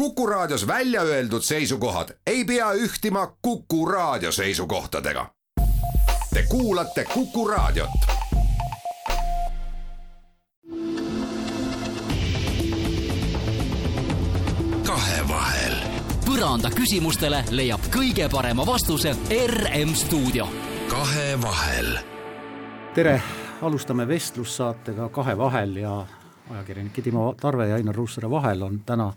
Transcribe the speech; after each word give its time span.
Kuku 0.00 0.26
Raadios 0.26 0.66
välja 0.66 1.02
öeldud 1.02 1.42
seisukohad 1.42 2.08
ei 2.26 2.44
pea 2.44 2.72
ühtima 2.72 3.36
Kuku 3.42 3.86
Raadio 3.86 4.32
seisukohtadega. 4.32 5.26
Te 6.34 6.42
kuulate 6.48 7.04
Kuku 7.04 7.48
Raadiot. 7.48 7.90
kahevahel. 14.86 15.74
põranda 16.26 16.70
küsimustele 16.70 17.44
leiab 17.50 17.80
kõige 17.92 18.30
parema 18.32 18.66
vastuse 18.66 19.12
RM 19.46 19.94
stuudio. 19.94 20.48
kahevahel. 20.88 21.98
tere, 22.94 23.22
alustame 23.62 24.08
vestlussaatega 24.08 25.08
Kahevahel 25.08 25.76
ja 25.76 26.06
ajakirjanike 26.50 27.02
Timo 27.02 27.34
Tarve 27.40 27.68
ja 27.68 27.74
Ainar 27.74 27.94
Ruussaare 27.94 28.30
vahel 28.30 28.62
on 28.62 28.80
täna 28.86 29.12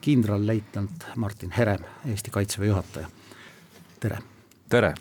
kindralleitnant 0.00 1.06
Martin 1.16 1.50
Herem, 1.50 1.84
Eesti 2.08 2.30
Kaitseväe 2.30 2.68
juhataja. 2.68 3.08
tere. 4.00 4.18
tere. 4.68 4.94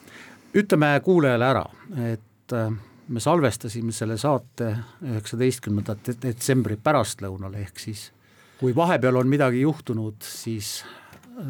ütleme 0.53 0.99
kuulajale 1.03 1.45
ära, 1.45 1.65
et 2.13 2.53
äh, 2.53 2.71
me 3.07 3.19
salvestasime 3.19 3.91
selle 3.91 4.17
saate 4.17 4.75
üheksateistkümnendat 5.01 6.11
detsembri 6.21 6.77
pärastlõunal, 6.83 7.55
ehk 7.61 7.79
siis 7.79 8.11
kui 8.59 8.75
vahepeal 8.75 9.15
on 9.15 9.27
midagi 9.27 9.61
juhtunud, 9.61 10.19
siis 10.25 10.83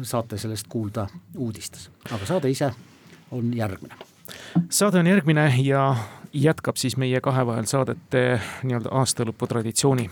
saate 0.02 0.38
sellest 0.38 0.68
kuulda 0.68 1.06
uudistes, 1.36 1.90
aga 2.12 2.26
saade 2.26 2.50
ise 2.50 2.70
on 3.30 3.52
järgmine. 3.56 3.94
saade 4.70 4.98
on 4.98 5.06
järgmine 5.06 5.54
ja 5.64 5.96
jätkab 6.32 6.76
siis 6.76 6.96
meie 6.96 7.20
kahevahel 7.20 7.66
saadete 7.66 8.40
nii-öelda 8.62 8.92
aastalõpu 8.92 9.46
traditsiooni. 9.46 10.10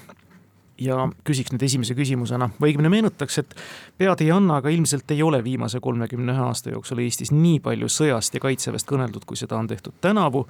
Ja 0.78 1.08
küsiks 1.26 1.52
nüüd 1.52 1.62
esimese 1.66 1.94
küsimusena 1.98 2.50
või 2.60 2.72
õigemini 2.72 2.92
meenutaks, 2.92 3.38
et 3.42 3.54
pead 3.98 4.22
ei 4.22 4.30
anna, 4.34 4.60
aga 4.60 4.70
ilmselt 4.70 5.10
ei 5.10 5.22
ole 5.22 5.42
viimase 5.44 5.80
kolmekümne 5.80 6.32
ühe 6.34 6.44
aasta 6.48 6.70
jooksul 6.70 7.02
Eestis 7.02 7.32
nii 7.34 7.58
palju 7.64 7.90
sõjast 7.90 8.34
ja 8.34 8.42
kaitseväest 8.42 8.88
kõneldud, 8.88 9.26
kui 9.26 9.36
seda 9.36 9.58
on 9.58 9.66
tehtud 9.70 9.98
tänavu. 10.00 10.46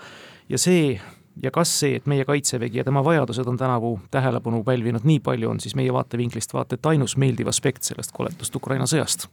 ja 0.48 0.58
see 0.58 1.00
ja 1.42 1.50
kas 1.50 1.72
see, 1.80 1.96
et 1.96 2.06
meie 2.06 2.24
kaitsevägi 2.24 2.78
ja 2.78 2.84
tema 2.84 3.04
vajadused 3.04 3.46
on 3.46 3.56
tänavu 3.56 4.00
tähelepanu 4.10 4.62
pälvinud 4.64 5.04
nii 5.04 5.20
palju, 5.20 5.50
on 5.50 5.60
siis 5.60 5.74
meie 5.78 5.92
vaatevinklist 5.92 6.54
vaata 6.54 6.74
et 6.74 6.86
ainus 6.86 7.16
meeldiv 7.16 7.48
aspekt 7.48 7.82
sellest 7.82 8.12
koletust 8.12 8.56
Ukraina 8.56 8.86
sõjast? 8.86 9.28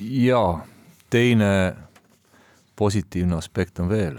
jaa, 0.00 0.64
teine 1.10 1.76
positiivne 2.76 3.36
aspekt 3.36 3.78
on 3.78 3.88
veel. 3.88 4.18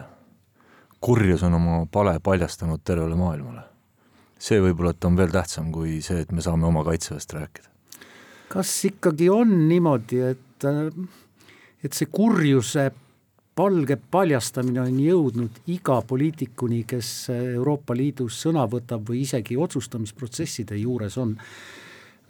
kurjus 1.01 1.43
on 1.43 1.53
oma 1.53 1.85
pale 1.91 2.19
paljastanud 2.19 2.81
tervele 2.83 3.15
maailmale. 3.15 3.61
See 4.39 4.61
võib-olla, 4.61 4.93
et 4.93 5.05
on 5.09 5.17
veel 5.17 5.33
tähtsam 5.33 5.71
kui 5.73 5.97
see, 6.05 6.21
et 6.21 6.31
me 6.31 6.43
saame 6.45 6.67
oma 6.67 6.83
kaitseväest 6.87 7.33
rääkida. 7.33 7.73
kas 8.49 8.71
ikkagi 8.85 9.29
on 9.29 9.67
niimoodi, 9.67 10.21
et, 10.33 10.67
et 11.83 11.93
see 11.93 12.09
kurjuse 12.11 12.91
palge 13.57 13.97
paljastamine 14.11 14.81
on 14.83 14.99
jõudnud 15.01 15.61
iga 15.73 15.97
poliitikuni, 16.05 16.83
kes 16.87 17.29
Euroopa 17.33 17.95
Liidus 17.97 18.37
sõna 18.45 18.67
võtab 18.69 19.07
või 19.09 19.23
isegi 19.25 19.57
otsustamisprotsesside 19.57 20.77
juures 20.77 21.17
on, 21.17 21.33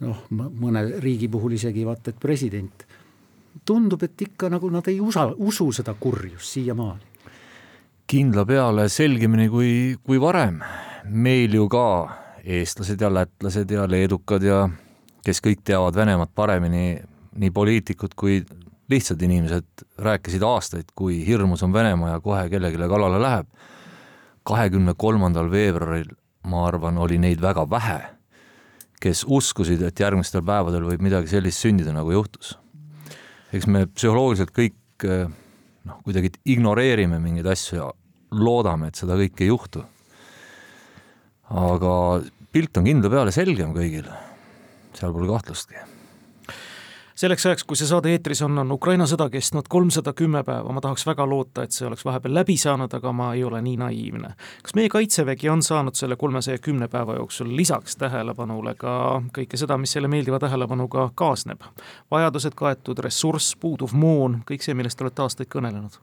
noh, 0.04 0.22
mõne 0.32 0.86
riigi 1.04 1.28
puhul 1.28 1.58
isegi 1.58 1.84
vaata, 1.84 2.14
et 2.14 2.22
president, 2.22 2.86
tundub, 3.68 4.02
et 4.06 4.24
ikka 4.28 4.48
nagu 4.54 4.70
nad 4.72 4.88
ei 4.88 5.00
usa, 5.04 5.28
usu 5.36 5.68
seda 5.76 5.94
kurjust 6.00 6.56
siiamaani. 6.56 7.04
kindla 8.08 8.46
peale 8.48 8.88
selgemini 8.88 9.48
kui, 9.52 9.72
kui 10.02 10.20
varem. 10.20 10.62
Meil 11.10 11.54
ju 11.54 11.68
ka 11.68 11.88
eestlased 12.44 13.00
ja 13.00 13.10
lätlased 13.12 13.70
ja 13.70 13.86
leedukad 13.88 14.42
ja 14.44 14.68
kes 15.24 15.40
kõik 15.44 15.62
teavad 15.64 15.96
Venemaad 15.96 16.32
paremini, 16.34 16.98
nii 17.38 17.50
poliitikud 17.54 18.14
kui 18.16 18.40
lihtsad 18.90 19.22
inimesed 19.22 19.84
rääkisid 19.98 20.42
aastaid, 20.42 20.92
kui 20.94 21.20
hirmus 21.26 21.62
on 21.62 21.72
Venemaa 21.72 22.14
ja 22.16 22.20
kohe 22.20 22.48
kellelegi 22.48 22.88
kallale 22.88 23.20
läheb. 23.22 23.46
kahekümne 24.48 24.94
kolmandal 24.96 25.50
veebruaril, 25.50 26.08
ma 26.48 26.62
arvan, 26.66 26.98
oli 26.98 27.18
neid 27.18 27.40
väga 27.40 27.66
vähe, 27.70 27.98
kes 29.00 29.24
uskusid, 29.28 29.82
et 29.82 30.00
järgmistel 30.00 30.40
päevadel 30.42 30.86
võib 30.88 31.02
midagi 31.04 31.28
sellist 31.28 31.60
sündida, 31.60 31.92
nagu 31.92 32.10
juhtus. 32.12 32.58
eks 33.52 33.66
me 33.66 33.86
psühholoogiliselt 33.86 34.50
kõik 34.56 35.04
noh, 35.84 36.00
kuidagi 36.04 36.32
ignoreerime 36.44 37.18
mingeid 37.18 37.46
asju 37.46 37.76
ja 37.76 37.92
loodame, 38.30 38.88
et 38.88 38.94
seda 38.94 39.16
kõike 39.16 39.44
ei 39.44 39.52
juhtu. 39.52 39.84
Aga 41.50 41.92
pilt 42.52 42.80
on 42.80 42.88
kindla 42.88 43.12
peale 43.12 43.34
selgem 43.34 43.76
kõigil, 43.76 44.08
seal 44.96 45.14
pole 45.14 45.30
kahtlustki 45.30 45.88
selleks 47.18 47.46
ajaks, 47.46 47.64
kui 47.66 47.78
see 47.78 47.88
saade 47.88 48.12
eetris 48.14 48.40
on, 48.46 48.60
on 48.62 48.72
Ukraina 48.72 49.06
sõda 49.10 49.26
kestnud 49.32 49.66
kolmsada 49.70 50.12
kümme 50.16 50.44
päeva, 50.46 50.70
ma 50.74 50.82
tahaks 50.84 51.02
väga 51.08 51.26
loota, 51.26 51.64
et 51.66 51.74
see 51.74 51.86
oleks 51.88 52.04
vahepeal 52.06 52.36
läbi 52.36 52.54
saanud, 52.60 52.92
aga 52.94 53.12
ma 53.16 53.32
ei 53.34 53.42
ole 53.44 53.60
nii 53.64 53.76
naiivne. 53.80 54.34
kas 54.62 54.76
meie 54.78 54.90
kaitsevägi 54.92 55.50
on 55.50 55.62
saanud 55.66 55.98
selle 55.98 56.16
kolmesaja 56.16 56.62
kümne 56.62 56.88
päeva 56.88 57.18
jooksul 57.18 57.50
lisaks 57.56 57.98
tähelepanule 57.98 58.74
ka 58.78 58.92
kõike 59.34 59.58
seda, 59.58 59.78
mis 59.78 59.96
selle 59.96 60.08
meeldiva 60.08 60.38
tähelepanuga 60.38 61.10
kaasneb? 61.14 61.66
vajadused 62.10 62.54
kaetud, 62.54 63.02
ressurss, 63.02 63.56
puuduv 63.56 63.96
moon, 63.98 64.42
kõik 64.46 64.62
see, 64.62 64.78
millest 64.78 64.98
te 64.98 65.08
olete 65.08 65.26
aastaid 65.26 65.50
kõnelenud 65.50 65.98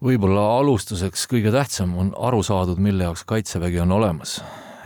võib-olla 0.00 0.44
alustuseks 0.58 1.26
kõige 1.30 1.52
tähtsam 1.52 1.92
on 2.00 2.12
aru 2.16 2.42
saadud, 2.46 2.80
mille 2.80 3.04
jaoks 3.08 3.24
Kaitsevägi 3.28 3.80
on 3.80 3.92
olemas. 3.92 4.40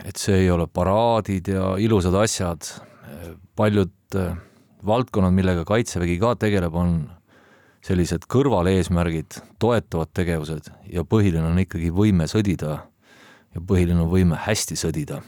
et 0.05 0.17
see 0.21 0.43
ei 0.43 0.51
ole 0.51 0.67
paraadid 0.67 1.49
ja 1.49 1.77
ilusad 1.81 2.15
asjad, 2.15 2.67
paljud 3.57 4.19
valdkonnad, 4.87 5.33
millega 5.33 5.65
Kaitsevägi 5.65 6.19
ka 6.21 6.35
tegeleb, 6.37 6.75
on 6.75 6.97
sellised 7.85 8.27
kõrvaleesmärgid, 8.29 9.39
toetavad 9.61 10.11
tegevused 10.17 10.71
ja 10.93 11.05
põhiline 11.05 11.45
on 11.51 11.61
ikkagi 11.61 11.91
võime 11.93 12.29
sõdida 12.31 12.79
ja 13.55 13.63
põhiline 13.63 14.01
on 14.05 14.11
võime 14.13 14.39
hästi 14.41 14.77
sõdida. 14.81 15.21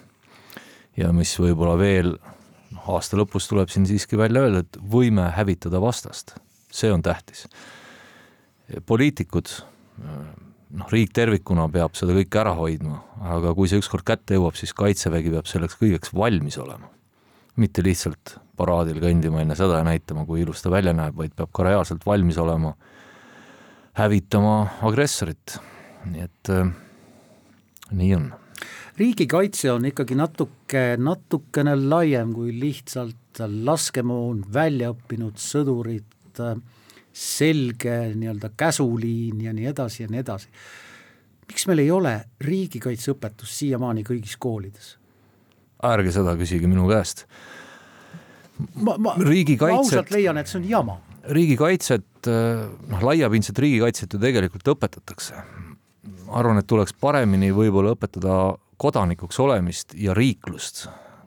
ja 0.96 1.12
mis 1.12 1.34
võib-olla 1.38 1.76
veel 1.78 2.14
noh, 2.16 2.88
aasta 2.96 3.16
lõpus 3.16 3.48
tuleb 3.48 3.68
siin 3.72 3.86
siiski 3.86 4.16
välja 4.16 4.46
öelda, 4.46 4.64
et 4.64 4.78
võime 4.80 5.28
hävitada 5.36 5.80
vastast, 5.80 6.36
see 6.72 6.92
on 6.92 7.02
tähtis. 7.02 7.46
poliitikud, 8.86 9.48
noh, 9.96 10.88
riik 10.92 11.14
tervikuna 11.16 11.68
peab 11.72 11.96
seda 11.98 12.16
kõike 12.16 12.40
ära 12.42 12.54
hoidma, 12.58 13.00
aga 13.36 13.54
kui 13.56 13.70
see 13.70 13.80
ükskord 13.80 14.06
kätte 14.06 14.36
jõuab, 14.36 14.56
siis 14.58 14.74
Kaitsevägi 14.76 15.32
peab 15.34 15.48
selleks 15.50 15.78
kõigeks 15.80 16.14
valmis 16.14 16.58
olema. 16.62 16.90
mitte 17.56 17.80
lihtsalt 17.80 18.34
paraadil 18.56 18.98
kõndima 19.00 19.40
enne 19.40 19.54
seda 19.56 19.78
ja 19.78 19.84
näitama, 19.86 20.26
kui 20.28 20.42
ilus 20.42 20.60
ta 20.60 20.70
välja 20.70 20.92
näeb, 20.92 21.16
vaid 21.16 21.32
peab 21.36 21.52
ka 21.56 21.64
reaalselt 21.64 22.04
valmis 22.06 22.36
olema 22.38 22.74
hävitama 23.96 24.56
agressorit. 24.84 25.58
nii 26.06 26.22
et 26.22 26.50
äh, 26.52 26.68
nii 27.90 28.14
on. 28.14 28.32
riigikaitse 28.96 29.72
on 29.72 29.88
ikkagi 29.88 30.14
natuke, 30.14 30.84
natukene 30.98 31.76
laiem 31.76 32.34
kui 32.34 32.52
lihtsalt 32.60 33.40
laskemoon, 33.40 34.44
väljaõppinud 34.52 35.40
sõdurid, 35.40 36.12
selge 37.16 37.96
nii-öelda 38.14 38.50
käsuliin 38.56 39.40
ja 39.40 39.52
nii 39.56 39.70
edasi 39.72 40.02
ja 40.04 40.08
nii 40.12 40.20
edasi. 40.20 40.48
miks 41.48 41.66
meil 41.70 41.78
ei 41.84 41.90
ole 41.90 42.14
riigikaitseõpetust 42.40 43.62
siiamaani 43.62 44.04
kõigis 44.04 44.36
koolides? 44.38 44.96
ärge 45.84 46.12
seda 46.12 46.36
küsige 46.36 46.68
minu 46.68 46.88
käest 46.90 47.24
ma, 48.58 48.96
ma, 48.98 49.14
ma 49.16 49.70
ausalt 49.76 50.10
leian, 50.14 50.38
et 50.40 50.50
see 50.50 50.60
on 50.60 50.68
jama. 50.68 50.98
riigikaitset, 51.36 52.28
noh, 52.28 53.02
laiapindset 53.02 53.58
riigikaitset 53.58 54.12
ju 54.12 54.20
tegelikult 54.22 54.68
õpetatakse. 54.76 55.40
arvan, 56.26 56.58
et 56.58 56.66
tuleks 56.66 56.94
paremini 57.00 57.52
võib-olla 57.54 57.94
õpetada 57.96 58.56
kodanikuks 58.76 59.38
olemist 59.40 59.94
ja 59.94 60.14
riiklust, 60.14 60.86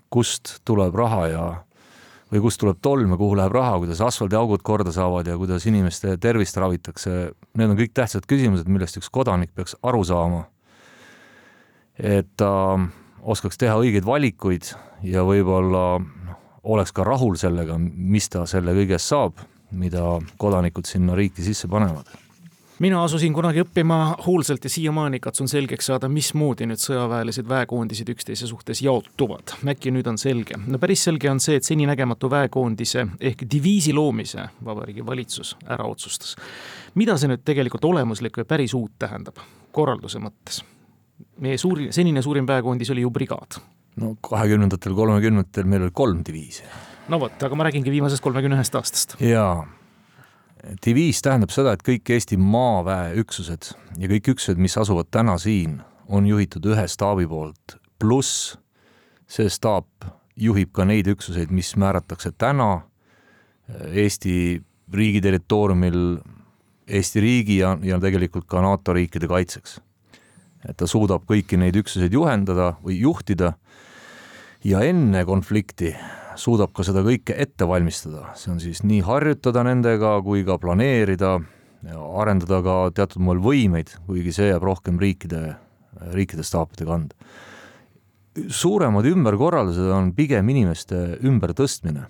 kust 0.09 0.59
tuleb 0.65 0.95
raha 0.95 1.27
ja 1.27 1.45
või 2.29 2.43
kust 2.43 2.61
tuleb 2.61 2.77
tolm 2.81 3.13
ja 3.13 3.17
kuhu 3.17 3.37
läheb 3.39 3.55
raha, 3.55 3.79
kuidas 3.81 4.01
asfaldiaugud 4.05 4.63
korda 4.65 4.93
saavad 4.93 5.27
ja 5.27 5.37
kuidas 5.37 5.65
inimeste 5.69 6.15
tervist 6.21 6.57
ravitakse. 6.61 7.15
Need 7.57 7.73
on 7.73 7.79
kõik 7.79 7.95
tähtsad 7.97 8.27
küsimused, 8.29 8.69
millest 8.69 8.99
üks 9.01 9.09
kodanik 9.13 9.53
peaks 9.55 9.75
aru 9.83 10.03
saama. 10.05 10.45
et 11.99 12.27
ta 12.39 12.79
oskaks 13.21 13.57
teha 13.59 13.75
õigeid 13.75 14.05
valikuid 14.07 14.69
ja 15.03 15.25
võib-olla 15.27 15.99
oleks 16.63 16.93
ka 16.95 17.03
rahul 17.03 17.35
sellega, 17.35 17.75
mis 17.77 18.29
ta 18.29 18.45
selle 18.47 18.71
kõigest 18.77 19.11
saab, 19.11 19.41
mida 19.71 20.19
kodanikud 20.37 20.87
sinna 20.87 21.15
riiki 21.19 21.43
sisse 21.43 21.67
panevad 21.67 22.07
mina 22.79 23.01
asusin 23.03 23.33
kunagi 23.33 23.63
õppima 23.63 23.97
hoolsalt 24.25 24.63
ja 24.63 24.69
siiamaani 24.71 25.19
katsun 25.19 25.47
selgeks 25.51 25.89
saada, 25.89 26.09
mismoodi 26.09 26.67
nüüd 26.69 26.81
sõjaväelased 26.81 27.47
väekoondised 27.49 28.09
üksteise 28.13 28.47
suhtes 28.47 28.81
jaotuvad. 28.81 29.55
äkki 29.67 29.91
nüüd 29.91 30.07
on 30.07 30.17
selge? 30.17 30.57
no 30.67 30.79
päris 30.79 31.03
selge 31.03 31.31
on 31.31 31.39
see, 31.43 31.59
et 31.59 31.67
seninägematu 31.67 32.29
väekoondise 32.31 33.07
ehk 33.19 33.43
diviisi 33.51 33.93
loomise 33.93 34.49
Vabariigi 34.65 35.05
Valitsus 35.05 35.55
ära 35.67 35.87
otsustas. 35.87 36.35
mida 36.95 37.17
see 37.17 37.31
nüüd 37.31 37.43
tegelikult 37.45 37.85
olemuslikku 37.85 38.41
ja 38.41 38.45
päris 38.45 38.73
uut 38.73 38.95
tähendab 38.99 39.41
korralduse 39.71 40.19
mõttes? 40.19 40.63
meie 41.39 41.57
suuri, 41.57 41.91
senine 41.91 42.21
suurim 42.21 42.47
väekoondis 42.47 42.89
oli 42.95 43.01
ju 43.01 43.11
brigaad 43.11 43.59
no 43.99 44.15
kahekümnendatel, 44.21 44.95
kolmekümnendatel 44.95 45.67
meil 45.67 45.87
oli 45.87 45.91
kolm 45.93 46.23
diviisi. 46.27 46.63
no 47.09 47.19
vot, 47.19 47.43
aga 47.43 47.55
ma 47.55 47.67
räägingi 47.67 47.91
viimasest 47.91 48.23
kolmekümne 48.23 48.55
ühest 48.59 48.75
aastast. 48.79 49.17
jaa, 49.19 49.67
diviis 50.85 51.21
tähendab 51.23 51.53
seda, 51.53 51.73
et 51.73 51.83
kõik 51.85 52.09
Eesti 52.15 52.37
maaväe 52.39 53.13
üksused 53.21 53.71
ja 53.99 54.09
kõik 54.11 54.33
üksused, 54.35 54.59
mis 54.61 54.77
asuvad 54.77 55.09
täna 55.11 55.37
siin, 55.41 55.79
on 56.09 56.27
juhitud 56.27 56.65
ühe 56.71 56.87
staabi 56.89 57.27
poolt, 57.29 57.77
pluss 58.01 58.57
see 59.29 59.49
staap 59.51 60.07
juhib 60.39 60.71
ka 60.73 60.85
neid 60.87 61.09
üksuseid, 61.11 61.51
mis 61.53 61.75
määratakse 61.79 62.31
täna 62.37 62.81
Eesti 63.69 64.61
riigi 64.93 65.21
territooriumil 65.21 65.99
Eesti 66.89 67.21
riigi 67.21 67.59
ja, 67.59 67.75
ja 67.85 67.99
tegelikult 68.01 68.47
ka 68.49 68.63
NATO 68.65 68.95
riikide 68.97 69.29
kaitseks. 69.29 69.79
et 70.67 70.75
ta 70.75 70.87
suudab 70.87 71.23
kõiki 71.23 71.55
neid 71.55 71.77
üksuseid 71.79 72.11
juhendada 72.11 72.73
või 72.83 72.97
juhtida 72.99 73.53
ja 74.63 74.81
enne 74.83 75.21
konflikti 75.25 75.93
suudab 76.39 76.73
ka 76.75 76.85
seda 76.87 77.03
kõike 77.05 77.35
ette 77.35 77.67
valmistada, 77.67 78.31
see 78.39 78.51
on 78.53 78.59
siis 78.63 78.83
nii 78.87 79.01
harjutada 79.05 79.63
nendega 79.67 80.15
kui 80.25 80.45
ka 80.47 80.59
planeerida, 80.61 81.37
arendada 82.19 82.61
ka 82.63 82.75
teatud 82.95 83.23
moel 83.23 83.41
võimeid, 83.43 83.91
kuigi 84.07 84.33
see 84.35 84.49
jääb 84.51 84.63
rohkem 84.65 84.99
riikide, 85.01 85.55
riikide 86.15 86.45
staapide 86.47 86.87
kanda. 86.87 87.15
suuremad 88.47 89.05
ümberkorraldused 89.05 89.91
on 89.91 90.13
pigem 90.15 90.49
inimeste 90.49 91.19
ümbertõstmine, 91.27 92.05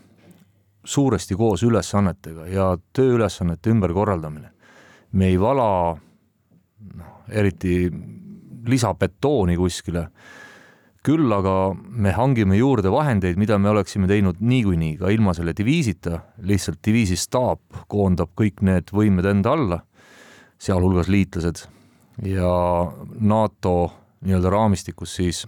suuresti 0.84 1.36
koos 1.36 1.64
ülesannetega 1.64 2.48
ja 2.48 2.78
tööülesannete 2.94 3.70
ümberkorraldamine. 3.70 4.52
me 5.12 5.26
ei 5.26 5.40
vala 5.40 5.98
noh, 6.96 7.24
eriti 7.30 7.90
lisabetooni 8.66 9.58
kuskile 9.58 10.10
küll 11.06 11.32
aga 11.32 11.72
me 11.76 12.12
hangime 12.16 12.58
juurde 12.60 12.92
vahendeid, 12.92 13.38
mida 13.40 13.58
me 13.58 13.72
oleksime 13.72 14.08
teinud 14.10 14.42
niikuinii 14.44 14.98
ka 15.00 15.12
ilma 15.14 15.34
selle 15.38 15.54
diviisita, 15.56 16.20
lihtsalt 16.44 16.82
diviisi 16.86 17.18
staap 17.20 17.86
koondab 17.92 18.34
kõik 18.40 18.64
need 18.68 18.92
võimed 18.96 19.28
enda 19.30 19.56
alla, 19.56 19.82
sealhulgas 20.60 21.08
liitlased, 21.12 21.64
ja 22.28 22.52
NATO 23.20 23.76
nii-öelda 24.28 24.52
raamistikus 24.52 25.16
siis 25.20 25.46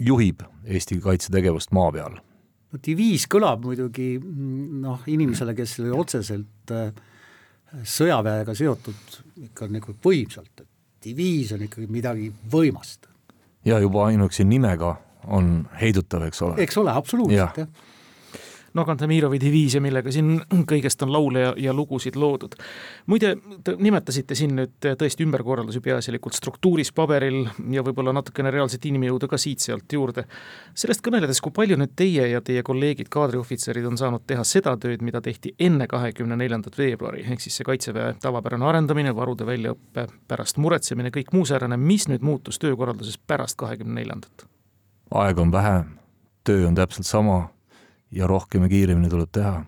juhib 0.00 0.44
Eesti 0.64 0.98
kaitsetegevust 1.00 1.72
maa 1.72 1.92
peal. 1.92 2.18
no 2.70 2.80
diviis 2.84 3.24
kõlab 3.30 3.64
muidugi 3.64 4.18
noh, 4.20 5.00
inimesele, 5.08 5.54
kes 5.56 5.78
oli 5.80 5.94
otseselt 5.96 6.74
äh, 6.76 6.92
sõjaväega 7.82 8.54
seotud 8.54 9.20
ikka 9.48 9.70
nagu 9.72 9.96
võimsalt, 10.04 10.60
et 10.60 10.68
diviis 11.04 11.54
on 11.56 11.64
ikkagi 11.64 11.88
midagi 11.88 12.28
võimast 12.52 13.09
ja 13.64 13.78
juba 13.78 14.06
ainuüksi 14.06 14.44
nimega 14.44 14.96
on 15.26 15.68
heidutav, 15.80 16.22
eks 16.22 16.42
ole. 16.42 16.54
eks 16.62 16.78
ole, 16.78 16.92
absoluutselt, 16.92 17.56
jah 17.56 17.66
no 18.74 18.84
Kantemirovi 18.84 19.40
diviis 19.40 19.74
ja 19.74 19.80
millega 19.82 20.12
siin 20.14 20.40
kõigest 20.70 21.02
on 21.04 21.12
laule 21.12 21.42
ja, 21.42 21.52
ja 21.56 21.74
lugusid 21.76 22.16
loodud. 22.16 22.54
muide, 23.10 23.34
te 23.64 23.74
nimetasite 23.78 24.34
siin 24.38 24.54
nüüd 24.58 24.88
tõesti 25.00 25.26
ümberkorraldusi 25.26 25.82
peaasjalikult 25.84 26.38
struktuuris, 26.38 26.92
paberil 26.92 27.42
ja 27.72 27.84
võib-olla 27.86 28.14
natukene 28.16 28.52
reaalset 28.54 28.86
inimjõudu 28.86 29.28
ka 29.30 29.38
siit-sealt 29.40 29.92
juurde. 29.92 30.24
sellest 30.74 31.04
kõneledes, 31.06 31.40
kui 31.42 31.54
palju 31.56 31.78
nüüd 31.80 31.94
teie 31.96 32.28
ja 32.30 32.40
teie 32.40 32.62
kolleegid, 32.66 33.10
kaadriohvitserid 33.10 33.86
on 33.86 33.98
saanud 33.98 34.26
teha 34.26 34.44
seda 34.44 34.76
tööd, 34.76 35.02
mida 35.02 35.20
tehti 35.20 35.54
enne 35.58 35.86
kahekümne 35.90 36.36
neljandat 36.36 36.78
veebruari, 36.78 37.24
ehk 37.26 37.40
siis 37.40 37.60
see 37.60 37.68
Kaitseväe 37.70 38.14
tavapärane 38.22 38.66
arendamine, 38.66 39.14
varude 39.14 39.46
väljaõppe 39.46 40.06
pärast 40.28 40.58
muretsemine, 40.58 41.12
kõik 41.14 41.30
muu 41.32 41.46
säärane, 41.46 41.76
mis 41.76 42.08
nüüd 42.10 42.24
muutus 42.26 42.58
töökorralduses 42.58 43.18
pärast 43.18 43.58
kahekümne 43.60 44.00
neljandat? 44.00 44.46
aega 45.10 45.42
on 45.42 45.50
vähe, 45.52 45.84
töö 46.46 46.68
on 46.68 46.74
täpselt 46.78 47.06
sama 47.06 47.48
ja 48.10 48.26
rohkem 48.26 48.66
ja 48.66 48.68
kiiremini 48.68 49.10
tuleb 49.10 49.30
teha. 49.32 49.64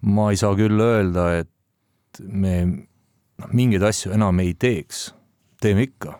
ma 0.00 0.30
ei 0.30 0.36
saa 0.40 0.54
küll 0.56 0.80
öelda, 0.80 1.26
et 1.42 2.20
me 2.24 2.54
noh, 2.64 3.50
mingeid 3.52 3.84
asju 3.84 4.14
enam 4.16 4.40
ei 4.40 4.54
teeks, 4.54 5.10
teeme 5.60 5.84
ikka. 5.88 6.18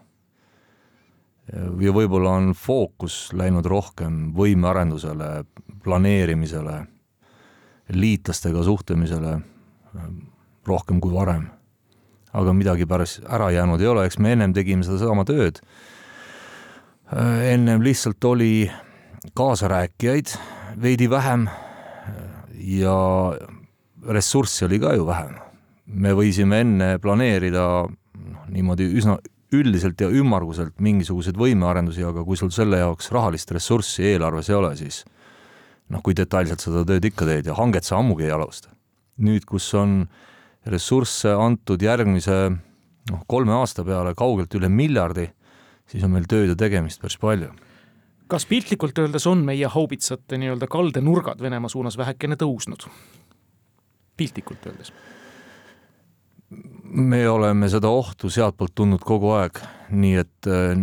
ja 1.81 1.93
võib-olla 1.93 2.37
on 2.39 2.53
fookus 2.55 3.33
läinud 3.35 3.67
rohkem 3.67 4.31
võimearendusele, 4.37 5.31
planeerimisele, 5.83 6.77
liitlastega 7.97 8.63
suhtlemisele 8.63 9.39
rohkem 10.69 11.01
kui 11.01 11.15
varem. 11.15 11.49
aga 12.33 12.53
midagi 12.55 12.87
päris 12.87 13.19
ära 13.27 13.49
jäänud 13.51 13.81
ei 13.81 13.89
ole, 13.91 14.05
eks 14.07 14.21
me 14.23 14.37
ennem 14.37 14.53
tegime 14.55 14.85
sedasama 14.87 15.25
tööd. 15.25 15.61
ennem 17.43 17.83
lihtsalt 17.83 18.25
oli 18.25 18.71
kaasarääkijaid 19.35 20.60
veidi 20.79 21.09
vähem 21.11 21.49
ja 22.61 22.97
ressurssi 24.09 24.65
oli 24.65 24.79
ka 24.81 24.95
ju 24.95 25.07
vähem. 25.07 25.35
me 25.91 26.13
võisime 26.15 26.61
enne 26.63 26.99
planeerida 27.03 27.63
noh, 27.91 28.43
niimoodi 28.49 28.87
üsna 28.95 29.17
üldiselt 29.51 29.99
ja 30.01 30.07
ümmarguselt 30.07 30.77
mingisuguseid 30.79 31.35
võimearendusi, 31.35 32.05
aga 32.07 32.23
kui 32.23 32.39
sul 32.39 32.53
selle 32.55 32.79
jaoks 32.79 33.11
rahalist 33.11 33.51
ressurssi 33.51 34.05
eelarves 34.13 34.51
ei 34.51 34.55
ole, 34.55 34.71
siis 34.79 35.03
noh, 35.91 36.03
kui 36.03 36.15
detailselt 36.15 36.63
seda 36.63 36.85
tööd 36.87 37.09
ikka 37.11 37.27
teed 37.27 37.51
ja 37.51 37.57
hanget 37.59 37.89
sa 37.89 37.99
ammugi 37.99 38.29
ei 38.29 38.37
alusta. 38.37 38.71
nüüd, 39.19 39.45
kus 39.45 39.67
on 39.75 40.05
ressursse 40.65 41.35
antud 41.35 41.83
järgmise 41.83 42.39
noh, 43.11 43.25
kolme 43.27 43.53
aasta 43.59 43.85
peale 43.85 44.15
kaugelt 44.15 44.55
üle 44.55 44.69
miljardi, 44.69 45.27
siis 45.91 46.05
on 46.07 46.15
meil 46.15 46.31
tööd 46.31 46.55
ja 46.55 46.57
tegemist 46.57 47.03
päris 47.03 47.19
palju 47.19 47.51
kas 48.31 48.47
piltlikult 48.47 48.99
öeldes 49.03 49.27
on 49.27 49.45
meie 49.47 49.67
haubitsate 49.67 50.39
nii-öelda 50.39 50.69
kaldenurgad 50.71 51.43
Venemaa 51.43 51.69
suunas 51.69 51.99
vähekene 51.99 52.39
tõusnud? 52.39 52.87
piltlikult 54.17 54.67
öeldes. 54.67 54.93
me 56.85 57.29
oleme 57.29 57.69
seda 57.69 57.89
ohtu 57.89 58.31
sealtpoolt 58.31 58.75
tundnud 58.75 59.03
kogu 59.07 59.31
aeg, 59.39 59.59
nii 59.91 60.17
et 60.21 60.49
äh, 60.51 60.77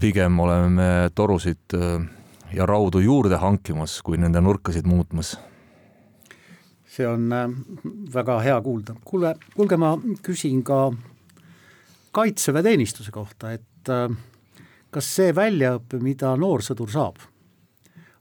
pigem 0.00 0.40
oleme 0.40 1.10
torusid 1.14 1.74
äh, 1.74 2.04
ja 2.52 2.66
raudu 2.66 3.00
juurde 3.00 3.38
hankimas, 3.40 4.00
kui 4.02 4.18
nende 4.20 4.40
nurkasid 4.40 4.86
muutmas. 4.86 5.38
see 6.86 7.06
on 7.08 7.32
äh, 7.32 7.48
väga 8.14 8.38
hea 8.40 8.60
kuulda. 8.60 8.94
kuule, 9.04 9.34
kuulge, 9.56 9.76
ma 9.76 9.96
küsin 10.22 10.62
ka 10.62 10.92
kaitseväeteenistuse 12.12 13.10
kohta, 13.10 13.52
et 13.52 13.88
äh, 13.88 14.10
kas 14.94 15.08
see 15.16 15.32
väljaõpe, 15.34 15.98
mida 16.02 16.34
noorsõdur 16.38 16.90
saab, 16.92 17.22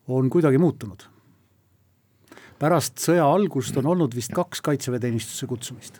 on 0.09 0.29
kuidagi 0.33 0.61
muutunud? 0.61 1.09
pärast 2.63 3.01
sõja 3.01 3.25
algust 3.27 3.75
on 3.81 3.89
olnud 3.91 4.13
vist 4.15 4.31
kaks 4.31 4.61
kaitseväeteenistusse 4.63 5.47
kutsumist, 5.49 5.97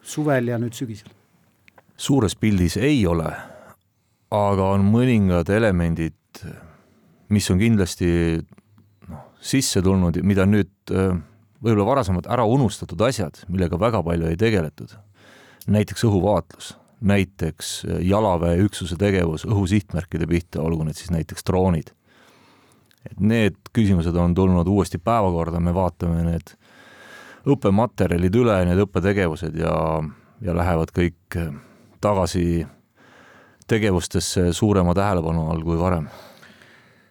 suvel 0.00 0.48
ja 0.48 0.56
nüüd 0.56 0.72
sügisel. 0.72 1.10
suures 1.96 2.36
pildis 2.38 2.78
ei 2.80 3.02
ole, 3.06 3.28
aga 4.32 4.70
on 4.72 4.86
mõningad 4.88 5.50
elemendid, 5.52 6.40
mis 7.28 7.50
on 7.52 7.60
kindlasti 7.60 8.08
noh, 9.10 9.26
sisse 9.36 9.82
tulnud, 9.84 10.22
mida 10.24 10.48
nüüd 10.48 10.72
võib-olla 10.88 11.88
varasemalt 11.90 12.30
ära 12.30 12.46
unustatud 12.48 13.04
asjad, 13.04 13.42
millega 13.52 13.76
väga 13.76 14.00
palju 14.02 14.30
ei 14.30 14.40
tegeletud. 14.40 14.96
näiteks 15.68 16.08
õhuvaatlus 16.08 16.72
näiteks 17.00 17.86
jalaväeüksuse 18.02 18.96
tegevus 18.98 19.46
õhusihtmärkide 19.46 20.26
pihta, 20.26 20.62
olgu 20.62 20.86
need 20.86 20.98
siis 20.98 21.12
näiteks 21.14 21.46
droonid. 21.46 21.94
et 23.10 23.20
need 23.20 23.56
küsimused 23.72 24.16
on 24.16 24.34
tulnud 24.34 24.66
uuesti 24.66 24.98
päevakorda, 24.98 25.60
me 25.60 25.74
vaatame 25.74 26.24
need 26.26 26.54
õppematerjalid 27.48 28.34
üle, 28.36 28.56
need 28.68 28.82
õppetegevused 28.82 29.54
ja, 29.56 29.74
ja 30.42 30.56
lähevad 30.56 30.92
kõik 30.92 31.38
tagasi 32.00 32.66
tegevustesse 33.68 34.52
suurema 34.52 34.94
tähelepanu 34.94 35.48
all 35.52 35.62
kui 35.64 35.78
varem 35.78 36.08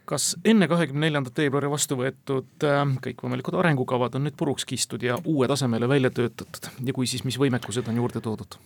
kas 0.07 0.31
enne 0.47 0.67
kahekümne 0.71 1.07
neljandat 1.07 1.37
veebruari 1.41 1.69
vastu 1.71 1.97
võetud 1.99 2.65
äh, 2.65 2.83
kõikvõimalikud 3.03 3.57
arengukavad 3.59 4.15
on 4.15 4.27
nüüd 4.27 4.37
puruks 4.39 4.65
kistud 4.67 5.03
ja 5.03 5.17
uue 5.27 5.49
tasemele 5.51 5.89
välja 5.89 6.11
töötatud 6.13 6.69
ja 6.87 6.95
kui, 6.95 7.09
siis 7.11 7.25
mis 7.27 7.39
võimekused 7.39 7.89
on 7.91 7.99
juurde 7.99 8.23
toodud? 8.23 8.59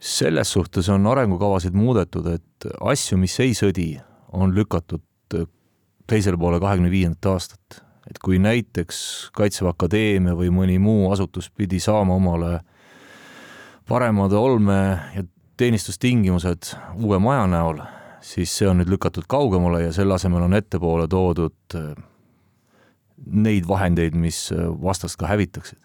Selles 0.00 0.52
suhtes 0.52 0.88
on 0.88 1.06
arengukavasid 1.06 1.74
muudetud, 1.74 2.26
et 2.26 2.66
asju, 2.80 3.18
mis 3.18 3.34
ei 3.40 3.54
sõdi, 3.56 3.90
on 4.32 4.54
lükatud 4.54 5.02
teisele 6.08 6.38
poole 6.40 6.60
kahekümne 6.60 6.90
viiendat 6.90 7.26
aastat. 7.34 7.84
et 8.08 8.18
kui 8.24 8.38
näiteks 8.40 9.28
Kaitseväe 9.36 9.68
Akadeemia 9.68 10.32
või 10.32 10.48
mõni 10.48 10.78
muu 10.80 11.10
asutus 11.12 11.50
pidi 11.52 11.76
saama 11.76 12.14
omale 12.14 12.60
paremad 13.88 14.32
olme- 14.32 15.00
ja 15.14 15.24
teenistustingimused 15.56 16.72
uue 16.94 17.18
maja 17.18 17.46
näol, 17.46 17.82
siis 18.20 18.56
see 18.56 18.68
on 18.68 18.80
nüüd 18.80 18.88
lükatud 18.88 19.26
kaugemale 19.28 19.82
ja 19.82 19.92
selle 19.92 20.14
asemel 20.14 20.42
on 20.42 20.54
ettepoole 20.54 21.08
toodud 21.08 21.76
neid 23.26 23.68
vahendeid, 23.68 24.14
mis 24.14 24.48
vastast 24.82 25.18
ka 25.18 25.26
hävitaksid. 25.26 25.78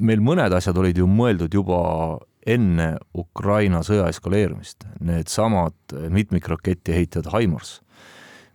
meil 0.00 0.20
mõned 0.20 0.52
asjad 0.52 0.76
olid 0.76 0.98
ju 0.98 1.06
mõeldud 1.06 1.54
juba 1.54 2.18
enne 2.46 2.94
Ukraina 3.16 3.80
sõja 3.86 4.08
eskaleerumist, 4.12 4.84
needsamad 5.00 5.94
mitmikraketiheitjad 6.12 7.30
HIMARS, 7.32 7.78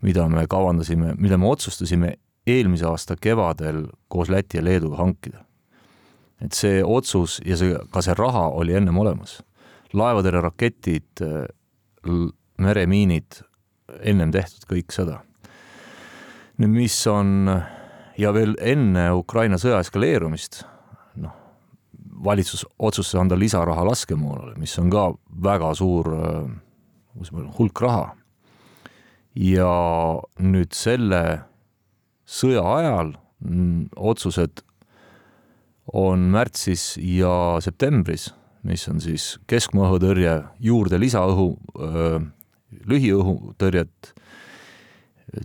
mida 0.06 0.28
me 0.30 0.46
kavandasime, 0.48 1.16
mida 1.18 1.38
me 1.38 1.50
otsustasime 1.50 2.14
eelmise 2.48 2.88
aasta 2.90 3.18
kevadel 3.20 3.86
koos 4.08 4.30
Läti 4.30 4.58
ja 4.58 4.64
Leeduga 4.64 5.02
hankida. 5.02 5.46
et 6.42 6.56
see 6.56 6.80
otsus 6.84 7.42
ja 7.46 7.58
see, 7.60 7.76
ka 7.92 8.02
see 8.02 8.14
raha 8.16 8.48
oli 8.56 8.74
ennem 8.74 8.98
olemas. 8.98 9.42
laevatõrjeraketid, 9.94 11.22
meremiinid, 12.58 13.42
ennem 14.00 14.32
tehtud 14.32 14.68
kõik 14.70 14.94
seda. 14.94 15.20
nüüd, 16.58 16.70
mis 16.70 17.08
on 17.08 17.50
ja 18.18 18.34
veel 18.36 18.56
enne 18.62 19.10
Ukraina 19.16 19.58
sõja 19.58 19.80
eskaleerumist, 19.84 20.64
valitsus 22.24 22.66
otsustas 22.80 23.20
anda 23.22 23.38
lisaraha 23.40 23.86
laskemoonale, 23.88 24.56
mis 24.60 24.76
on 24.80 24.90
ka 24.92 25.10
väga 25.44 25.74
suur 25.76 26.10
hulk 27.58 27.82
raha. 27.82 28.16
ja 29.36 29.72
nüüd 30.42 30.74
selle 30.76 31.22
sõja 32.28 32.64
ajal 32.66 33.14
mm, 33.40 33.94
otsused 33.96 34.64
on 35.94 36.28
märtsis 36.34 36.98
ja 36.98 37.58
septembris, 37.64 38.30
mis 38.68 38.84
on 38.92 39.00
siis 39.02 39.38
keskmaa 39.50 39.88
õhutõrje 39.88 40.34
juurde 40.60 41.00
lisaõhu, 41.00 41.54
lühiõhutõrjet, 42.90 44.12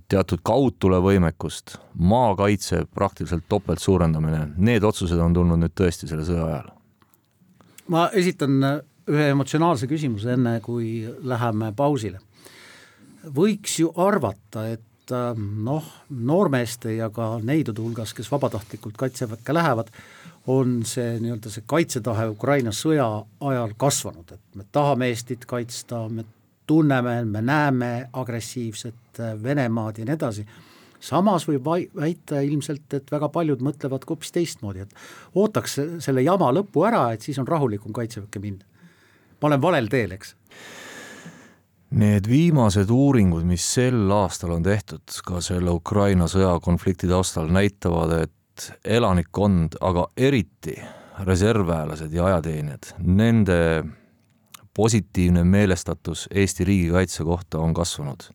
teatud 0.08 0.40
kaudtulevõimekust, 0.42 1.76
maakaitse 1.98 2.84
praktiliselt 2.94 3.44
topelt 3.48 3.82
suurendamine, 3.82 4.46
need 4.56 4.84
otsused 4.84 5.20
on 5.20 5.34
tulnud 5.36 5.60
nüüd 5.60 5.74
tõesti 5.76 6.08
selle 6.10 6.26
sõja 6.28 6.46
ajal. 6.48 6.72
ma 7.88 8.08
esitan 8.12 8.58
ühe 9.10 9.28
emotsionaalse 9.34 9.88
küsimuse, 9.90 10.32
enne 10.32 10.58
kui 10.64 11.04
läheme 11.22 11.72
pausile. 11.76 12.20
võiks 13.24 13.78
ju 13.80 13.92
arvata, 13.96 14.66
et 14.68 15.12
noh, 15.64 15.84
noormeeste 16.08 16.94
ja 16.96 17.10
ka 17.10 17.38
neidude 17.42 17.82
hulgas, 17.82 18.14
kes 18.14 18.30
vabatahtlikult 18.32 18.96
kaitseväkke 18.96 19.54
lähevad, 19.54 19.90
on 20.46 20.82
see 20.84 21.18
nii-öelda 21.20 21.50
see 21.52 21.64
kaitsetahe 21.66 22.28
Ukraina 22.32 22.72
sõja 22.72 23.06
ajal 23.40 23.74
kasvanud, 23.76 24.32
et 24.32 24.56
me 24.56 24.64
tahame 24.72 25.08
Eestit 25.12 25.44
kaitsta, 25.48 26.08
me 26.08 26.24
tunneme, 26.66 27.24
me 27.24 27.42
näeme 27.42 28.08
agressiivset 28.12 29.20
Venemaad 29.42 29.98
ja 29.98 30.04
nii 30.04 30.14
edasi, 30.14 30.46
samas 31.00 31.46
võib 31.48 31.66
väita 31.96 32.40
ilmselt, 32.44 32.86
et 32.96 33.10
väga 33.12 33.28
paljud 33.32 33.62
mõtlevad 33.64 34.06
hoopis 34.08 34.32
teistmoodi, 34.34 34.84
et 34.84 34.94
ootaks 35.34 35.78
selle 36.04 36.24
jama 36.24 36.50
lõpu 36.54 36.86
ära, 36.88 37.10
et 37.12 37.24
siis 37.24 37.38
on 37.38 37.48
rahulikum 37.48 37.92
kaitseväkke 37.92 38.40
minna. 38.40 38.64
ma 39.40 39.48
olen 39.50 39.62
valel 39.62 39.88
teel, 39.92 40.16
eks? 40.16 40.34
Need 41.94 42.26
viimased 42.26 42.90
uuringud, 42.90 43.44
mis 43.46 43.64
sel 43.74 44.10
aastal 44.10 44.56
on 44.56 44.64
tehtud 44.64 45.20
ka 45.26 45.40
selle 45.44 45.70
Ukraina 45.70 46.26
sõjakonflikti 46.26 47.06
taustal, 47.06 47.52
näitavad, 47.52 48.16
et 48.24 48.70
elanikkond, 48.84 49.76
aga 49.80 50.08
eriti 50.16 50.74
reservväelased 51.26 52.12
ja 52.12 52.24
ajateenijad, 52.32 52.94
nende 52.98 53.58
positiivne 54.74 55.44
meelestatus 55.44 56.28
Eesti 56.34 56.64
riigikaitse 56.64 57.24
kohta 57.24 57.58
on 57.58 57.74
kasvanud. 57.74 58.30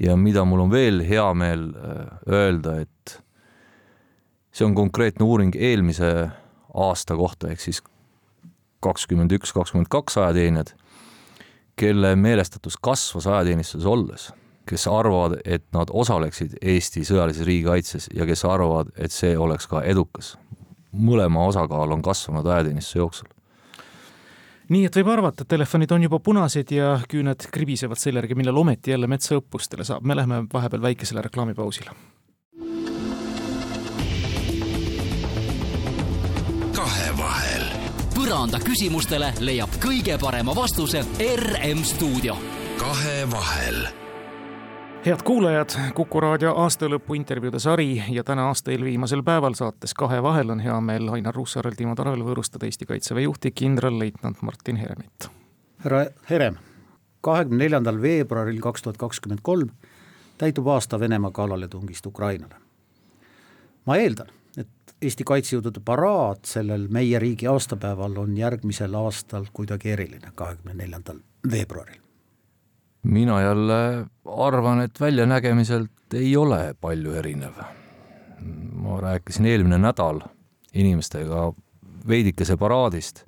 ja 0.00 0.16
mida 0.16 0.44
mul 0.44 0.60
on 0.60 0.70
veel 0.70 1.02
hea 1.08 1.34
meel 1.34 1.66
äh, 1.76 2.06
öelda, 2.28 2.80
et 2.80 3.22
see 4.52 4.64
on 4.64 4.74
konkreetne 4.74 5.24
uuring 5.24 5.54
eelmise 5.56 6.30
aasta 6.74 7.16
kohta, 7.16 7.50
ehk 7.50 7.60
siis 7.60 7.82
kakskümmend 8.80 9.32
üks, 9.32 9.52
kakskümmend 9.52 9.90
kaks 9.92 10.16
ajateenijad 10.18 10.72
kelle 11.80 12.16
meelestatus 12.16 12.76
kasvas 12.76 13.26
ajateenistuses 13.26 13.86
olles, 13.86 14.30
kes 14.68 14.86
arvavad, 14.88 15.38
et 15.44 15.64
nad 15.72 15.88
osaleksid 15.92 16.58
Eesti 16.60 17.04
sõjalises 17.08 17.46
riigikaitses 17.48 18.08
ja 18.14 18.26
kes 18.28 18.44
arvavad, 18.44 18.92
et 18.96 19.12
see 19.12 19.36
oleks 19.38 19.68
ka 19.70 19.82
edukas. 19.82 20.36
mõlema 20.90 21.44
osakaal 21.46 21.92
on 21.92 22.02
kasvanud 22.02 22.46
ajateenistuse 22.46 22.98
jooksul 22.98 23.28
nii 24.70 24.86
et 24.86 24.96
võib 25.00 25.10
arvata, 25.12 25.44
et 25.44 25.50
telefonid 25.50 25.92
on 25.94 26.06
juba 26.06 26.20
punased 26.22 26.72
ja 26.74 26.94
küüned 27.10 27.48
kribisevad 27.52 27.98
selle 28.00 28.22
järgi, 28.22 28.38
millal 28.38 28.62
ometi 28.62 28.94
jälle 28.94 29.10
metsaõppustele 29.10 29.84
saab. 29.84 30.04
me 30.04 30.16
läheme 30.16 30.44
vahepeal 30.52 30.82
väikesele 30.82 31.22
reklaamipausile. 31.22 31.90
kahevahel 36.74 37.64
põranda 38.14 38.60
küsimustele 38.62 39.32
leiab 39.40 39.80
kõige 39.82 40.18
parema 40.20 40.54
vastuse 40.54 41.04
RM 41.36 41.84
stuudio. 41.84 42.36
kahevahel 42.78 44.09
head 45.06 45.22
kuulajad, 45.24 45.70
Kuku 45.94 46.20
raadio 46.20 46.52
aastalõpu 46.60 47.14
intervjuude 47.16 47.58
sari 47.58 48.02
ja 48.12 48.24
täna 48.24 48.46
aasta 48.50 48.72
eelviimasel 48.72 49.22
päeval 49.24 49.54
saates 49.56 49.94
Kahe 49.94 50.22
vahel 50.22 50.50
on 50.50 50.60
hea 50.60 50.80
meel 50.80 51.08
Ainar 51.08 51.34
Ruussaarel, 51.34 51.76
Timo 51.76 51.94
Tarvel 51.96 52.24
võõrustada 52.24 52.68
Eesti 52.68 52.86
Kaitseväe 52.86 53.24
juhti 53.24 53.50
kindralleitnant 53.50 54.42
Martin 54.42 54.76
Heremit. 54.76 55.30
härra 55.84 56.04
Herem, 56.30 56.58
kahekümne 57.20 57.64
neljandal 57.64 58.02
veebruaril 58.02 58.60
kaks 58.60 58.82
tuhat 58.82 59.00
kakskümmend 59.00 59.40
kolm 59.42 59.70
täitub 60.38 60.68
aasta 60.68 61.00
Venemaa 61.00 61.30
kallaletungist 61.30 62.06
Ukrainale. 62.06 62.54
ma 63.86 63.96
eeldan, 63.96 64.28
Eesti 65.02 65.24
kaitsejõudude 65.24 65.80
paraad 65.84 66.44
sellel 66.44 66.88
meie 66.88 67.18
riigi 67.18 67.46
aastapäeval 67.46 68.18
on 68.18 68.36
järgmisel 68.36 68.94
aastal 68.94 69.48
kuidagi 69.52 69.90
eriline, 69.90 70.32
kahekümne 70.34 70.74
neljandal 70.74 71.24
veebruaril? 71.50 72.09
Mina 73.02 73.40
jälle 73.42 74.06
arvan, 74.26 74.80
et 74.80 75.00
väljanägemiselt 75.00 76.14
ei 76.14 76.36
ole 76.36 76.74
palju 76.80 77.12
erinev. 77.12 77.54
ma 78.74 79.00
rääkisin 79.00 79.46
eelmine 79.46 79.78
nädal 79.78 80.20
inimestega 80.74 81.52
veidikese 82.08 82.56
paraadist 82.56 83.24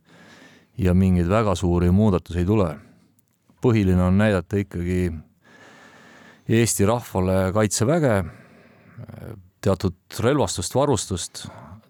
ja 0.79 0.95
mingeid 0.95 1.29
väga 1.29 1.55
suuri 1.55 1.91
muudatusi 1.91 2.39
ei 2.39 2.47
tule. 2.47 2.77
põhiline 3.63 4.03
on 4.03 4.19
näidata 4.19 4.57
ikkagi 4.57 5.13
Eesti 6.49 6.87
rahvale 6.87 7.53
kaitseväge, 7.55 8.25
teatud 9.63 9.95
relvastust, 10.21 10.75
varustust, 10.75 11.45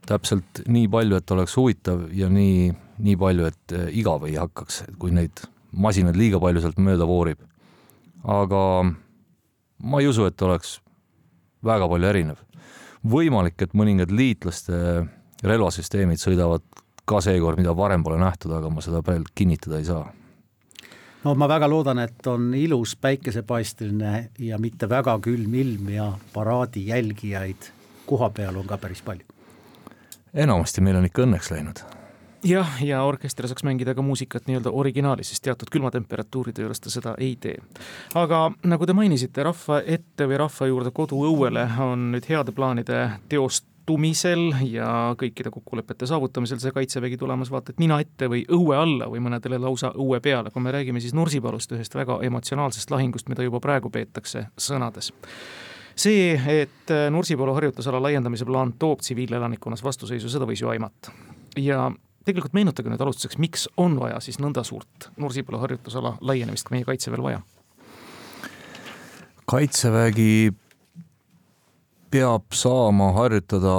täpselt 0.07 0.61
nii 0.69 0.91
palju, 0.93 1.17
et 1.17 1.31
oleks 1.31 1.57
huvitav 1.57 2.05
ja 2.13 2.29
nii, 2.29 2.69
nii 2.99 3.17
palju, 3.17 3.49
et 3.49 3.75
igav 3.97 4.27
ei 4.29 4.37
hakkaks, 4.37 4.83
kui 5.01 5.11
neid 5.11 5.41
masinaid 5.73 6.19
liiga 6.21 6.41
palju 6.43 6.61
sealt 6.61 6.79
mööda 6.85 7.09
voorib. 7.09 7.41
Aga 8.25 8.63
ma 9.83 10.01
ei 10.01 10.09
usu, 10.09 10.27
et 10.27 10.43
oleks 10.43 10.81
väga 11.65 11.89
palju 11.89 12.09
erinev. 12.09 12.39
võimalik, 13.03 13.59
et 13.63 13.73
mõningad 13.75 14.11
liitlaste 14.15 15.07
relvasüsteemid 15.43 16.21
sõidavad 16.23 16.63
ka 17.05 17.21
seekord, 17.21 17.59
mida 17.59 17.75
varem 17.75 18.05
pole 18.05 18.19
nähtud, 18.19 18.53
aga 18.55 18.71
ma 18.71 18.81
seda 18.81 19.03
veel 19.07 19.25
kinnitada 19.35 19.79
ei 19.79 19.85
saa 19.85 20.05
no 21.25 21.35
ma 21.39 21.49
väga 21.49 21.69
loodan, 21.71 21.99
et 22.03 22.27
on 22.27 22.53
ilus 22.55 22.97
päikesepaisteline 22.97 24.31
ja 24.39 24.59
mitte 24.59 24.89
väga 24.89 25.19
külm 25.23 25.55
ilm 25.55 25.89
ja 25.95 26.13
paraadi 26.33 26.87
jälgijaid 26.87 27.71
koha 28.07 28.31
peal 28.31 28.57
on 28.57 28.67
ka 28.67 28.79
päris 28.79 29.03
palju. 29.03 29.27
enamasti 30.35 30.81
meil 30.81 30.97
on 30.97 31.05
ikka 31.05 31.23
õnneks 31.23 31.51
läinud. 31.55 31.85
Jah, 32.45 32.77
ja 32.83 33.03
orkester 33.05 33.49
saaks 33.49 33.65
mängida 33.65 33.95
ka 33.95 34.03
muusikat 34.03 34.47
nii-öelda 34.47 34.71
originaalis, 34.71 35.33
sest 35.33 35.45
teatud 35.47 35.71
külmatemperatuuride 35.73 36.65
juures 36.65 36.81
ta 36.81 36.91
seda 36.91 37.15
ei 37.19 37.37
tee. 37.41 37.57
aga 38.15 38.45
nagu 38.65 38.87
te 38.87 38.97
mainisite, 38.97 39.43
rahva 39.43 39.83
ette 39.87 40.27
või 40.27 40.41
rahva 40.45 40.71
juurde 40.71 40.95
koduõuele 40.95 41.69
on 41.87 42.11
nüüd 42.17 42.29
heade 42.29 42.55
plaanide 42.57 43.05
teost 43.29 43.69
kohtumisel 43.83 44.53
ja 44.71 45.15
kõikide 45.19 45.51
kokkulepete 45.51 46.07
saavutamisel 46.07 46.61
see 46.63 46.71
kaitsevägi 46.73 47.17
tulemas 47.19 47.51
vaata 47.51 47.73
et 47.73 47.81
nina 47.83 47.99
ette 48.01 48.29
või 48.31 48.45
õue 48.47 48.77
alla 48.79 49.09
või 49.11 49.19
mõnedele 49.21 49.59
lausa 49.59 49.91
õue 49.99 50.21
peale, 50.23 50.51
kui 50.51 50.63
me 50.63 50.71
räägime 50.71 51.01
siis 51.01 51.15
Nursipalust, 51.15 51.73
ühest 51.73 51.95
väga 51.95 52.21
emotsionaalsest 52.23 52.91
lahingust, 52.91 53.29
mida 53.29 53.43
juba 53.43 53.61
praegu 53.61 53.91
peetakse 53.91 54.47
sõnades 54.57 55.11
see, 55.97 56.39
et 56.63 56.95
Nursipalu 57.11 57.55
harjutusala 57.55 58.01
laiendamise 58.03 58.47
plaan 58.47 58.73
toob 58.79 59.03
tsiviilelanikkonnas 59.03 59.83
vastuseisu, 59.85 60.31
seda 60.31 60.47
võis 60.47 60.63
ju 60.63 60.71
aimata. 60.71 61.13
ja 61.57 61.91
tegelikult 62.25 62.55
meenutage 62.57 62.91
nüüd 62.91 63.03
alustuseks, 63.03 63.39
miks 63.43 63.69
on 63.77 63.99
vaja 64.01 64.21
siis 64.21 64.39
nõnda 64.43 64.65
suurt 64.67 65.11
Nursipalu 65.17 65.61
harjutusala 65.63 66.17
laienemist 66.21 66.69
ka 66.69 66.77
meie 66.77 66.87
kaitseväel 66.89 67.23
vaja? 67.23 67.43
kaitsevägi 69.53 70.53
peab 72.13 72.55
saama 72.55 73.11
harjutada 73.17 73.75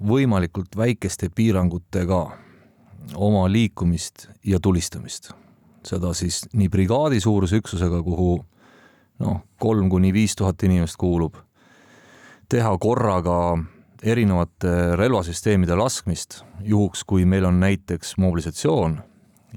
võimalikult 0.00 0.76
väikeste 0.76 1.28
piirangutega 1.34 2.20
oma 3.14 3.44
liikumist 3.52 4.28
ja 4.44 4.60
tulistamist. 4.60 5.32
seda 5.84 6.12
siis 6.14 6.44
nii 6.52 6.68
brigaadi 6.68 7.20
suuruse 7.20 7.56
üksusega, 7.56 8.02
kuhu 8.02 8.44
noh, 9.18 9.40
kolm 9.58 9.88
kuni 9.88 10.12
viis 10.12 10.36
tuhat 10.36 10.62
inimest 10.62 10.96
kuulub, 11.00 11.34
teha 12.48 12.72
korraga 12.78 13.56
erinevate 14.02 14.96
relvasüsteemide 14.96 15.76
laskmist, 15.76 16.40
juhuks 16.64 17.04
kui 17.04 17.26
meil 17.28 17.44
on 17.48 17.60
näiteks 17.60 18.16
mobilisatsioon 18.20 19.00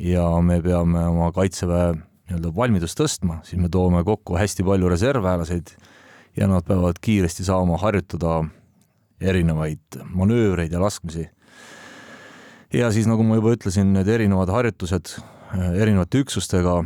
ja 0.03 0.25
me 0.41 0.59
peame 0.61 1.05
oma 1.07 1.31
kaitseväe 1.35 1.93
nii-öelda 1.93 2.51
valmidust 2.55 2.99
tõstma, 2.99 3.39
siis 3.47 3.61
me 3.61 3.69
toome 3.71 4.03
kokku 4.03 4.37
hästi 4.39 4.65
palju 4.67 4.89
reservväelaseid 4.91 5.73
ja 6.39 6.47
nad 6.49 6.65
peavad 6.67 6.99
kiiresti 7.03 7.45
saama 7.45 7.77
harjutada 7.77 8.41
erinevaid 9.21 10.01
manöövreid 10.09 10.71
ja 10.71 10.81
laskmisi. 10.81 11.29
ja 12.73 12.91
siis, 12.91 13.07
nagu 13.07 13.23
ma 13.23 13.35
juba 13.35 13.53
ütlesin, 13.53 13.93
need 13.93 14.07
erinevad 14.07 14.49
harjutused 14.49 15.15
erinevate 15.53 16.23
üksustega, 16.23 16.83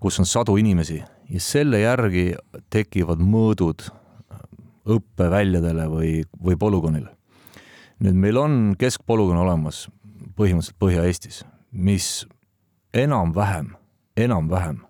kus 0.00 0.18
on 0.20 0.26
sadu 0.26 0.56
inimesi 0.56 1.02
ja 1.28 1.40
selle 1.42 1.80
järgi 1.82 2.30
tekivad 2.70 3.20
mõõdud 3.20 3.88
õppeväljadele 4.88 5.86
või, 5.92 6.10
või 6.44 6.56
polügoonile. 6.58 7.12
nüüd 7.98 8.14
meil 8.14 8.36
on 8.38 8.58
keskpolügoon 8.78 9.42
olemas 9.42 9.88
põhimõtteliselt 10.38 10.78
Põhja-Eestis, 10.78 11.42
mis 11.72 12.26
enam-vähem, 12.94 13.72
enam-vähem 14.16 14.84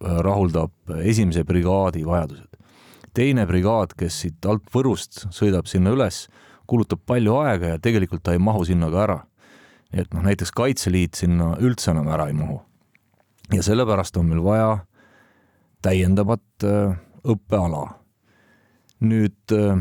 rahuldab 0.00 0.70
esimese 1.04 1.44
brigaadi 1.44 2.04
vajadused. 2.06 2.48
teine 3.14 3.46
brigaad, 3.46 3.94
kes 3.96 4.20
siit 4.20 4.46
alt 4.46 4.66
Võrust 4.74 5.24
sõidab 5.32 5.66
sinna 5.66 5.94
üles, 5.96 6.26
kulutab 6.68 7.00
palju 7.06 7.38
aega 7.40 7.74
ja 7.74 7.78
tegelikult 7.80 8.22
ta 8.22 8.34
ei 8.36 8.38
mahu 8.38 8.64
sinna 8.64 8.90
ka 8.90 9.02
ära. 9.02 9.18
et 9.92 10.12
noh, 10.14 10.22
näiteks 10.22 10.52
Kaitseliit 10.52 11.14
sinna 11.14 11.56
üldse 11.56 11.90
enam 11.90 12.08
ära 12.08 12.28
ei 12.28 12.32
mahu. 12.32 12.60
ja 13.52 13.62
sellepärast 13.62 14.16
on 14.16 14.26
meil 14.26 14.42
vaja 14.42 14.86
täiendavat 15.82 16.64
äh, 16.64 16.96
õppeala. 17.24 17.94
Nüüd 19.00 19.52
äh, 19.52 19.76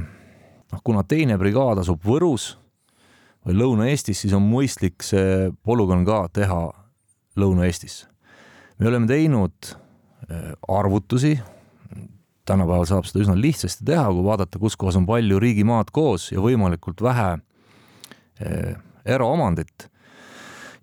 noh, 0.72 0.84
kuna 0.84 1.03
teine 1.03 1.38
brigaad 1.41 1.79
asub 1.84 2.03
Võrus 2.03 2.55
või 3.45 3.55
Lõuna-Eestis, 3.62 4.25
siis 4.25 4.34
on 4.34 4.43
mõistlik 4.50 5.05
see 5.05 5.51
polügoon 5.63 6.03
ka 6.07 6.25
teha 6.34 6.62
Lõuna-Eestis. 7.39 8.05
me 8.79 8.88
oleme 8.89 9.07
teinud 9.07 9.75
Äh, 10.31 10.53
arvutusi. 10.67 11.39
tänapäeval 12.45 12.86
saab 12.86 13.05
seda 13.10 13.24
üsna 13.24 13.34
lihtsasti 13.38 13.86
teha, 13.86 14.05
kui 14.13 14.22
vaadata, 14.25 14.60
kus 14.62 14.75
kohas 14.77 14.95
on 15.00 15.05
palju 15.05 15.39
riigimaad 15.41 15.89
koos 15.93 16.27
ja 16.31 16.41
võimalikult 16.41 17.01
vähe 17.01 17.27
äh, 17.36 18.75
eraomandit 19.05 19.88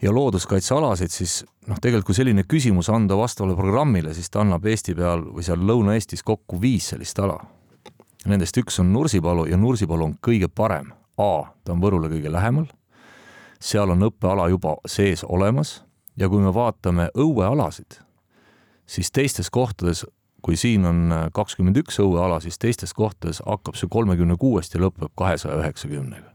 ja 0.03 0.11
looduskaitsealasid, 0.15 1.11
siis 1.15 1.45
noh, 1.71 1.79
tegelikult 1.79 2.11
kui 2.11 2.19
selline 2.19 2.43
küsimus 2.51 2.91
anda 2.91 3.19
vastavale 3.19 3.55
programmile, 3.59 4.15
siis 4.15 4.31
ta 4.31 4.43
annab 4.43 4.67
Eesti 4.67 4.95
peal 4.99 5.23
või 5.31 5.47
seal 5.47 5.63
Lõuna-Eestis 5.71 6.23
kokku 6.27 6.61
viis 6.63 6.93
sellist 6.95 7.19
ala. 7.23 7.39
Nendest 8.27 8.57
üks 8.61 8.79
on 8.81 8.93
Nursipalu 8.93 9.49
ja 9.51 9.57
Nursipalu 9.59 10.05
on 10.05 10.15
kõige 10.23 10.49
parem. 10.49 10.93
A, 11.19 11.53
ta 11.65 11.75
on 11.75 11.83
Võrule 11.83 12.09
kõige 12.09 12.31
lähemal, 12.33 12.69
seal 13.61 13.91
on 13.93 14.07
õppeala 14.09 14.49
juba 14.51 14.77
sees 14.89 15.25
olemas 15.29 15.83
ja 16.17 16.29
kui 16.33 16.41
me 16.43 16.53
vaatame 16.55 17.11
õuealasid, 17.19 17.99
siis 18.87 19.11
teistes 19.13 19.51
kohtades, 19.51 20.05
kui 20.43 20.57
siin 20.57 20.87
on 20.89 21.13
kakskümmend 21.35 21.79
üks 21.83 22.01
õueala, 22.03 22.41
siis 22.43 22.59
teistes 22.59 22.95
kohtades 22.97 23.43
hakkab 23.47 23.77
see 23.79 23.91
kolmekümne 23.93 24.39
kuuest 24.41 24.75
ja 24.75 24.83
lõpeb 24.83 25.13
kahesaja 25.19 25.61
üheksakümnega. 25.61 26.33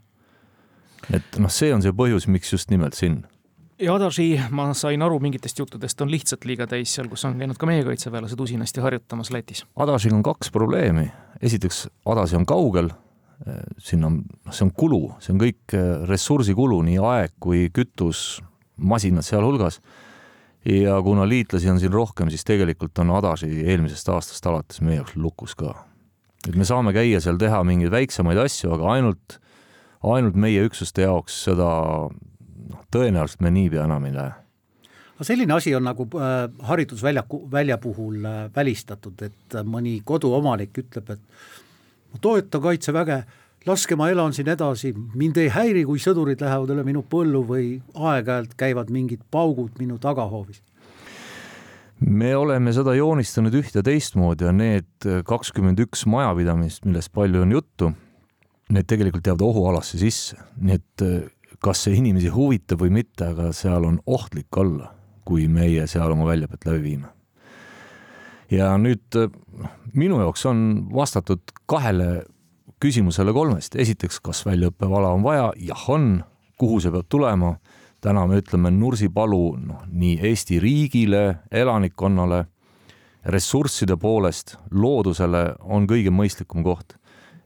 et 1.13 1.39
noh, 1.41 1.51
see 1.51 1.73
on 1.73 1.81
see 1.81 1.95
põhjus, 1.95 2.27
miks 2.27 2.53
just 2.53 2.71
nimelt 2.71 2.93
siin 2.93 3.23
ja 3.79 3.95
Adaži, 3.95 4.27
ma 4.51 4.69
sain 4.77 5.01
aru 5.05 5.19
mingitest 5.23 5.59
juttudest, 5.59 6.01
on 6.01 6.11
lihtsalt 6.11 6.45
liiga 6.49 6.67
täis 6.69 6.93
seal, 6.95 7.09
kus 7.11 7.25
on 7.29 7.37
käinud 7.39 7.59
ka 7.59 7.69
meie 7.69 7.83
kaitseväelased 7.85 8.39
usinasti 8.39 8.81
harjutamas 8.81 9.31
Lätis. 9.33 9.65
Adažiga 9.75 10.17
on 10.17 10.23
kaks 10.25 10.51
probleemi. 10.51 11.11
esiteks, 11.41 11.87
Adaži 12.05 12.39
on 12.39 12.45
kaugel, 12.45 12.89
sinna 13.77 14.09
noh, 14.09 14.51
see 14.51 14.65
on 14.65 14.73
kulu, 14.73 15.01
see 15.21 15.33
on 15.35 15.41
kõik 15.41 15.77
ressursikulu, 16.09 16.81
nii 16.87 16.97
aeg 16.97 17.35
kui 17.43 17.67
kütus, 17.73 18.41
masinad 18.77 19.25
sealhulgas 19.25 19.79
ja 20.65 20.97
kuna 21.03 21.27
liitlasi 21.29 21.69
on 21.69 21.79
siin 21.79 21.93
rohkem, 21.93 22.29
siis 22.33 22.45
tegelikult 22.45 22.97
on 22.99 23.13
Adasi 23.17 23.49
eelmisest 23.65 24.09
aastast 24.13 24.45
alates 24.49 24.81
meie 24.81 24.99
jaoks 24.99 25.15
lukus 25.15 25.55
ka. 25.55 25.73
et 26.47 26.55
me 26.55 26.65
saame 26.65 26.93
käia 26.93 27.21
seal 27.21 27.37
teha 27.37 27.63
mingeid 27.63 27.91
väiksemaid 27.91 28.37
asju, 28.41 28.73
aga 28.75 28.91
ainult, 28.97 29.37
ainult 30.03 30.35
meie 30.35 30.65
üksuste 30.65 31.05
jaoks 31.05 31.43
seda 31.47 31.69
noh, 32.69 32.83
tõenäoliselt 32.93 33.43
me 33.45 33.51
niipea 33.53 33.85
enam 33.87 34.05
ei 34.09 34.13
lähe. 34.15 34.35
No 35.17 35.25
selline 35.25 35.55
asi 35.55 35.73
on 35.75 35.87
nagu 35.87 36.05
äh, 36.13 36.45
harjutusväljaku, 36.69 37.47
välja 37.51 37.79
puhul 37.81 38.25
äh, 38.25 38.43
välistatud, 38.55 39.21
et 39.25 39.55
äh, 39.55 39.65
mõni 39.65 39.97
koduomanik 40.05 40.77
ütleb, 40.77 41.09
et 41.15 42.13
ma 42.13 42.21
toetan 42.21 42.61
Kaitseväge, 42.61 43.17
laske, 43.65 43.97
ma 43.97 44.11
elan 44.13 44.35
siin 44.37 44.51
edasi, 44.53 44.93
mind 45.17 45.41
ei 45.41 45.49
häiri, 45.53 45.83
kui 45.89 46.01
sõdurid 46.01 46.41
lähevad 46.45 46.75
üle 46.75 46.85
minu 46.85 47.01
põllu 47.01 47.41
või 47.49 47.79
aeg-ajalt 47.95 48.53
käivad 48.59 48.93
mingid 48.93 49.25
paugud 49.33 49.81
minu 49.81 49.97
tagahoovis. 50.01 50.61
Me 51.97 52.35
oleme 52.37 52.69
seda 52.77 52.93
joonistanud 52.93 53.55
üht 53.57 53.73
ja 53.73 53.81
teistmoodi 53.81 54.45
ja 54.45 54.51
need 54.53 55.07
kakskümmend 55.25 55.81
üks 55.81 56.05
majapidamist, 56.05 56.85
millest 56.85 57.09
palju 57.09 57.41
on 57.41 57.55
juttu, 57.57 57.89
need 58.73 58.87
tegelikult 58.89 59.27
jäävad 59.27 59.43
ohualasse 59.47 59.99
sisse, 60.01 60.37
nii 60.59 60.77
et 60.77 61.03
eh, 61.05 61.25
kas 61.63 61.83
see 61.85 61.97
inimesi 61.97 62.31
huvitab 62.33 62.81
või 62.83 62.93
mitte, 62.99 63.31
aga 63.31 63.51
seal 63.55 63.85
on 63.87 63.99
ohtlik 64.05 64.57
olla, 64.57 64.91
kui 65.25 65.47
meie 65.51 65.87
seal 65.89 66.11
oma 66.13 66.27
väljaõpet 66.29 66.67
läbi 66.69 66.83
viime. 66.83 67.13
ja 68.51 68.77
nüüd 68.79 69.15
eh, 69.19 69.29
minu 69.93 70.21
jaoks 70.21 70.45
on 70.45 70.59
vastatud 70.93 71.41
kahele 71.65 72.23
küsimusele 72.79 73.33
kolmest. 73.33 73.75
esiteks, 73.75 74.19
kas 74.19 74.45
väljaõppevala 74.45 75.15
on 75.15 75.23
vaja? 75.23 75.51
jah, 75.57 75.89
on. 75.89 76.23
kuhu 76.57 76.79
see 76.79 76.91
peab 76.91 77.09
tulema? 77.09 77.57
täna 78.01 78.27
me 78.27 78.37
ütleme 78.41 78.71
Nursipalu 78.71 79.57
noh, 79.57 79.81
nii 79.89 80.19
Eesti 80.29 80.59
riigile, 80.61 81.39
elanikkonnale, 81.51 82.45
ressursside 83.25 83.97
poolest, 83.97 84.55
loodusele 84.71 85.57
on 85.65 85.87
kõige 85.89 86.13
mõistlikum 86.13 86.63
koht. 86.63 86.95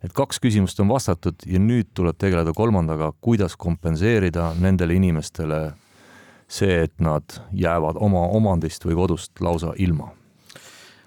Et 0.03 0.13
kaks 0.13 0.39
küsimust 0.41 0.79
on 0.81 0.89
vastatud 0.89 1.45
ja 1.45 1.59
nüüd 1.59 1.91
tuleb 1.93 2.17
tegeleda 2.17 2.53
kolmandaga, 2.57 3.11
kuidas 3.21 3.57
kompenseerida 3.57 4.51
nendele 4.59 4.97
inimestele 4.97 5.61
see, 6.51 6.83
et 6.83 6.97
nad 6.99 7.37
jäävad 7.53 7.99
oma 8.01 8.25
omandist 8.35 8.85
või 8.85 8.97
kodust 9.03 9.41
lausa 9.41 9.75
ilma 9.77 10.11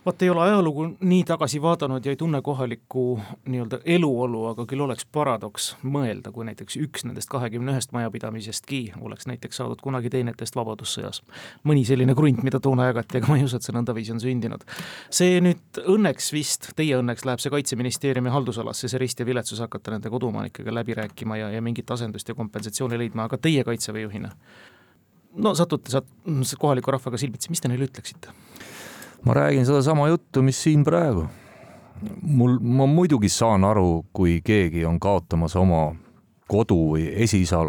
vaat 0.06 0.22
ei 0.22 0.30
ole 0.30 0.40
ajalugu 0.42 0.86
nii 1.00 1.24
tagasi 1.24 1.62
vaadanud 1.62 2.04
ja 2.04 2.12
ei 2.12 2.16
tunne 2.16 2.42
kohalikku 2.42 3.20
nii-öelda 3.48 3.78
eluolu, 3.84 4.44
aga 4.50 4.66
küll 4.68 4.84
oleks 4.84 5.06
paradoks 5.12 5.70
mõelda, 5.82 6.32
kui 6.32 6.44
näiteks 6.44 6.76
üks 6.80 7.06
nendest 7.08 7.30
kahekümne 7.32 7.72
ühest 7.72 7.94
majapidamisestki 7.96 8.80
oleks 9.00 9.26
näiteks 9.30 9.60
saadud 9.60 9.80
kunagi 9.80 10.10
teenetest 10.12 10.56
Vabadussõjas. 10.56 11.22
mõni 11.64 11.86
selline 11.88 12.14
krunt, 12.14 12.42
mida 12.44 12.60
toona 12.60 12.90
jagati, 12.90 13.18
aga 13.18 13.32
ma 13.32 13.38
ei 13.40 13.46
usu, 13.48 13.56
et 13.56 13.66
see 13.66 13.76
nõndaviisi 13.76 14.12
on 14.12 14.20
sündinud. 14.20 14.68
see 15.10 15.40
nüüd 15.40 15.82
õnneks 15.96 16.32
vist, 16.32 16.70
teie 16.76 17.00
õnneks 17.00 17.24
läheb 17.24 17.40
see 17.40 17.54
Kaitseministeeriumi 17.54 18.30
haldusalasse, 18.30 18.88
see 18.88 18.98
rist 18.98 19.20
ja 19.20 19.26
viletsus 19.26 19.60
hakata 19.60 19.96
nende 19.96 20.10
koduomanikega 20.10 20.74
läbi 20.74 20.94
rääkima 20.94 21.36
ja, 21.36 21.50
ja 21.50 21.62
mingit 21.62 21.90
asendust 21.90 22.28
ja 22.28 22.34
kompensatsiooni 22.34 22.98
leidma, 22.98 23.24
aga 23.24 23.38
teie 23.38 23.64
kaitseväe 23.64 24.02
juhina 24.02 24.34
no 25.34 25.54
satute 25.54 25.90
saat-, 25.90 26.10
kohaliku 26.58 26.92
rahvaga 26.94 27.18
silmitsi, 27.18 27.50
mis 27.50 27.62
te 27.62 27.68
neile 27.68 27.88
ütleksite? 27.88 28.34
Ma 29.24 29.34
räägin 29.34 29.66
sedasama 29.66 30.08
juttu, 30.08 30.42
mis 30.42 30.62
siin 30.62 30.84
praegu. 30.84 31.26
mul, 32.22 32.58
ma 32.60 32.86
muidugi 32.86 33.28
saan 33.28 33.64
aru, 33.64 34.04
kui 34.12 34.40
keegi 34.44 34.84
on 34.84 35.00
kaotamas 35.00 35.56
oma 35.56 35.94
kodu 36.48 36.76
või 36.92 37.06
esiisa, 37.24 37.62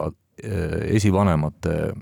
esivanemate 0.91 1.93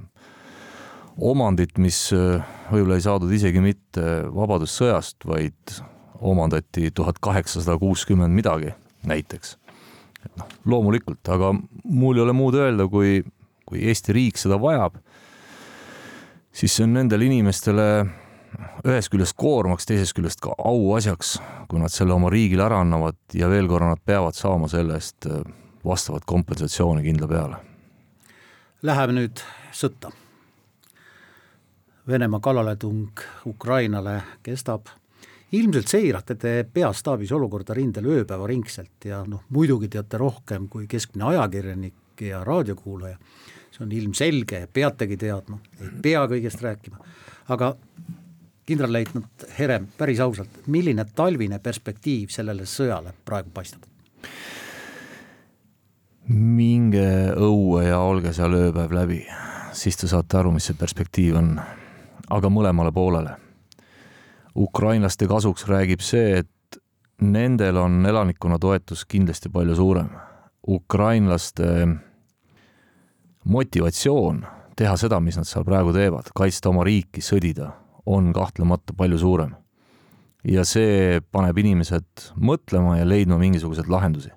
omandit, 1.17 1.77
mis 1.77 2.07
äh, 2.15 2.41
võib-olla 2.71 2.97
ei 2.97 3.05
saadud 3.05 3.33
isegi 3.33 3.61
mitte 3.61 4.23
Vabadussõjast, 4.33 5.27
vaid 5.29 5.75
omandati 6.23 6.89
tuhat 6.95 7.19
kaheksasada 7.21 7.77
kuuskümmend 7.77 8.33
midagi 8.33 8.73
näiteks. 9.05 9.57
et 10.25 10.37
noh, 10.39 10.47
loomulikult, 10.65 11.21
aga 11.29 11.51
mul 11.83 12.17
ei 12.17 12.23
ole 12.23 12.33
muud 12.33 12.55
öelda, 12.55 12.87
kui, 12.87 13.21
kui 13.67 13.83
Eesti 13.83 14.15
riik 14.15 14.39
seda 14.39 14.57
vajab, 14.61 14.95
siis 16.55 16.77
see 16.77 16.87
on 16.87 16.93
nendele 16.97 17.27
inimestele 17.27 17.87
ühest 18.85 19.11
küljest 19.13 19.35
koormaks, 19.39 19.87
teisest 19.87 20.15
küljest 20.17 20.41
ka 20.43 20.55
auasjaks, 20.57 21.37
kui 21.69 21.81
nad 21.81 21.93
selle 21.93 22.15
oma 22.15 22.31
riigile 22.33 22.65
ära 22.65 22.81
annavad 22.83 23.17
ja 23.33 23.49
veel 23.51 23.69
korra 23.71 23.91
nad 23.93 24.01
peavad 24.05 24.37
saama 24.37 24.69
selle 24.71 24.97
eest 24.99 25.27
äh, 25.29 25.43
vastavat 25.85 26.25
kompensatsiooni 26.25 27.03
kindla 27.05 27.29
peale. 27.29 27.61
Läheme 28.83 29.15
nüüd 29.15 29.43
sõtta. 29.73 30.11
Venemaa 32.07 32.43
kallaletung 32.43 33.23
Ukrainale 33.47 34.21
kestab. 34.43 34.91
ilmselt 35.53 35.87
seirate 35.87 36.35
te 36.35 36.65
peastaabis 36.73 37.31
olukorda 37.31 37.75
rindel 37.77 38.07
ööpäevaringselt 38.09 39.05
ja 39.05 39.19
noh, 39.27 39.43
muidugi 39.49 39.87
teate 39.87 40.17
rohkem 40.17 40.65
kui 40.67 40.87
keskmine 40.87 41.27
ajakirjanik 41.29 42.21
ja 42.21 42.43
raadiokuulaja. 42.43 43.17
see 43.71 43.83
on 43.85 43.91
ilmselge 43.91 44.67
peategi 44.73 45.17
teadma, 45.17 45.57
ei 45.81 45.89
pea 46.01 46.25
kõigest 46.29 46.61
rääkima, 46.61 46.99
aga 47.49 47.75
kindralleitnant 48.65 49.47
Herem, 49.57 49.87
päris 49.97 50.19
ausalt, 50.23 50.61
milline 50.67 51.05
talvine 51.15 51.59
perspektiiv 51.59 52.31
sellele 52.31 52.67
sõjale 52.69 53.13
praegu 53.25 53.51
paistab? 53.53 53.89
minge 56.29 57.33
õue 57.35 57.83
ja 57.89 57.99
olge 57.99 58.31
seal 58.33 58.53
ööpäev 58.55 58.93
läbi, 58.95 59.19
siis 59.75 59.97
te 59.99 60.07
saate 60.07 60.37
aru, 60.39 60.53
mis 60.55 60.69
see 60.69 60.77
perspektiiv 60.79 61.35
on. 61.39 61.57
aga 62.29 62.49
mõlemale 62.49 62.91
poolele. 62.91 63.35
ukrainlaste 64.55 65.27
kasuks 65.27 65.67
räägib 65.67 65.99
see, 65.99 66.37
et 66.39 66.79
nendel 67.21 67.77
on 67.77 68.05
elanikkonna 68.05 68.59
toetus 68.59 69.05
kindlasti 69.05 69.49
palju 69.49 69.75
suurem. 69.75 70.09
ukrainlaste 70.67 71.87
motivatsioon 73.43 74.45
teha 74.75 74.97
seda, 74.97 75.19
mis 75.19 75.37
nad 75.37 75.45
seal 75.45 75.63
praegu 75.63 75.93
teevad, 75.93 76.31
kaitsta 76.35 76.69
oma 76.69 76.83
riiki, 76.83 77.21
sõdida, 77.21 77.71
on 78.05 78.33
kahtlemata 78.33 78.93
palju 78.97 79.17
suurem. 79.17 79.55
ja 80.43 80.65
see 80.67 81.21
paneb 81.31 81.57
inimesed 81.57 82.25
mõtlema 82.35 82.97
ja 82.97 83.05
leidma 83.07 83.37
mingisuguseid 83.39 83.87
lahendusi. 83.87 84.29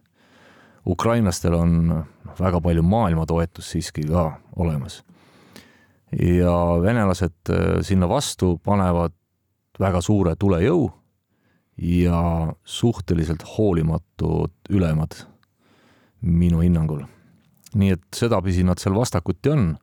ukrainlastel 0.87 1.55
on 1.55 2.05
väga 2.38 2.61
palju 2.61 2.83
maailma 2.83 3.26
toetust 3.26 3.74
siiski 3.74 4.07
ka 4.07 4.40
olemas. 4.57 5.02
ja 6.12 6.52
venelased 6.83 7.50
äh, 7.50 7.83
sinna 7.83 8.09
vastu 8.09 8.59
panevad 8.64 9.12
väga 9.81 10.00
suure 10.00 10.37
tulejõu 10.37 10.90
ja 11.76 12.52
suhteliselt 12.64 13.42
hoolimatud 13.59 14.52
ülemad 14.70 15.26
minu 16.20 16.61
hinnangul. 16.61 17.02
nii 17.74 17.90
et 17.92 18.05
sedapidi 18.14 18.64
nad 18.64 18.79
seal 18.81 18.94
vastakuti 18.94 19.50
on 19.50 19.76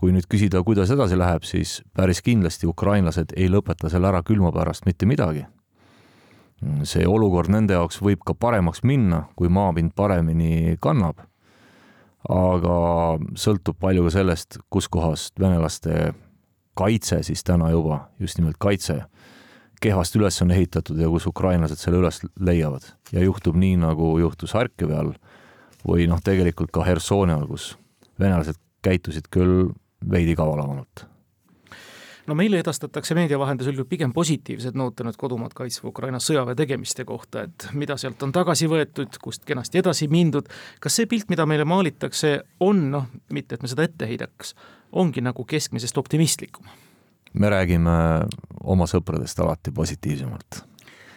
kui 0.00 0.12
nüüd 0.12 0.26
küsida, 0.28 0.62
kuidas 0.64 0.90
edasi 0.92 1.16
läheb, 1.18 1.44
siis 1.48 1.80
päris 1.96 2.20
kindlasti 2.24 2.68
ukrainlased 2.68 3.32
ei 3.36 3.48
lõpeta 3.52 3.90
selle 3.92 4.10
ära 4.10 4.22
külma 4.26 4.52
pärast 4.52 4.86
mitte 4.86 5.06
midagi. 5.06 5.46
see 6.88 7.04
olukord 7.06 7.50
nende 7.52 7.74
jaoks 7.76 8.00
võib 8.00 8.22
ka 8.24 8.34
paremaks 8.34 8.82
minna, 8.82 9.26
kui 9.36 9.48
maapind 9.48 9.92
paremini 9.94 10.76
kannab. 10.80 11.20
aga 12.28 12.76
sõltub 13.38 13.76
palju 13.78 14.04
ka 14.04 14.10
sellest, 14.10 14.58
kuskohast 14.70 15.38
venelaste 15.40 16.14
kaitse 16.74 17.22
siis 17.22 17.44
täna 17.44 17.70
juba, 17.70 18.08
just 18.20 18.38
nimelt 18.38 18.56
kaitse, 18.58 19.04
kehvasti 19.80 20.18
üles 20.18 20.42
on 20.42 20.50
ehitatud 20.50 20.98
ja 20.98 21.08
kus 21.08 21.26
ukrainlased 21.26 21.78
selle 21.80 22.00
üles 22.02 22.20
leiavad. 22.40 22.92
ja 23.12 23.20
juhtub 23.20 23.56
nii, 23.56 23.76
nagu 23.76 24.18
juhtus 24.18 24.52
Harkivi 24.52 24.94
all 24.94 25.14
või 25.86 26.08
noh, 26.10 26.20
tegelikult 26.20 26.72
ka 26.72 26.84
Hersoni 26.84 27.32
all, 27.32 27.46
kus 27.46 27.76
venelased 28.20 28.58
käitusid 28.82 29.28
küll 29.30 29.70
veidi 30.10 30.34
kavalamalt 30.36 31.06
no 32.26 32.34
meile 32.34 32.58
edastatakse 32.60 33.14
meedia 33.14 33.38
vahendusel 33.38 33.78
ju 33.78 33.84
pigem 33.88 34.12
positiivsed 34.14 34.76
noote 34.78 35.04
nüüd 35.06 35.18
kodumaad 35.20 35.54
kaitsva 35.56 35.90
Ukraina 35.90 36.18
sõjaväe 36.22 36.56
tegemiste 36.58 37.06
kohta, 37.06 37.46
et 37.46 37.68
mida 37.74 37.96
sealt 38.00 38.22
on 38.26 38.34
tagasi 38.34 38.68
võetud, 38.70 39.18
kust 39.22 39.44
kenasti 39.46 39.80
edasi 39.82 40.08
mindud. 40.10 40.48
kas 40.80 40.98
see 40.98 41.06
pilt, 41.10 41.30
mida 41.30 41.46
meile 41.46 41.64
maalitakse, 41.64 42.40
on 42.60 42.88
noh, 42.90 43.06
mitte 43.30 43.56
et 43.56 43.62
me 43.62 43.70
seda 43.70 43.86
ette 43.86 44.08
heidaks, 44.08 44.54
ongi 44.92 45.22
nagu 45.24 45.44
keskmisest 45.44 45.98
optimistlikum? 45.98 46.66
me 47.36 47.50
räägime 47.52 47.96
oma 48.64 48.86
sõpradest 48.88 49.40
alati 49.44 49.72
positiivsemalt. 49.72 50.62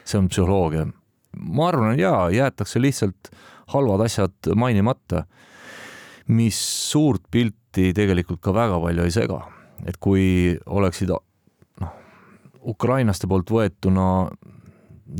see 0.06 0.20
on 0.20 0.30
psühholoogia. 0.30 0.88
ma 1.40 1.68
arvan, 1.68 2.00
jaa, 2.00 2.30
jäetakse 2.30 2.82
lihtsalt 2.82 3.32
halvad 3.74 4.06
asjad 4.06 4.54
mainimata, 4.56 5.26
mis 6.28 6.60
suurt 6.92 7.24
pilti 7.32 7.59
pilti 7.70 7.94
tegelikult 7.94 8.42
ka 8.42 8.54
väga 8.54 8.80
palju 8.82 9.06
ei 9.06 9.12
sega. 9.12 9.40
et 9.88 9.96
kui 9.98 10.60
oleksid 10.66 11.10
noh, 11.80 11.92
ukrainlaste 12.68 13.28
poolt 13.28 13.50
võetuna 13.50 14.28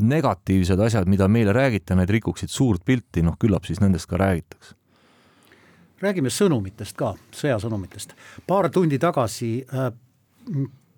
negatiivsed 0.00 0.78
asjad, 0.78 1.08
mida 1.08 1.28
meile 1.28 1.52
räägite, 1.52 1.96
need 1.96 2.10
rikuksid 2.10 2.50
suurt 2.52 2.84
pilti, 2.84 3.22
noh 3.22 3.38
küllap 3.40 3.64
siis 3.64 3.80
nendest 3.80 4.06
ka 4.06 4.16
räägitakse. 4.16 4.74
räägime 6.00 6.28
sõnumitest 6.28 6.96
ka, 6.96 7.14
sõjasõnumitest. 7.32 8.14
paar 8.46 8.70
tundi 8.70 8.98
tagasi 8.98 9.64
äh, 9.72 9.92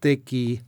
tegi 0.00 0.60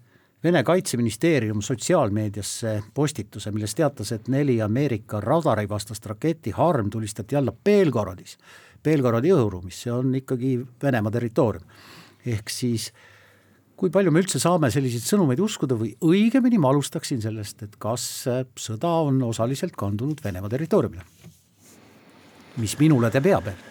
Vene 0.44 0.62
kaitseministeerium 0.62 1.62
sotsiaalmeediasse 1.62 2.82
postituse, 2.94 3.50
milles 3.50 3.74
teatas, 3.74 4.12
et 4.12 4.28
neli 4.28 4.58
Ameerika 4.62 5.20
radarivastast 5.20 6.06
raketti 6.06 6.50
Harm 6.50 6.90
tulistati 6.90 7.36
alla 7.36 7.52
Belgorodis 7.64 8.36
Belgorodi 8.84 9.32
õhuruumis, 9.34 9.82
see 9.84 9.92
on 9.92 10.14
ikkagi 10.20 10.56
Venemaa 10.82 11.12
territoorium. 11.14 11.64
ehk 12.24 12.50
siis 12.50 12.90
kui 13.76 13.90
palju 13.90 14.12
me 14.14 14.22
üldse 14.22 14.38
saame 14.40 14.70
selliseid 14.72 15.04
sõnumeid 15.04 15.40
uskuda 15.44 15.76
või 15.76 15.92
õigemini 16.04 16.60
ma 16.62 16.70
alustaksin 16.72 17.20
sellest, 17.20 17.62
et 17.66 17.76
kas 17.78 18.04
sõda 18.56 18.92
on 19.08 19.22
osaliselt 19.26 19.76
kandunud 19.76 20.22
Venemaa 20.24 20.52
territooriumile? 20.52 21.04
mis 22.56 22.76
minule 22.78 23.10
teeb 23.10 23.30
hea 23.32 23.40
pealt? 23.42 23.70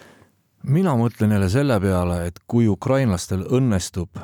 mina 0.64 0.94
mõtlen 0.96 1.32
jälle 1.36 1.48
selle 1.48 1.80
peale, 1.80 2.26
et 2.28 2.40
kui 2.46 2.68
ukrainlastel 2.68 3.46
õnnestub 3.50 4.20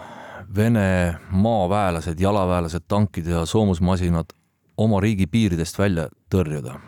Vene 0.51 1.15
maaväelased, 1.31 2.19
jalaväelased, 2.19 2.83
tankid 2.91 3.29
ja 3.31 3.45
soomusmasinad 3.47 4.33
oma 4.83 4.99
riigi 5.01 5.29
piiridest 5.31 5.79
välja 5.79 6.09
tõrjuda 6.33 6.81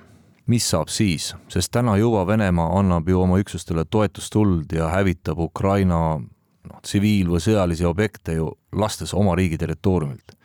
mis 0.47 0.67
saab 0.71 0.91
siis, 0.91 1.33
sest 1.53 1.73
täna 1.73 1.97
juba 1.97 2.25
Venemaa 2.27 2.79
annab 2.79 3.09
ju 3.09 3.21
oma 3.23 3.39
üksustele 3.43 3.85
toetustuld 3.85 4.73
ja 4.75 4.89
hävitab 4.91 5.39
Ukraina 5.39 6.19
noh, 6.19 6.81
tsiviil- 6.83 7.31
või 7.31 7.43
sõjalisi 7.43 7.87
objekte 7.87 8.37
ju 8.39 8.51
lastes 8.73 9.15
oma 9.15 9.37
riigi 9.39 9.59
territooriumilt. 9.59 10.37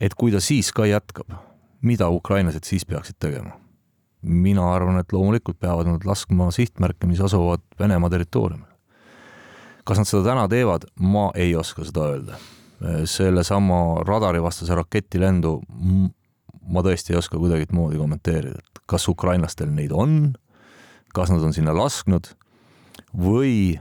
et 0.00 0.14
kui 0.14 0.30
ta 0.30 0.40
siis 0.40 0.72
ka 0.72 0.86
jätkab, 0.86 1.26
mida 1.82 2.08
ukrainlased 2.08 2.64
siis 2.64 2.84
peaksid 2.84 3.16
tegema? 3.18 3.52
mina 4.22 4.74
arvan, 4.74 4.98
et 4.98 5.12
loomulikult 5.12 5.60
peavad 5.60 5.86
nad 5.86 6.04
laskma 6.04 6.50
sihtmärke, 6.50 7.06
mis 7.06 7.20
asuvad 7.20 7.62
Venemaa 7.78 8.10
territooriumil. 8.10 8.66
kas 9.84 9.98
nad 9.98 10.06
seda 10.06 10.24
täna 10.24 10.48
teevad, 10.48 10.84
ma 11.00 11.30
ei 11.34 11.54
oska 11.56 11.84
seda 11.84 12.00
öelda. 12.12 12.38
sellesama 13.04 14.04
radarivastase 14.06 14.74
raketilendu 14.74 15.60
ma 16.68 16.84
tõesti 16.84 17.14
ei 17.14 17.20
oska 17.20 17.40
kuidagimoodi 17.40 18.00
kommenteerida, 18.00 18.60
et 18.60 18.82
kas 18.90 19.08
ukrainlastel 19.10 19.70
neid 19.72 19.92
on, 19.94 20.34
kas 21.16 21.32
nad 21.32 21.44
on 21.44 21.54
sinna 21.56 21.74
lasknud 21.76 22.30
või 23.16 23.78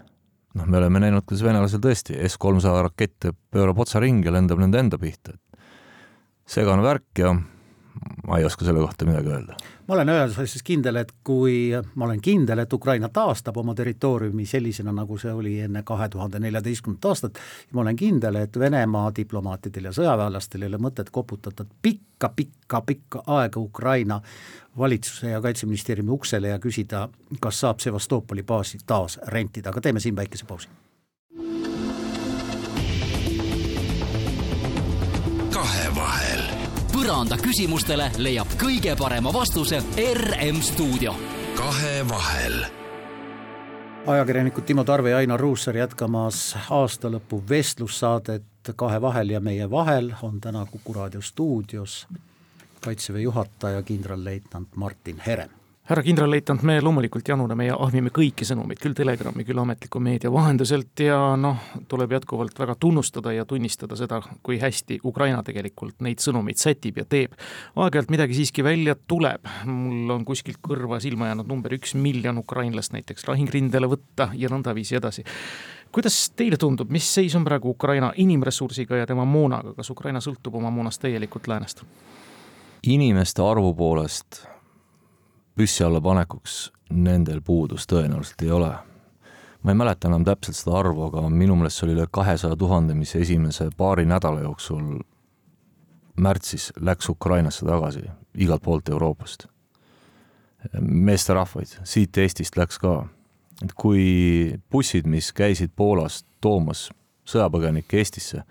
noh, 0.58 0.66
me 0.66 0.80
oleme 0.80 1.02
näinud, 1.04 1.26
kuidas 1.28 1.46
venelasel 1.46 1.82
tõesti 1.84 2.18
S-300 2.28 2.86
rakett 2.88 3.30
pöörab 3.54 3.84
otsa 3.84 4.02
ringi 4.04 4.30
ja 4.30 4.36
lendab 4.36 4.62
nende 4.64 4.80
enda 4.82 5.00
pihta. 5.02 5.36
segane 6.48 6.84
värk 6.84 7.20
ja 7.20 7.34
ma 8.28 8.38
ei 8.40 8.46
oska 8.48 8.66
selle 8.66 8.80
kohta 8.80 9.06
midagi 9.06 9.34
öelda. 9.34 9.58
Ma 9.88 9.96
olen 9.96 10.10
ühes 10.12 10.36
asjas 10.40 10.64
kindel, 10.68 11.00
et 11.00 11.12
kui, 11.24 11.72
ma 11.96 12.06
olen 12.06 12.22
kindel, 12.22 12.60
et 12.64 12.74
Ukraina 12.74 13.10
taastab 13.14 13.58
oma 13.58 13.76
territooriumi 13.76 14.46
sellisena, 14.46 14.92
nagu 14.96 15.18
see 15.22 15.32
oli 15.34 15.58
enne 15.64 15.84
kahe 15.88 16.10
tuhande 16.12 16.42
neljateistkümnendat 16.44 17.10
aastat, 17.12 17.40
ma 17.72 17.82
olen 17.82 17.96
kindel, 17.96 18.36
et 18.42 18.60
Venemaa 18.60 19.12
diplomaatidel 19.16 19.90
ja 19.90 19.94
sõjaväelastel 19.96 20.66
ei 20.66 20.72
ole 20.72 20.82
mõtet 20.84 21.12
koputada 21.12 21.66
pikka-pikka-pikka 21.82 23.24
aega 23.40 23.60
Ukraina 23.60 24.20
valitsuse 24.78 25.32
ja 25.32 25.42
Kaitseministeeriumi 25.42 26.12
uksele 26.12 26.52
ja 26.52 26.60
küsida, 26.60 27.08
kas 27.40 27.64
saab 27.64 27.80
Sevastopoli 27.80 28.44
baasi 28.44 28.84
taas 28.86 29.20
rentida, 29.28 29.70
aga 29.70 29.82
teeme 29.82 30.04
siin 30.04 30.16
väikese 30.16 30.46
pausi. 30.46 30.68
kahevahel 35.58 36.47
põranda 36.98 37.36
küsimustele 37.38 38.08
leiab 38.18 38.56
kõige 38.58 38.96
parema 38.98 39.30
vastuse 39.34 39.78
RM 40.18 40.62
stuudio. 40.66 41.14
kahevahel. 41.58 42.66
ajakirjanikud 44.08 44.66
Timo 44.66 44.84
Tarve 44.84 45.10
ja 45.10 45.18
Ainar 45.18 45.40
Ruussaar 45.40 45.78
jätkamas 45.78 46.56
aastalõpu 46.70 47.44
vestlussaadet 47.50 48.74
Kahe 48.76 49.02
vahel 49.02 49.30
ja 49.30 49.40
meie 49.40 49.70
vahel 49.70 50.14
on 50.22 50.42
täna 50.42 50.66
Kuku 50.66 50.94
raadio 50.94 51.22
stuudios 51.22 52.08
kaitseväe 52.82 53.22
juhataja 53.22 53.84
kindralleitnant 53.84 54.76
Martin 54.76 55.22
Herem 55.26 55.50
härra 55.88 56.04
kindralleitnant, 56.04 56.64
me 56.68 56.82
loomulikult 56.82 57.30
januneme 57.30 57.70
ja 57.70 57.76
ahmime 57.80 58.12
kõiki 58.12 58.44
sõnumeid, 58.48 58.80
küll 58.84 58.96
Telegrami, 58.96 59.46
küll 59.48 59.60
ametliku 59.62 60.02
meedia 60.04 60.28
vahenduselt 60.34 61.00
ja 61.00 61.20
noh, 61.40 61.62
tuleb 61.88 62.12
jätkuvalt 62.18 62.60
väga 62.60 62.76
tunnustada 62.80 63.32
ja 63.32 63.46
tunnistada 63.48 63.96
seda, 63.96 64.20
kui 64.44 64.60
hästi 64.60 65.00
Ukraina 65.08 65.40
tegelikult 65.48 66.04
neid 66.04 66.20
sõnumeid 66.20 66.60
sätib 66.60 67.00
ja 67.00 67.06
teeb. 67.08 67.38
aeg-ajalt 67.76 68.12
midagi 68.12 68.36
siiski 68.36 68.66
välja 68.68 68.98
tuleb, 69.08 69.48
mul 69.66 70.12
on 70.12 70.26
kuskilt 70.28 70.60
kõrva 70.68 71.00
silma 71.00 71.32
jäänud 71.32 71.48
number 71.48 71.78
üks 71.80 71.96
miljon 71.96 72.44
ukrainlast 72.44 72.92
näiteks 72.92 73.28
lahingrindele 73.30 73.88
võtta 73.88 74.30
ja 74.36 74.52
nõndaviisi 74.52 75.00
edasi 75.00 75.24
kuidas 75.92 76.20
teile 76.36 76.60
tundub, 76.60 76.92
mis 76.92 77.08
seis 77.16 77.36
on 77.40 77.48
praegu 77.48 77.72
Ukraina 77.72 78.12
inimressursiga 78.18 79.00
ja 79.00 79.08
tema 79.08 79.24
moonaga, 79.26 79.72
kas 79.74 79.90
Ukraina 79.96 80.20
sõltub 80.20 80.60
oma 80.60 80.70
moonast 80.70 81.02
täielikult 81.02 81.48
läänest? 81.48 81.86
inimeste 82.84 83.42
arvu 83.42 83.74
poolest 83.74 84.44
püssi 85.58 85.84
alla 85.84 86.02
panekuks 86.02 86.68
nendel 86.94 87.42
puudus 87.42 87.88
tõenäoliselt 87.90 88.44
ei 88.46 88.52
ole. 88.52 88.72
ma 89.64 89.74
ei 89.74 89.76
mäleta 89.76 90.08
enam 90.08 90.24
täpselt 90.24 90.56
seda 90.56 90.78
arvu, 90.80 91.08
aga 91.10 91.30
minu 91.30 91.56
meelest 91.58 91.80
see 91.80 91.88
oli 91.88 91.96
üle 91.98 92.06
kahesaja 92.12 92.56
tuhande, 92.56 92.94
mis 92.94 93.16
esimese 93.16 93.70
paari 93.78 94.06
nädala 94.06 94.46
jooksul 94.46 95.00
märtsis 96.18 96.72
läks 96.80 97.10
Ukrainasse 97.10 97.66
tagasi 97.66 98.06
igalt 98.38 98.64
poolt 98.64 98.90
Euroopast. 98.90 99.48
meesterahvaid, 100.82 101.78
siit 101.84 102.18
Eestist 102.18 102.58
läks 102.58 102.80
ka. 102.80 103.08
et 103.64 103.74
kui 103.74 104.60
bussid, 104.72 105.08
mis 105.08 105.34
käisid 105.34 105.72
Poolast 105.76 106.26
toomas 106.42 106.90
sõjapõgenikke 107.26 107.98
Eestisse, 107.98 108.44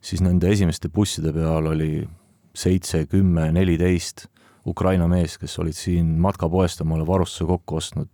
siis 0.00 0.20
nende 0.22 0.48
esimeste 0.48 0.88
busside 0.88 1.32
peal 1.32 1.66
oli 1.66 2.08
seitse, 2.54 3.06
kümme, 3.06 3.52
neliteist 3.52 4.28
Ukraina 4.66 5.08
meest, 5.08 5.38
kes 5.42 5.58
olid 5.60 5.76
siin 5.76 6.14
matkapoest 6.24 6.80
omale 6.84 7.06
varustuse 7.06 7.46
kokku 7.48 7.78
ostnud, 7.80 8.08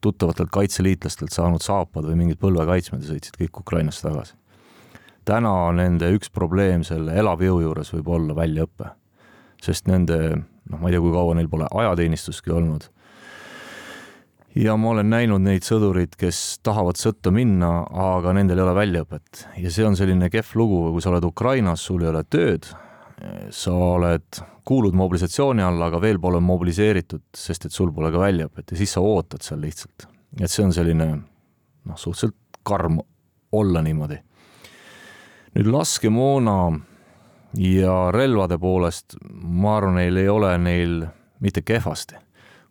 tuttavatelt 0.00 0.48
kaitseliitlastelt 0.52 1.32
saanud 1.34 1.64
saapad 1.64 2.06
või 2.08 2.16
mingid 2.22 2.40
põlvekaitsmed 2.40 3.04
ja 3.04 3.12
sõitsid 3.12 3.36
kõik 3.40 3.60
Ukrainasse 3.60 4.06
tagasi. 4.08 4.36
täna 5.24 5.52
nende 5.76 6.08
üks 6.16 6.30
probleem 6.32 6.82
selle 6.84 7.12
elavjõu 7.14 7.60
juures 7.60 7.92
võib 7.92 8.08
olla 8.08 8.34
väljaõpe, 8.34 8.88
sest 9.62 9.86
nende, 9.86 10.16
noh, 10.70 10.80
ma 10.80 10.88
ei 10.88 10.96
tea, 10.96 11.02
kui 11.04 11.12
kaua 11.12 11.34
neil 11.36 11.48
pole 11.48 11.68
ajateenistustki 11.70 12.50
olnud 12.50 12.88
ja 14.56 14.76
ma 14.76 14.90
olen 14.94 15.10
näinud 15.10 15.42
neid 15.44 15.66
sõdureid, 15.66 16.16
kes 16.18 16.60
tahavad 16.66 16.98
sõtta 16.98 17.30
minna, 17.34 17.84
aga 17.86 18.32
nendel 18.34 18.58
ei 18.58 18.64
ole 18.64 18.76
väljaõpet 18.78 19.44
ja 19.62 19.70
see 19.70 19.86
on 19.86 19.98
selline 19.98 20.30
kehv 20.32 20.56
lugu, 20.58 20.80
kui 20.94 21.04
sa 21.04 21.12
oled 21.12 21.28
Ukrainas, 21.28 21.84
sul 21.86 22.02
ei 22.02 22.10
ole 22.10 22.24
tööd, 22.24 22.66
sa 23.50 23.72
oled, 23.74 24.40
kuulud 24.64 24.94
mobilisatsiooni 24.96 25.62
alla, 25.62 25.90
aga 25.90 26.00
veel 26.00 26.20
pole 26.20 26.40
mobiliseeritud, 26.40 27.22
sest 27.36 27.66
et 27.66 27.74
sul 27.74 27.92
pole 27.92 28.12
ka 28.12 28.22
väljaõpet 28.22 28.72
ja 28.72 28.78
siis 28.80 28.94
sa 28.96 29.02
ootad 29.04 29.44
seal 29.44 29.60
lihtsalt. 29.60 30.06
et 30.40 30.50
see 30.50 30.64
on 30.64 30.72
selline 30.72 31.08
noh, 31.10 31.96
suhteliselt 31.96 32.36
karm 32.62 33.00
olla 33.52 33.82
niimoodi. 33.82 34.20
nüüd 35.56 35.70
laskemoona 35.72 36.80
ja 37.58 38.10
relvade 38.14 38.58
poolest 38.58 39.16
ma 39.30 39.76
arvan, 39.76 39.98
neil 39.98 40.16
ei 40.16 40.28
ole 40.28 40.56
neil 40.58 41.06
mitte 41.40 41.62
kehvasti. 41.62 42.14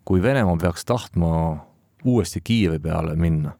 kui 0.05 0.21
Venemaa 0.21 0.57
peaks 0.57 0.85
tahtma 0.85 1.65
uuesti 2.05 2.41
Kiievi 2.41 2.79
peale 2.79 3.15
minna, 3.15 3.51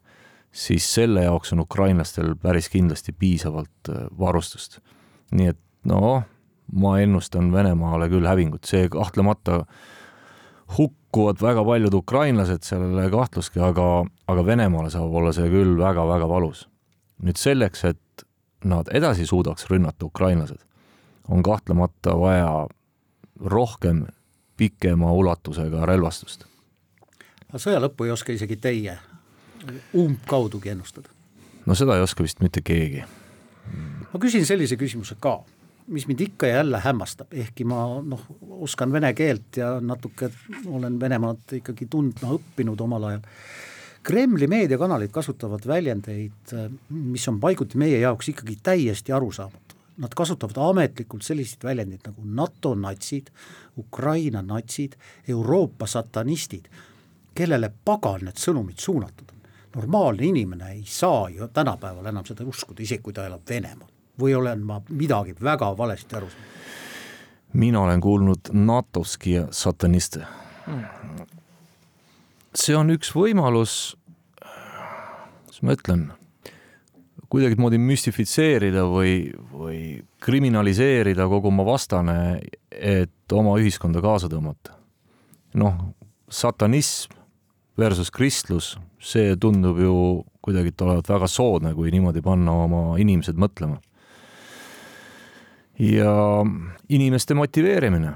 siis 0.52 0.94
selle 0.94 1.24
jaoks 1.24 1.54
on 1.54 1.60
ukrainlastel 1.60 2.36
päris 2.36 2.70
kindlasti 2.70 3.12
piisavalt 3.12 3.90
äh, 3.90 4.08
varustust. 4.20 4.80
nii 5.32 5.48
et 5.48 5.60
noh, 5.86 6.24
ma 6.74 6.98
ennustan 7.02 7.52
Venemaale 7.54 8.10
küll 8.10 8.28
hävingut, 8.28 8.68
see 8.70 8.90
kahtlemata 8.90 9.64
hukkuvad 10.78 11.42
väga 11.42 11.64
paljud 11.66 11.94
ukrainlased, 11.94 12.64
sellele 12.68 13.10
kahtlustki, 13.10 13.62
aga, 13.64 14.06
aga 14.28 14.46
Venemaale 14.46 14.92
saab 14.94 15.14
olla 15.14 15.34
see 15.34 15.50
küll 15.50 15.78
väga-väga 15.80 16.30
valus. 16.30 16.68
nüüd 17.20 17.36
selleks, 17.36 17.84
et 17.84 18.24
nad 18.64 18.88
edasi 18.96 19.26
suudaks 19.28 19.68
rünnata 19.70 20.06
ukrainlased, 20.06 20.62
on 21.28 21.44
kahtlemata 21.44 22.16
vaja 22.20 22.68
rohkem 23.40 24.06
pikema 24.58 25.12
ulatusega 25.12 25.86
relvastust 25.86 26.46
sõja 27.58 27.80
lõppu 27.82 28.06
ei 28.06 28.14
oska 28.14 28.34
isegi 28.36 28.58
teie 28.62 28.98
umbkaudugi 29.98 30.70
ennustada? 30.70 31.10
no 31.66 31.76
seda 31.76 31.98
ei 31.98 32.06
oska 32.06 32.24
vist 32.24 32.44
mitte 32.44 32.62
keegi. 32.62 33.04
ma 34.14 34.22
küsin 34.22 34.46
sellise 34.46 34.78
küsimuse 34.78 35.18
ka, 35.20 35.40
mis 35.90 36.06
mind 36.08 36.22
ikka 36.22 36.48
ja 36.48 36.60
jälle 36.62 36.80
hämmastab, 36.84 37.34
ehkki 37.34 37.66
ma 37.68 37.82
noh, 38.06 38.26
oskan 38.66 38.92
vene 38.94 39.14
keelt 39.18 39.58
ja 39.58 39.76
natuke 39.82 40.30
olen 40.68 41.00
Venemaad 41.00 41.56
ikkagi 41.60 41.88
tundma 41.90 42.36
õppinud 42.38 42.82
omal 42.86 43.10
ajal. 43.12 43.24
Kremli 44.04 44.48
meediakanalid 44.48 45.12
kasutavad 45.12 45.66
väljendeid, 45.68 46.54
mis 46.90 47.28
on 47.28 47.40
paiguti 47.40 47.78
meie 47.78 48.00
jaoks 48.00 48.32
ikkagi 48.32 48.56
täiesti 48.64 49.12
arusaamatu. 49.12 49.76
Nad 50.00 50.14
kasutavad 50.16 50.56
ametlikult 50.70 51.26
selliseid 51.28 51.66
väljendeid 51.68 52.06
nagu 52.08 52.24
NATO 52.24 52.72
natsid, 52.80 53.28
Ukraina 53.78 54.42
natsid, 54.42 54.96
Euroopa 55.28 55.88
satanistid 55.88 56.70
kellele 57.40 57.72
pagan 57.86 58.26
need 58.28 58.40
sõnumid 58.40 58.82
suunatud 58.84 59.32
on. 59.32 59.38
normaalne 59.76 60.26
inimene 60.26 60.72
ei 60.74 60.84
saa 60.86 61.30
ju 61.30 61.48
tänapäeval 61.54 62.10
enam 62.10 62.26
seda 62.26 62.44
uskuda, 62.44 62.84
isegi 62.84 63.04
kui 63.06 63.14
ta 63.14 63.26
elab 63.28 63.46
Venemaal. 63.50 63.99
Või 64.20 64.36
olen 64.38 64.66
ma 64.66 64.82
midagi 64.90 65.36
väga 65.44 65.72
valesti 65.78 66.20
aru 66.20 66.30
saanud? 66.30 66.58
mina 67.54 67.82
olen 67.82 68.02
kuulnud 68.02 68.52
NATO-ski 68.54 69.40
sataniste 69.52 70.26
see 72.58 72.78
on 72.78 72.94
üks 72.94 73.12
võimalus, 73.16 73.76
kuidas 74.40 75.62
ma 75.66 75.76
ütlen, 75.76 76.08
kuidagimoodi 77.30 77.80
müstifitseerida 77.82 78.86
või, 78.90 79.30
või 79.54 79.80
kriminaliseerida 80.24 81.28
kogu 81.30 81.52
oma 81.52 81.66
vastane, 81.68 82.40
et 82.72 83.36
oma 83.36 83.58
ühiskonda 83.62 84.02
kaasa 84.02 84.32
tõmmata. 84.32 84.76
noh, 85.54 85.78
satanism 86.30 87.16
versus 87.78 88.12
kristlus, 88.12 88.78
see 89.02 89.36
tundub 89.42 89.80
ju 89.82 89.94
kuidagi 90.46 90.74
olevat 90.82 91.10
väga 91.10 91.28
soodne, 91.28 91.74
kui 91.74 91.92
niimoodi 91.92 92.22
panna 92.22 92.54
oma 92.66 92.98
inimesed 93.00 93.38
mõtlema. 93.38 93.80
Ja 95.80 96.14
inimeste 96.90 97.34
motiveerimine, 97.34 98.14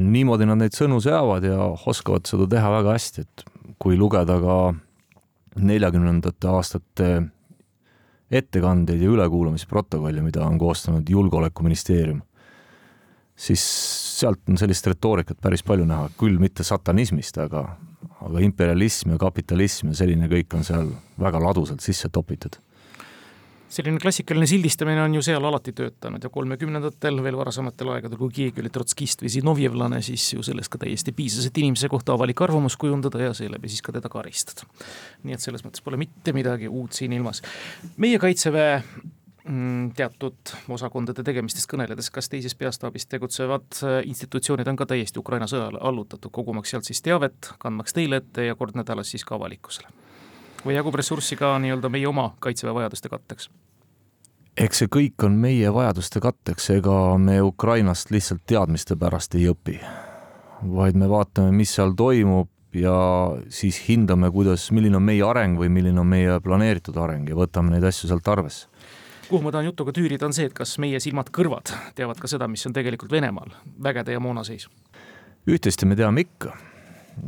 niimoodi 0.00 0.46
nad 0.48 0.60
neid 0.62 0.76
sõnu 0.76 1.00
seavad 1.04 1.44
ja 1.44 1.58
oskavad 1.90 2.28
seda 2.28 2.46
teha 2.50 2.70
väga 2.78 2.94
hästi, 2.94 3.24
et 3.26 3.44
kui 3.78 3.98
lugeda 3.98 4.38
ka 4.42 4.58
neljakümnendate 5.58 6.48
aastate 6.48 7.10
ettekandeid 8.30 9.02
ja 9.02 9.10
ülekuulamisprotokolle, 9.10 10.22
mida 10.22 10.44
on 10.46 10.58
koostanud 10.60 11.08
Julgeolekuministeerium, 11.08 12.20
siis 13.36 13.64
sealt 14.20 14.42
on 14.50 14.58
sellist 14.60 14.86
retoorikat 14.86 15.40
päris 15.42 15.64
palju 15.66 15.86
näha, 15.88 16.08
küll 16.18 16.38
mitte 16.42 16.66
satanismist, 16.66 17.38
aga 17.42 17.66
aga 18.18 18.40
imperialism 18.42 19.12
ja 19.14 19.18
kapitalism 19.18 19.92
ja 19.92 20.00
selline 20.00 20.26
kõik 20.30 20.54
on 20.58 20.64
seal 20.66 20.90
väga 21.22 21.40
ladusalt 21.42 21.82
sisse 21.82 22.10
topitud 22.10 22.58
selline 23.68 24.00
klassikaline 24.00 24.46
sildistamine 24.48 25.02
on 25.02 25.18
ju 25.18 25.22
seal 25.24 25.44
alati 25.44 25.74
töötanud 25.76 26.24
ja 26.24 26.30
kolmekümnendatel, 26.32 27.22
veel 27.24 27.36
varasematel 27.36 27.92
aegadel, 27.94 28.20
kui 28.20 28.32
keegi 28.40 28.64
oli 28.64 28.72
trotskist 28.72 29.24
või 29.24 29.32
zinovjevlane, 29.34 30.00
siis 30.04 30.30
ju 30.32 30.44
sellest 30.46 30.72
ka 30.72 30.80
täiesti 30.84 31.12
piisas, 31.16 31.48
et 31.48 31.60
inimese 31.60 31.90
kohta 31.92 32.16
avalik 32.16 32.40
arvamus 32.46 32.78
kujundada 32.80 33.28
ja 33.28 33.36
seeläbi 33.36 33.68
siis 33.68 33.84
ka 33.84 33.92
teda 33.92 34.08
karistada. 34.12 34.66
nii 35.24 35.36
et 35.36 35.44
selles 35.44 35.64
mõttes 35.66 35.84
pole 35.84 36.00
mitte 36.00 36.32
midagi 36.32 36.68
uut 36.68 36.96
siin 36.96 37.12
ilmas. 37.12 37.42
meie 37.96 38.18
kaitseväe 38.18 38.82
Mm, 39.48 39.94
teatud 39.96 40.50
osakondade 40.68 41.22
tegemistest 41.24 41.70
kõneledes, 41.70 42.10
kas 42.12 42.26
teises 42.28 42.52
peastaabis 42.58 43.06
tegutsevad 43.08 43.78
äh, 43.80 43.94
institutsioonid 44.10 44.68
on 44.68 44.76
ka 44.76 44.84
täiesti 44.90 45.22
Ukraina 45.22 45.46
sõjale 45.48 45.80
allutatud, 45.88 46.28
kogumaks 46.34 46.74
sealt 46.74 46.84
siis 46.84 47.00
teavet, 47.06 47.54
kandmaks 47.62 47.96
teile 47.96 48.20
ette 48.20 48.44
ja 48.44 48.58
kord 48.58 48.76
nädalas 48.76 49.14
siis 49.14 49.24
ka 49.24 49.38
avalikkusele? 49.38 49.88
Või 50.64 50.76
jagub 50.76 50.98
ressurssi 50.98 51.36
ka 51.38 51.56
nii-öelda 51.62 51.90
meie 51.92 52.08
oma 52.08 52.32
kaitseväe 52.40 52.74
vajaduste 52.74 53.08
katteks? 53.12 53.50
eks 54.58 54.82
see 54.82 54.90
kõik 54.90 55.22
on 55.26 55.38
meie 55.38 55.70
vajaduste 55.74 56.20
katteks, 56.20 56.70
ega 56.74 56.94
me 57.18 57.40
Ukrainast 57.42 58.10
lihtsalt 58.10 58.42
teadmiste 58.46 58.96
pärast 58.98 59.36
ei 59.38 59.46
õpi, 59.52 59.78
vaid 60.74 60.98
me 60.98 61.08
vaatame, 61.10 61.52
mis 61.54 61.74
seal 61.78 61.94
toimub 61.96 62.50
ja 62.74 62.94
siis 63.54 63.78
hindame, 63.86 64.30
kuidas, 64.34 64.68
milline 64.74 64.98
on 64.98 65.06
meie 65.06 65.22
areng 65.24 65.58
või 65.60 65.70
milline 65.72 66.02
on 66.02 66.10
meie 66.10 66.40
planeeritud 66.44 66.96
areng 67.00 67.30
ja 67.30 67.38
võtame 67.38 67.72
neid 67.72 67.86
asju 67.86 68.10
sealt 68.10 68.28
arvesse 68.28 68.66
kuhu 69.28 69.44
ma 69.44 69.52
tahan 69.52 69.68
jutuga 69.68 69.92
tüürida, 69.92 70.24
on 70.24 70.32
see, 70.32 70.48
et 70.48 70.56
kas 70.56 70.78
meie 70.80 71.00
silmad-kõrvad 71.02 71.72
teavad 71.96 72.20
ka 72.20 72.30
seda, 72.30 72.48
mis 72.48 72.64
on 72.68 72.74
tegelikult 72.76 73.12
Venemaal 73.12 73.52
vägede 73.84 74.14
ja 74.16 74.20
moona 74.24 74.44
seis? 74.44 74.68
üht-teist 75.48 75.84
me 75.88 75.96
teame 75.96 76.24
ikka 76.26 76.54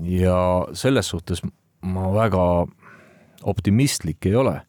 ja 0.09 0.37
selles 0.77 1.09
suhtes 1.13 1.45
ma 1.81 2.11
väga 2.15 2.45
optimistlik 3.45 4.27
ei 4.27 4.35
ole. 4.37 4.61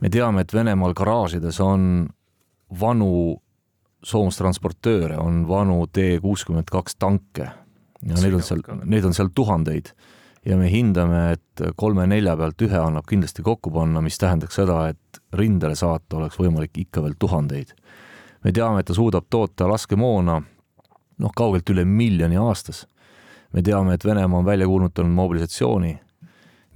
me 0.00 0.10
teame, 0.10 0.40
et 0.40 0.52
Venemaal 0.52 0.94
garaažides 0.94 1.60
on 1.60 2.08
vanu 2.80 3.40
soomustransportööre, 4.04 5.16
on 5.18 5.46
vanu 5.48 5.86
T 5.86 6.18
kuuskümmend 6.22 6.68
kaks 6.70 6.96
tanke 6.96 7.48
ja 8.06 8.20
neid 8.20 8.36
on 8.36 8.44
seal, 8.44 8.60
neid 8.84 9.06
on 9.08 9.14
seal 9.16 9.30
tuhandeid 9.34 9.92
ja 10.46 10.56
me 10.56 10.68
hindame, 10.70 11.32
et 11.34 11.62
kolme-nelja 11.76 12.36
pealt 12.38 12.62
ühe 12.62 12.78
annab 12.78 13.06
kindlasti 13.08 13.42
kokku 13.46 13.72
panna, 13.74 14.02
mis 14.04 14.18
tähendaks 14.20 14.60
seda, 14.60 14.84
et 14.92 15.20
rindele 15.34 15.74
saata 15.78 16.20
oleks 16.20 16.38
võimalik 16.38 16.78
ikka 16.84 17.02
veel 17.02 17.16
tuhandeid. 17.18 17.72
me 18.44 18.52
teame, 18.52 18.80
et 18.80 18.86
ta 18.86 18.94
suudab 18.94 19.26
toota 19.30 19.66
laskemoona 19.68 20.36
noh, 21.18 21.32
kaugelt 21.36 21.70
üle 21.70 21.84
miljoni 21.84 22.36
aastas. 22.36 22.86
me 23.52 23.62
teame, 23.62 23.94
et 23.94 24.04
Venemaa 24.04 24.38
on 24.38 24.44
välja 24.44 24.66
kuulutanud 24.66 25.10
mobilisatsiooni, 25.10 25.98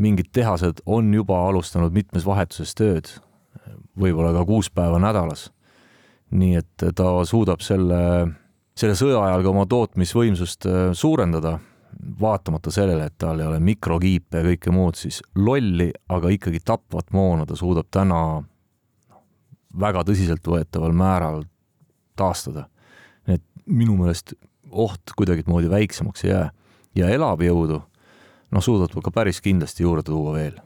mingid 0.00 0.30
tehased 0.32 0.82
on 0.86 1.12
juba 1.14 1.38
alustanud 1.48 1.92
mitmes 1.94 2.24
vahetuses 2.26 2.72
tööd, 2.78 3.10
võib-olla 4.00 4.32
ka 4.38 4.44
kuus 4.48 4.70
päeva 4.72 5.00
nädalas. 5.02 5.50
nii 6.30 6.60
et 6.60 6.84
ta 6.94 7.08
suudab 7.26 7.60
selle, 7.60 8.30
selle 8.78 8.94
sõja 8.94 9.18
ajal 9.26 9.42
ka 9.42 9.50
oma 9.50 9.64
tootmisvõimsust 9.66 10.66
äh, 10.70 10.92
suurendada 10.94 11.58
vaatamata 12.20 12.70
sellele, 12.70 13.08
et 13.10 13.16
tal 13.18 13.40
ei 13.40 13.48
ole 13.48 13.58
mikrokiipe 13.60 14.38
ja 14.38 14.46
kõike 14.46 14.72
muud, 14.74 14.94
siis 14.94 15.20
lolli, 15.34 15.90
aga 16.08 16.30
ikkagi 16.30 16.62
tapvat 16.64 17.10
moona 17.12 17.46
ta 17.46 17.58
suudab 17.58 17.90
täna 17.90 18.20
väga 19.80 20.04
tõsiseltvõetaval 20.06 20.94
määral 20.96 21.42
taastada. 22.16 22.68
nii 23.26 23.38
et 23.38 23.44
minu 23.66 23.96
meelest 23.98 24.34
oht 24.70 25.12
kuidagimoodi 25.16 25.70
väiksemaks 25.70 26.24
ei 26.24 26.30
jää 26.30 26.50
ja 26.94 27.08
elavjõudu, 27.08 27.82
noh, 28.50 28.64
suudab 28.64 28.94
ka 29.04 29.14
päris 29.14 29.40
kindlasti 29.44 29.86
juurde 29.86 30.10
tuua 30.10 30.34
veel. 30.36 30.58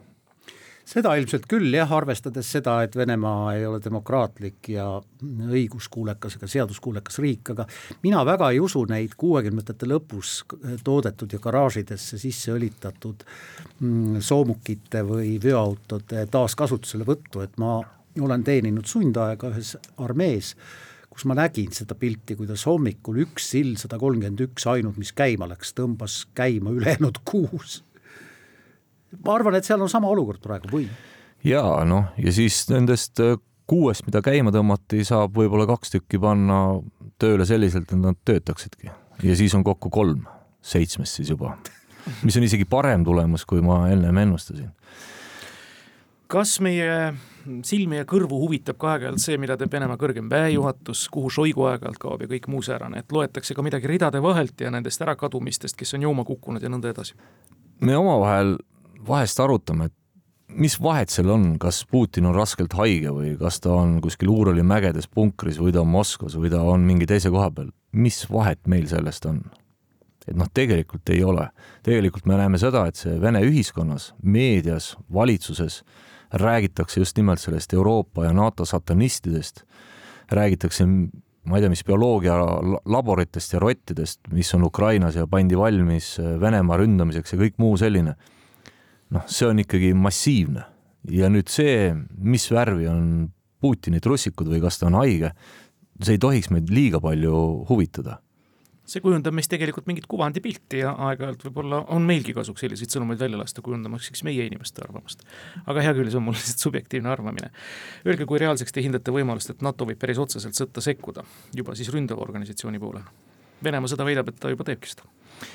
Seda 0.85 1.15
ilmselt 1.17 1.47
küll 1.49 1.73
jah, 1.73 1.89
arvestades 1.97 2.51
seda, 2.53 2.75
et 2.85 2.97
Venemaa 2.97 3.55
ei 3.55 3.63
ole 3.65 3.79
demokraatlik 3.81 4.69
ja 4.75 4.85
õiguskuulekas 5.25 6.37
ega 6.37 6.49
seaduskuulekas 6.53 7.17
riik, 7.25 7.55
aga 7.55 7.65
mina 8.03 8.21
väga 8.29 8.51
ei 8.53 8.61
usu 8.61 8.83
neid 8.91 9.15
kuuekümnendate 9.17 9.89
lõpus 9.89 10.43
toodetud 10.85 11.33
ja 11.33 11.41
garaažidesse 11.41 12.21
sisse 12.21 12.53
õlitatud 12.53 13.25
mm, 13.25 14.21
soomukite 14.21 15.01
või 15.09 15.39
veoautode 15.41 16.27
taaskasutuselevõttu, 16.37 17.41
et 17.47 17.57
ma 17.57 17.79
olen 18.21 18.45
teeninud 18.45 18.85
sundaega 18.85 19.55
ühes 19.55 19.79
armees, 20.05 20.53
kus 21.15 21.27
ma 21.31 21.37
nägin 21.39 21.73
seda 21.75 21.95
pilti, 21.99 22.35
kuidas 22.37 22.67
hommikul 22.67 23.23
üks 23.23 23.53
sild 23.55 23.79
sada 23.79 24.01
kolmkümmend 24.03 24.41
üks 24.49 24.67
ainult, 24.71 24.99
mis 25.01 25.15
käima 25.15 25.47
läks, 25.51 25.73
tõmbas 25.79 26.25
käima 26.35 26.75
ülejäänud 26.75 27.23
kuus 27.31 27.83
ma 29.23 29.35
arvan, 29.39 29.59
et 29.59 29.67
seal 29.67 29.83
on 29.85 29.91
sama 29.91 30.11
olukord 30.11 30.43
praegu 30.43 30.71
või? 30.73 30.89
jaa, 31.47 31.85
noh, 31.89 32.11
ja 32.19 32.33
siis 32.35 32.65
nendest 32.73 33.21
äh, 33.23 33.37
kuuest, 33.71 34.05
mida 34.09 34.23
käima 34.25 34.53
tõmmati, 34.55 35.05
saab 35.07 35.37
võib-olla 35.39 35.69
kaks 35.71 35.95
tükki 35.97 36.21
panna 36.21 36.81
tööle 37.21 37.47
selliselt, 37.49 37.91
et 37.93 38.01
nad 38.01 38.19
töötaksidki 38.27 38.91
ja 39.23 39.39
siis 39.39 39.55
on 39.57 39.65
kokku 39.67 39.93
kolm 39.95 40.25
seitsmest 40.65 41.21
siis 41.21 41.31
juba, 41.35 41.55
mis 42.25 42.37
on 42.41 42.47
isegi 42.47 42.67
parem 42.69 43.05
tulemus, 43.07 43.45
kui 43.49 43.63
ma 43.65 43.85
ennem 43.93 44.25
ennustasin. 44.25 44.71
Kas 46.31 46.59
meie 46.61 47.15
silmi 47.67 47.99
ja 48.01 48.07
kõrvu 48.09 48.39
huvitab 48.45 48.79
ka 48.81 48.95
aeg-ajalt 48.95 49.23
see, 49.23 49.37
mida 49.41 49.57
teeb 49.61 49.73
Venemaa 49.73 49.99
kõrgem 50.01 50.31
väejuhatus, 50.33 51.07
kuhu 51.13 51.33
Šoigu 51.33 51.67
aeg-ajalt 51.69 52.01
kaob 52.01 52.25
ja 52.25 52.31
kõik 52.31 52.49
muu 52.53 52.63
säärane, 52.65 53.03
et 53.05 53.13
loetakse 53.13 53.57
ka 53.57 53.65
midagi 53.65 53.91
ridade 53.91 54.23
vahelt 54.25 54.61
ja 54.61 54.73
nendest 54.73 55.03
ärakadumistest, 55.05 55.77
kes 55.77 55.95
on 55.99 56.07
jooma 56.07 56.25
kukkunud 56.25 56.63
ja 56.63 56.73
nõnda 56.73 56.95
edasi? 56.95 57.19
me 57.85 57.97
omavahel 57.99 58.57
vahest 59.05 59.41
arutame, 59.43 59.91
et 59.91 59.95
mis 60.49 60.77
vahet 60.81 61.11
seal 61.13 61.33
on, 61.35 61.47
kas 61.61 61.83
Putin 61.91 62.31
on 62.31 62.37
raskelt 62.37 62.73
haige 62.79 63.13
või 63.13 63.35
kas 63.41 63.61
ta 63.61 63.75
on 63.75 63.99
kuskil 64.05 64.31
Uurali 64.33 64.63
mägedes 64.63 65.09
punkris 65.11 65.59
või 65.61 65.75
ta 65.75 65.83
on 65.83 65.91
Moskvas 65.93 66.39
või 66.39 66.53
ta 66.53 66.63
on 66.63 66.87
mingi 66.87 67.09
teise 67.11 67.33
koha 67.35 67.51
peal, 67.51 67.73
mis 67.93 68.25
vahet 68.31 68.63
meil 68.71 68.87
sellest 68.91 69.27
on? 69.29 69.43
Et 70.29 70.37
noh, 70.37 70.49
tegelikult 70.55 71.11
ei 71.13 71.23
ole. 71.25 71.49
tegelikult 71.85 72.27
me 72.27 72.39
näeme 72.41 72.59
seda, 72.61 72.87
et 72.89 72.97
see 72.97 73.19
Vene 73.21 73.43
ühiskonnas, 73.45 74.13
meedias, 74.23 74.95
valitsuses 75.13 75.83
räägitakse 76.35 77.01
just 77.01 77.17
nimelt 77.17 77.41
sellest 77.41 77.73
Euroopa 77.75 78.25
ja 78.25 78.33
NATO 78.33 78.65
satanistidest, 78.65 79.63
räägitakse 80.33 80.87
ma 81.45 81.59
ei 81.59 81.63
tea, 81.63 81.71
mis 81.73 81.85
bioloogia 81.85 82.35
laboritest 82.89 83.53
ja 83.53 83.61
rottidest, 83.61 84.23
mis 84.33 84.49
on 84.57 84.65
Ukrainas 84.65 85.19
ja 85.19 85.27
pandi 85.29 85.59
valmis 85.59 86.15
Venemaa 86.41 86.79
ründamiseks 86.81 87.35
ja 87.35 87.41
kõik 87.43 87.59
muu 87.61 87.77
selline. 87.77 88.15
Noh, 89.13 89.27
see 89.29 89.51
on 89.51 89.61
ikkagi 89.61 89.93
massiivne. 89.95 90.65
Ja 91.13 91.29
nüüd 91.29 91.53
see, 91.53 91.93
mis 92.17 92.49
värvi 92.49 92.89
on 92.89 93.09
Putini 93.61 94.01
trussikud 94.01 94.49
või 94.49 94.63
kas 94.65 94.81
ta 94.81 94.89
on 94.89 94.97
haige, 94.97 95.35
see 96.01 96.17
ei 96.17 96.21
tohiks 96.21 96.51
meid 96.53 96.73
liiga 96.73 97.01
palju 97.05 97.37
huvitada 97.69 98.24
see 98.89 99.01
kujundab 99.05 99.35
meist 99.37 99.51
tegelikult 99.53 99.87
mingit 99.89 100.07
kuvandipilti 100.11 100.83
ja 100.83 100.93
aeg-ajalt 101.09 101.47
võib-olla 101.47 101.81
on 101.95 102.05
meilgi 102.09 102.35
kasuks 102.37 102.65
selliseid 102.65 102.93
sõnumeid 102.93 103.21
välja 103.21 103.41
lasta, 103.41 103.63
kujundamaks 103.65 104.11
siis 104.11 104.25
meie 104.27 104.45
inimeste 104.45 104.85
arvamust. 104.85 105.25
aga 105.65 105.85
hea 105.87 105.95
küll, 105.97 106.11
see 106.13 106.21
on 106.21 106.27
mul 106.29 106.37
lihtsalt 106.39 106.67
subjektiivne 106.67 107.11
arvamine. 107.13 107.51
Öelge, 108.07 108.29
kui 108.29 108.41
reaalseks 108.43 108.77
te 108.77 108.85
hindate 108.85 109.15
võimalust, 109.15 109.55
et 109.55 109.65
NATO 109.65 109.89
võib 109.89 110.01
päris 110.01 110.21
otseselt 110.21 110.59
sõtta 110.59 110.85
sekkuda, 110.85 111.25
juba 111.57 111.77
siis 111.79 111.89
ründava 111.95 112.25
organisatsiooni 112.27 112.83
poolel? 112.83 113.09
Venemaa 113.65 113.89
sõda 113.89 114.05
väidab, 114.05 114.29
et 114.29 114.41
ta 114.41 114.53
juba 114.53 114.67
teebki 114.69 114.93
seda. 114.93 115.09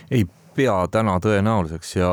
ei 0.10 0.26
pea 0.56 0.82
täna 0.92 1.20
tõenäoliseks 1.22 1.96
ja 2.00 2.12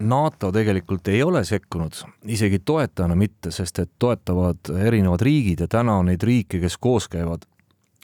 NATO 0.00 0.50
tegelikult 0.52 1.08
ei 1.08 1.22
ole 1.22 1.44
sekkunud, 1.44 1.94
isegi 2.28 2.58
toetajana 2.58 3.14
mitte, 3.16 3.50
sest 3.54 3.78
et 3.78 3.90
toetavad 3.98 4.68
erinevad 4.76 5.22
riigid 5.24 5.62
ja 5.64 5.68
täna 5.68 5.96
on 6.02 6.10
neid 6.10 6.22
riike, 6.26 6.60
kes 6.60 6.76
koos 6.76 7.08
käivad 7.08 7.46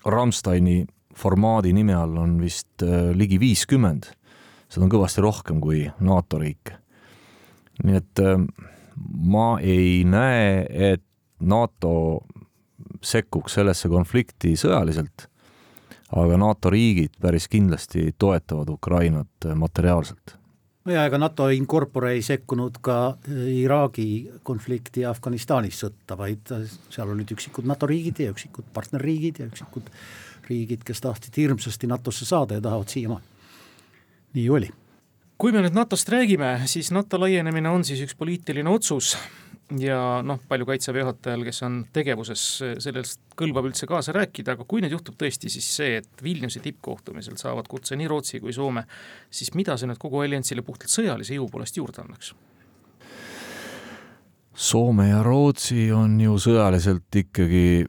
Rammsteini 0.06 0.86
formaadi 1.18 1.72
nime 1.76 1.94
all 1.94 2.16
on 2.20 2.36
vist 2.40 2.82
äh, 2.82 3.10
ligi 3.16 3.40
viiskümmend. 3.40 4.10
seda 4.72 4.86
on 4.86 4.92
kõvasti 4.92 5.24
rohkem 5.24 5.60
kui 5.60 5.84
NATO 6.00 6.38
riike. 6.40 6.78
nii 7.84 7.96
et 7.96 8.22
äh, 8.22 8.38
ma 9.32 9.58
ei 9.60 10.04
näe, 10.04 10.66
et 10.92 11.04
NATO 11.40 12.22
sekkuks 13.02 13.58
sellesse 13.58 13.90
konflikti 13.90 14.54
sõjaliselt, 14.58 15.26
aga 16.14 16.36
NATO 16.38 16.70
riigid 16.70 17.18
päris 17.20 17.48
kindlasti 17.48 18.12
toetavad 18.18 18.70
Ukrainat 18.70 19.48
äh, 19.48 19.56
materiaalselt 19.58 20.38
ja 20.90 21.04
ega 21.06 21.18
NATO 21.20 21.46
in 21.54 21.66
corpore 21.70 22.12
ei 22.16 22.22
sekkunud 22.26 22.80
ka 22.82 22.98
äh, 23.14 23.44
Iraagi 23.62 24.08
konflikti 24.42 25.04
ja 25.04 25.12
Afganistanis 25.12 25.78
sõtta, 25.84 26.16
vaid 26.18 26.52
äh, 26.54 26.66
seal 26.90 27.12
olid 27.12 27.30
üksikud 27.36 27.68
NATO 27.68 27.86
riigid 27.90 28.22
ja 28.24 28.32
üksikud 28.34 28.66
partnerriigid 28.74 29.42
ja 29.42 29.48
üksikud 29.50 29.90
riigid, 30.48 30.84
kes 30.86 31.00
tahtsid 31.04 31.36
hirmsasti 31.36 31.90
NATO-sse 31.90 32.28
saada 32.28 32.58
ja 32.58 32.64
tahavad 32.64 32.88
siiamaani. 32.88 33.26
nii 34.34 34.48
oli. 34.50 34.70
kui 35.38 35.52
me 35.52 35.62
nüüd 35.62 35.74
NATO-st 35.74 36.08
räägime, 36.08 36.60
siis 36.66 36.90
NATO 36.90 37.20
laienemine 37.20 37.68
on 37.68 37.84
siis 37.84 38.00
üks 38.04 38.14
poliitiline 38.18 38.70
otsus 38.70 39.16
ja 39.80 39.98
noh, 40.24 40.40
palju 40.48 40.66
kaitseväe 40.68 41.02
juhatajal, 41.02 41.44
kes 41.46 41.62
on 41.66 41.78
tegevuses, 41.94 42.44
sellest 42.82 43.20
kõlbab 43.38 43.68
üldse 43.70 43.86
kaasa 43.88 44.14
rääkida, 44.16 44.56
aga 44.56 44.66
kui 44.68 44.82
nüüd 44.84 44.94
juhtub 44.94 45.16
tõesti 45.20 45.50
siis 45.52 45.68
see, 45.76 45.96
et 46.02 46.24
Vilniuse 46.24 46.60
tippkohtumisel 46.64 47.38
saavad 47.40 47.68
kutse 47.70 47.96
nii 47.98 48.10
Rootsi 48.10 48.40
kui 48.42 48.54
Soome, 48.56 48.84
siis 49.30 49.52
mida 49.58 49.76
see 49.78 49.90
nüüd 49.90 50.00
kogu 50.02 50.22
alliansile 50.24 50.64
puhtalt 50.66 50.92
sõjalise 50.92 51.38
jõu 51.38 51.48
poolest 51.52 51.78
juurde 51.78 52.02
annaks? 52.04 52.34
Soome 54.52 55.08
ja 55.08 55.22
Rootsi 55.24 55.88
on 55.96 56.18
ju 56.20 56.36
sõjaliselt 56.42 57.22
ikkagi 57.22 57.86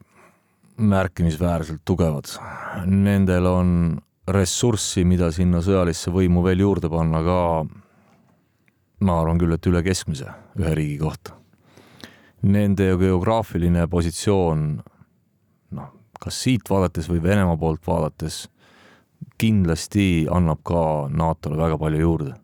märkimisväärselt 0.76 1.84
tugevad. 1.84 2.32
Nendel 2.86 3.46
on 3.46 3.70
ressurssi, 4.28 5.04
mida 5.04 5.30
sinna 5.32 5.60
sõjalisse 5.62 6.10
võimu 6.14 6.42
veel 6.46 6.64
juurde 6.64 6.90
panna 6.90 7.22
ka 7.24 7.38
ma 9.04 9.16
arvan 9.20 9.38
küll, 9.38 9.54
et 9.54 9.66
üle 9.70 9.82
keskmise 9.84 10.30
ühe 10.58 10.74
riigi 10.74 10.98
kohta 11.02 11.38
nende 12.44 12.90
geograafiline 13.00 13.86
positsioon, 13.90 14.64
noh, 15.76 15.92
kas 16.20 16.40
siit 16.44 16.68
vaadates 16.70 17.08
või 17.10 17.22
Venemaa 17.24 17.56
poolt 17.60 17.84
vaadates, 17.86 18.44
kindlasti 19.40 20.26
annab 20.30 20.60
ka 20.66 20.82
NATO-le 21.10 21.58
väga 21.58 21.78
palju 21.80 22.00
juurde. 22.02 22.34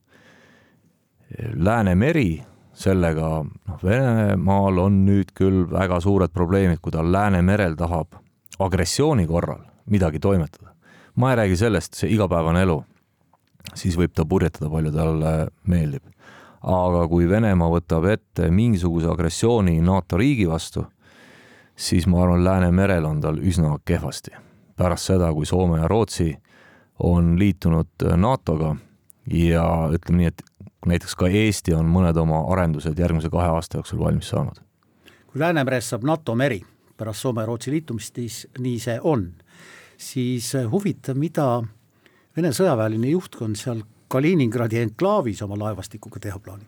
Läänemeri, 1.54 2.40
sellega, 2.80 3.30
noh, 3.44 3.80
Venemaal 3.84 4.78
on 4.80 5.02
nüüd 5.06 5.34
küll 5.36 5.66
väga 5.70 6.00
suured 6.00 6.32
probleemid, 6.32 6.80
kui 6.80 6.94
ta 6.94 7.04
Läänemerel 7.04 7.76
tahab 7.76 8.16
agressiooni 8.60 9.26
korral 9.28 9.66
midagi 9.90 10.20
toimetada. 10.20 10.72
ma 11.14 11.30
ei 11.30 11.36
räägi 11.36 11.56
sellest, 11.56 11.94
see 11.94 12.14
igapäevane 12.14 12.62
elu, 12.62 12.78
siis 13.74 13.96
võib 13.98 14.14
ta 14.14 14.24
purjetada, 14.24 14.70
palju 14.70 14.92
talle 14.94 15.32
meeldib 15.68 16.06
aga 16.60 17.06
kui 17.08 17.28
Venemaa 17.28 17.70
võtab 17.72 18.06
ette 18.10 18.50
mingisuguse 18.52 19.08
agressiooni 19.10 19.78
NATO 19.84 20.18
riigi 20.20 20.46
vastu, 20.48 20.84
siis 21.76 22.06
ma 22.06 22.24
arvan, 22.24 22.44
Läänemerel 22.44 23.06
on 23.08 23.20
tal 23.20 23.40
üsna 23.40 23.76
kehvasti. 23.84 24.30
pärast 24.76 25.04
seda, 25.04 25.32
kui 25.32 25.46
Soome 25.46 25.78
ja 25.78 25.88
Rootsi 25.88 26.34
on 26.98 27.38
liitunud 27.38 28.04
NATO-ga 28.16 28.76
ja 29.26 29.64
ütleme 29.92 30.16
nii, 30.16 30.26
et 30.26 30.42
näiteks 30.86 31.16
ka 31.16 31.28
Eesti 31.28 31.74
on 31.76 31.88
mõned 31.90 32.16
oma 32.20 32.44
arendused 32.52 32.98
järgmise 32.98 33.30
kahe 33.30 33.48
aasta 33.52 33.78
jooksul 33.78 33.98
valmis 33.98 34.28
saanud. 34.28 34.60
kui 35.26 35.40
Läänemerest 35.40 35.92
saab 35.92 36.04
NATO 36.04 36.34
meri 36.34 36.62
pärast 36.96 37.20
Soome 37.20 37.42
ja 37.42 37.46
Rootsi 37.46 37.70
liitumist, 37.70 38.14
siis 38.14 38.46
nii 38.58 38.78
see 38.80 38.98
on, 39.02 39.30
siis 39.96 40.52
huvitav, 40.70 41.16
mida 41.16 41.62
Vene 42.36 42.52
sõjaväeline 42.54 43.10
juhtkond 43.10 43.58
seal 43.58 43.80
Kaliningradi 44.10 44.78
enklaavis 44.78 45.42
oma 45.42 45.58
laevastikuga 45.58 46.20
teha 46.22 46.38
plaanib? 46.38 46.66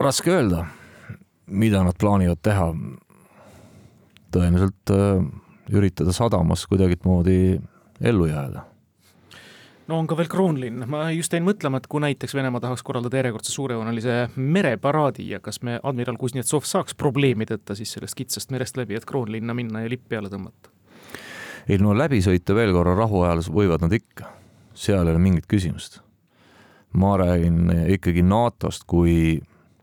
raske 0.00 0.30
öelda, 0.32 0.64
mida 1.46 1.82
nad 1.84 1.98
plaanivad 2.00 2.38
teha. 2.42 2.72
tõenäoliselt 4.30 4.92
äh, 4.94 5.24
üritada 5.74 6.12
sadamas 6.12 6.66
kuidagimoodi 6.70 7.60
ellu 8.00 8.26
jääda 8.26 8.69
no 9.90 9.98
on 9.98 10.08
ka 10.10 10.16
veel 10.18 10.30
Kroonlinn, 10.30 10.84
ma 10.90 11.08
just 11.14 11.34
jäin 11.34 11.46
mõtlema, 11.46 11.80
et 11.80 11.88
kui 11.90 12.02
näiteks 12.04 12.34
Venemaa 12.36 12.62
tahaks 12.62 12.84
korraldada 12.86 13.20
järjekordse 13.20 13.52
suurejoonelise 13.52 14.18
mereparaadi 14.36 15.28
ja 15.32 15.40
kas 15.44 15.62
me 15.66 15.78
admiral 15.82 16.18
Kuznetsov 16.20 16.66
saaks 16.68 16.94
probleemideta 16.94 17.74
siis 17.78 17.96
sellest 17.96 18.18
kitsast 18.18 18.54
merest 18.54 18.78
läbi, 18.80 18.98
et 18.98 19.08
Kroonlinna 19.08 19.56
minna 19.56 19.84
ja 19.84 19.90
lipp 19.90 20.08
peale 20.08 20.32
tõmmata? 20.32 20.72
ei 21.68 21.78
no 21.78 21.92
läbi 21.94 22.22
sõita 22.24 22.54
veel 22.56 22.72
korra 22.74 22.94
rahuajal 22.98 23.42
võivad 23.52 23.82
nad 23.84 23.92
ikka, 23.94 24.30
seal 24.74 25.04
ei 25.04 25.14
ole 25.14 25.22
mingit 25.22 25.50
küsimust 25.50 26.00
ma 26.92 27.16
räägin 27.16 27.70
ikkagi 27.94 28.22
NATO-st 28.22 28.86
kui 28.86 29.40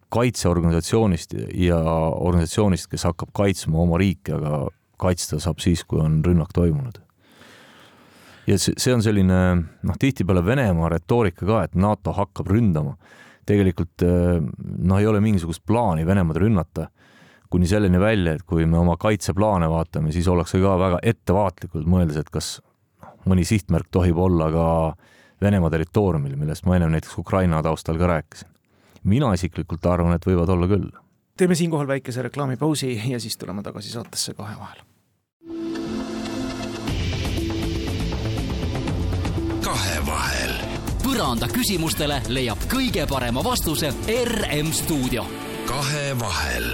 kaitseorganisatsioonist 0.10 1.36
ja 1.56 1.80
organisatsioonist, 2.20 2.88
kes 2.92 3.04
hakkab 3.08 3.32
kaitsma 3.36 3.80
oma 3.84 4.00
riiki, 4.00 4.36
aga 4.36 4.68
kaitsta 5.00 5.40
saab 5.44 5.60
siis, 5.64 5.84
kui 5.84 6.00
on 6.02 6.22
rünnak 6.26 6.54
toimunud. 6.56 7.00
Ja 8.48 8.58
see, 8.60 8.76
see 8.80 8.94
on 8.96 9.04
selline 9.04 9.40
noh, 9.58 9.98
tihtipeale 10.00 10.46
Venemaa 10.46 10.90
retoorika 10.96 11.46
ka, 11.46 11.64
et 11.68 11.76
NATO 11.76 12.14
hakkab 12.16 12.48
ründama. 12.52 12.98
tegelikult 13.48 14.04
noh, 14.04 14.98
ei 15.00 15.08
ole 15.08 15.22
mingisugust 15.24 15.64
plaani 15.66 16.06
Venemaad 16.06 16.42
rünnata 16.44 16.90
kuni 17.50 17.68
selleni 17.68 18.00
välja, 18.00 18.36
et 18.36 18.44
kui 18.48 18.66
me 18.66 18.80
oma 18.80 18.98
kaitseplaane 19.00 19.70
vaatame, 19.72 20.12
siis 20.12 20.28
ollakse 20.28 20.60
ka 20.62 20.76
väga 20.80 21.00
ettevaatlikud, 21.12 21.86
mõeldes, 21.88 22.20
et 22.20 22.32
kas 22.34 22.58
noh, 23.04 23.14
mõni 23.32 23.46
sihtmärk 23.48 23.92
tohib 23.92 24.20
olla 24.20 24.52
ka 24.54 24.68
Venemaa 25.42 25.70
territooriumil, 25.70 26.34
millest 26.34 26.66
ma 26.66 26.80
ennem 26.80 26.96
näiteks 26.96 27.20
Ukraina 27.22 27.60
taustal 27.64 28.00
ka 28.02 28.08
rääkisin. 28.10 28.50
mina 29.04 29.34
isiklikult 29.34 29.86
arvan, 29.86 30.16
et 30.16 30.26
võivad 30.26 30.50
olla 30.50 30.68
küll. 30.68 30.90
teeme 31.38 31.56
siinkohal 31.56 31.88
väikese 31.88 32.22
reklaamipausi 32.22 33.02
ja 33.12 33.20
siis 33.20 33.38
tuleme 33.38 33.64
tagasi 33.64 33.90
saatesse 33.90 34.34
kahe 34.34 34.56
vahel. 34.60 34.82
Kahevahel. 39.78 40.54
põranda 41.04 41.48
küsimustele 41.52 42.18
leiab 42.34 42.64
kõige 42.72 43.04
parema 43.10 43.44
vastuse 43.46 43.92
RM 44.26 44.72
stuudio. 44.74 45.26
kahevahel 45.68 46.72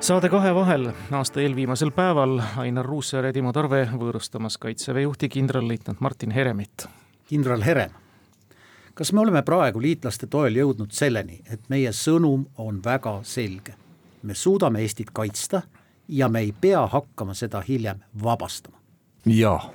saade 0.00 0.28
Kahe 0.28 0.54
vahel 0.54 0.92
aasta 1.10 1.40
eelviimasel 1.40 1.90
päeval 1.90 2.38
Ainar 2.62 2.86
Ruussaar 2.86 3.26
ja 3.26 3.32
Timo 3.32 3.52
Tarve 3.52 3.88
võõrustamas 3.92 4.58
kaitseväe 4.58 5.02
juhti 5.02 5.28
kindralleitnant 5.28 6.00
Martin 6.00 6.30
Heremit. 6.30 6.86
kindral 7.26 7.62
Herem, 7.62 7.90
kas 8.94 9.12
me 9.12 9.20
oleme 9.20 9.42
praegu 9.42 9.82
liitlaste 9.82 10.26
toel 10.26 10.56
jõudnud 10.56 10.94
selleni, 10.94 11.42
et 11.50 11.68
meie 11.68 11.90
sõnum 11.90 12.46
on 12.56 12.80
väga 12.84 13.18
selge? 13.22 13.74
me 14.22 14.34
suudame 14.34 14.80
Eestit 14.80 15.10
kaitsta 15.12 15.62
ja 16.08 16.28
me 16.28 16.40
ei 16.40 16.54
pea 16.60 16.86
hakkama 16.86 17.34
seda 17.34 17.64
hiljem 17.68 17.98
vabastama. 18.22 18.78
jaa, 19.26 19.72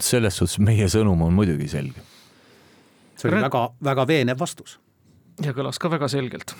selles 0.00 0.36
suhtes 0.36 0.58
meie 0.62 0.88
sõnum 0.92 1.22
on 1.26 1.34
muidugi 1.34 1.68
selge. 1.68 2.02
see 3.16 3.30
oli 3.30 3.42
väga, 3.42 3.68
väga 3.84 4.06
veenev 4.06 4.38
vastus. 4.38 4.78
ja 5.42 5.52
kõlas 5.56 5.78
ka 5.78 5.90
väga 5.90 6.08
selgelt 6.08 6.54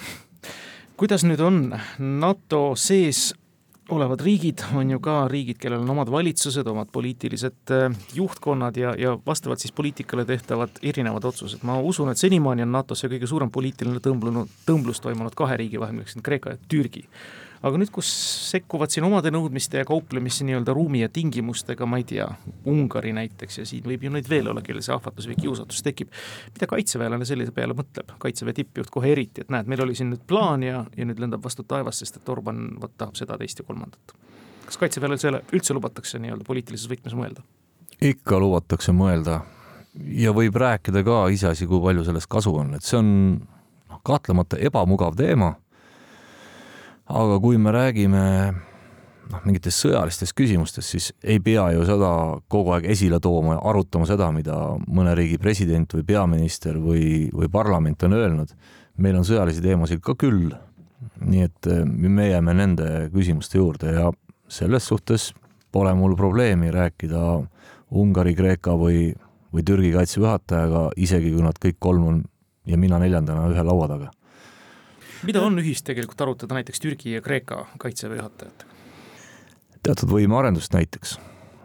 kuidas 0.97 1.27
nüüd 1.29 1.41
on, 1.45 1.59
NATO 1.99 2.71
sees 2.81 3.35
olevad 3.93 4.23
riigid 4.25 4.65
on 4.75 4.91
ju 4.91 4.99
ka 5.03 5.27
riigid, 5.31 5.59
kellel 5.63 5.85
on 5.85 5.93
omad 5.95 6.11
valitsused, 6.11 6.67
omad 6.67 6.89
poliitilised 6.93 7.73
äh, 7.75 7.99
juhtkonnad 8.17 8.79
ja, 8.81 8.95
ja 8.99 9.15
vastavalt 9.27 9.63
siis 9.63 9.75
poliitikale 9.77 10.25
tehtavad 10.27 10.81
erinevad 10.83 11.25
otsused. 11.25 11.63
ma 11.63 11.79
usun, 11.79 12.11
et 12.11 12.19
senimaani 12.19 12.67
on 12.67 12.73
NATO-sse 12.75 13.11
kõige 13.13 13.29
suurem 13.31 13.53
poliitiline 13.53 14.03
tõmblunud, 14.03 14.51
tõmblus 14.67 15.03
toimunud 15.05 15.37
kahe 15.39 15.61
riigi 15.61 15.81
vahel, 15.81 16.01
milleks 16.01 16.19
on 16.19 16.27
Kreeka 16.27 16.57
ja 16.57 16.63
Türgi 16.69 17.07
aga 17.63 17.81
nüüd, 17.81 17.91
kus 17.95 18.09
sekkuvad 18.51 18.93
siin 18.93 19.07
omade 19.09 19.31
nõudmiste 19.33 19.81
ja 19.81 19.87
kauplemisse 19.89 20.45
nii-öelda 20.47 20.75
ruumi 20.77 21.03
ja 21.03 21.09
tingimustega, 21.13 21.89
ma 21.89 22.01
ei 22.01 22.07
tea, 22.09 22.27
Ungari 22.69 23.13
näiteks 23.17 23.61
ja 23.61 23.67
siin 23.69 23.87
võib 23.87 24.05
ju 24.07 24.13
neid 24.13 24.29
veel 24.31 24.51
olla, 24.51 24.63
kellel 24.65 24.85
see 24.85 24.95
ahvatlus 24.95 25.29
või 25.31 25.39
kiusatus 25.41 25.83
tekib. 25.87 26.13
mida 26.55 26.69
kaitseväelane 26.71 27.29
sellise 27.29 27.55
peale 27.57 27.77
mõtleb, 27.79 28.13
kaitseväe 28.23 28.57
tippjuht 28.61 28.91
kohe 28.93 29.13
eriti, 29.13 29.45
et 29.45 29.51
näed, 29.53 29.71
meil 29.71 29.83
oli 29.87 29.95
siin 29.95 30.11
nüüd 30.13 30.25
plaan 30.27 30.63
ja, 30.67 30.85
ja 30.97 31.09
nüüd 31.09 31.21
lendab 31.23 31.45
vastu 31.45 31.65
taevast, 31.65 32.05
sest 32.05 32.21
et 32.21 32.29
Orban 32.33 32.69
vot 32.81 32.93
tahab 32.99 33.17
seda, 33.17 33.39
teist 33.41 33.63
ja 33.63 33.67
kolmandat. 33.67 34.17
kas 34.67 34.81
kaitseväele 34.83 35.19
selle 35.19 35.45
üldse 35.55 35.75
lubatakse 35.75 36.19
nii-öelda 36.19 36.45
poliitilises 36.45 36.91
võtmes 36.91 37.15
mõelda? 37.15 37.45
ikka 38.03 38.39
lubatakse 38.39 38.93
mõelda 38.93 39.41
ja 39.97 40.33
võib 40.37 40.57
rääkida 40.61 41.03
ka 41.05 41.27
iseasi, 41.33 41.67
kui 41.67 41.81
palju 41.81 42.05
sellest 42.05 42.29
kasu 42.29 42.55
on, 42.61 42.75
et 42.77 42.85
see 42.85 42.99
on 42.99 43.09
noh, 43.41 44.01
kahtlemata 44.05 44.59
ebamugav 44.61 45.17
teema 45.17 45.55
aga 47.07 47.39
kui 47.41 47.59
me 47.59 47.73
räägime 47.75 48.23
noh, 49.31 49.43
mingitest 49.47 49.85
sõjalistest 49.85 50.35
küsimustest, 50.37 50.89
siis 50.91 51.09
ei 51.23 51.39
pea 51.43 51.69
ju 51.75 51.87
seda 51.87 52.11
kogu 52.53 52.75
aeg 52.77 52.89
esile 52.93 53.21
tooma 53.23 53.57
ja 53.57 53.63
arutama 53.71 54.09
seda, 54.09 54.31
mida 54.35 54.57
mõne 54.87 55.15
riigi 55.19 55.39
president 55.43 55.97
või 55.97 56.07
peaminister 56.07 56.79
või, 56.83 57.29
või 57.33 57.51
parlament 57.53 58.03
on 58.07 58.17
öelnud. 58.19 58.55
meil 58.97 59.17
on 59.17 59.25
sõjalisi 59.25 59.63
teemasid 59.63 60.01
ka 60.01 60.15
küll. 60.15 60.55
nii 61.21 61.43
et 61.43 61.67
eh, 61.67 61.85
me 61.85 62.29
jääme 62.29 62.55
nende 62.55 63.11
küsimuste 63.13 63.59
juurde 63.59 63.93
ja 63.93 64.11
selles 64.49 64.87
suhtes 64.87 65.33
pole 65.73 65.95
mul 65.95 66.17
probleemi 66.17 66.71
rääkida 66.71 67.47
Ungari, 67.91 68.35
Kreeka 68.35 68.75
või, 68.75 69.15
või 69.53 69.63
Türgi 69.63 69.93
kaitseväe 69.93 70.27
juhatajaga, 70.27 70.91
isegi 70.97 71.33
kui 71.33 71.43
nad 71.43 71.59
kõik 71.63 71.77
kolm 71.79 72.07
on 72.07 72.23
ja 72.67 72.77
mina 72.77 72.99
neljandana 72.99 73.47
ühe 73.53 73.63
laua 73.63 73.89
taga 73.89 74.11
mida 75.23 75.43
on 75.43 75.59
ühist 75.59 75.87
tegelikult 75.87 76.21
arutada 76.21 76.55
näiteks 76.59 76.81
Türgi 76.81 77.13
ja 77.13 77.23
Kreeka 77.23 77.67
kaitseväe 77.79 78.17
juhatajatega? 78.17 78.73
teatud 79.87 80.11
võimearendust 80.11 80.75
näiteks, 80.75 81.19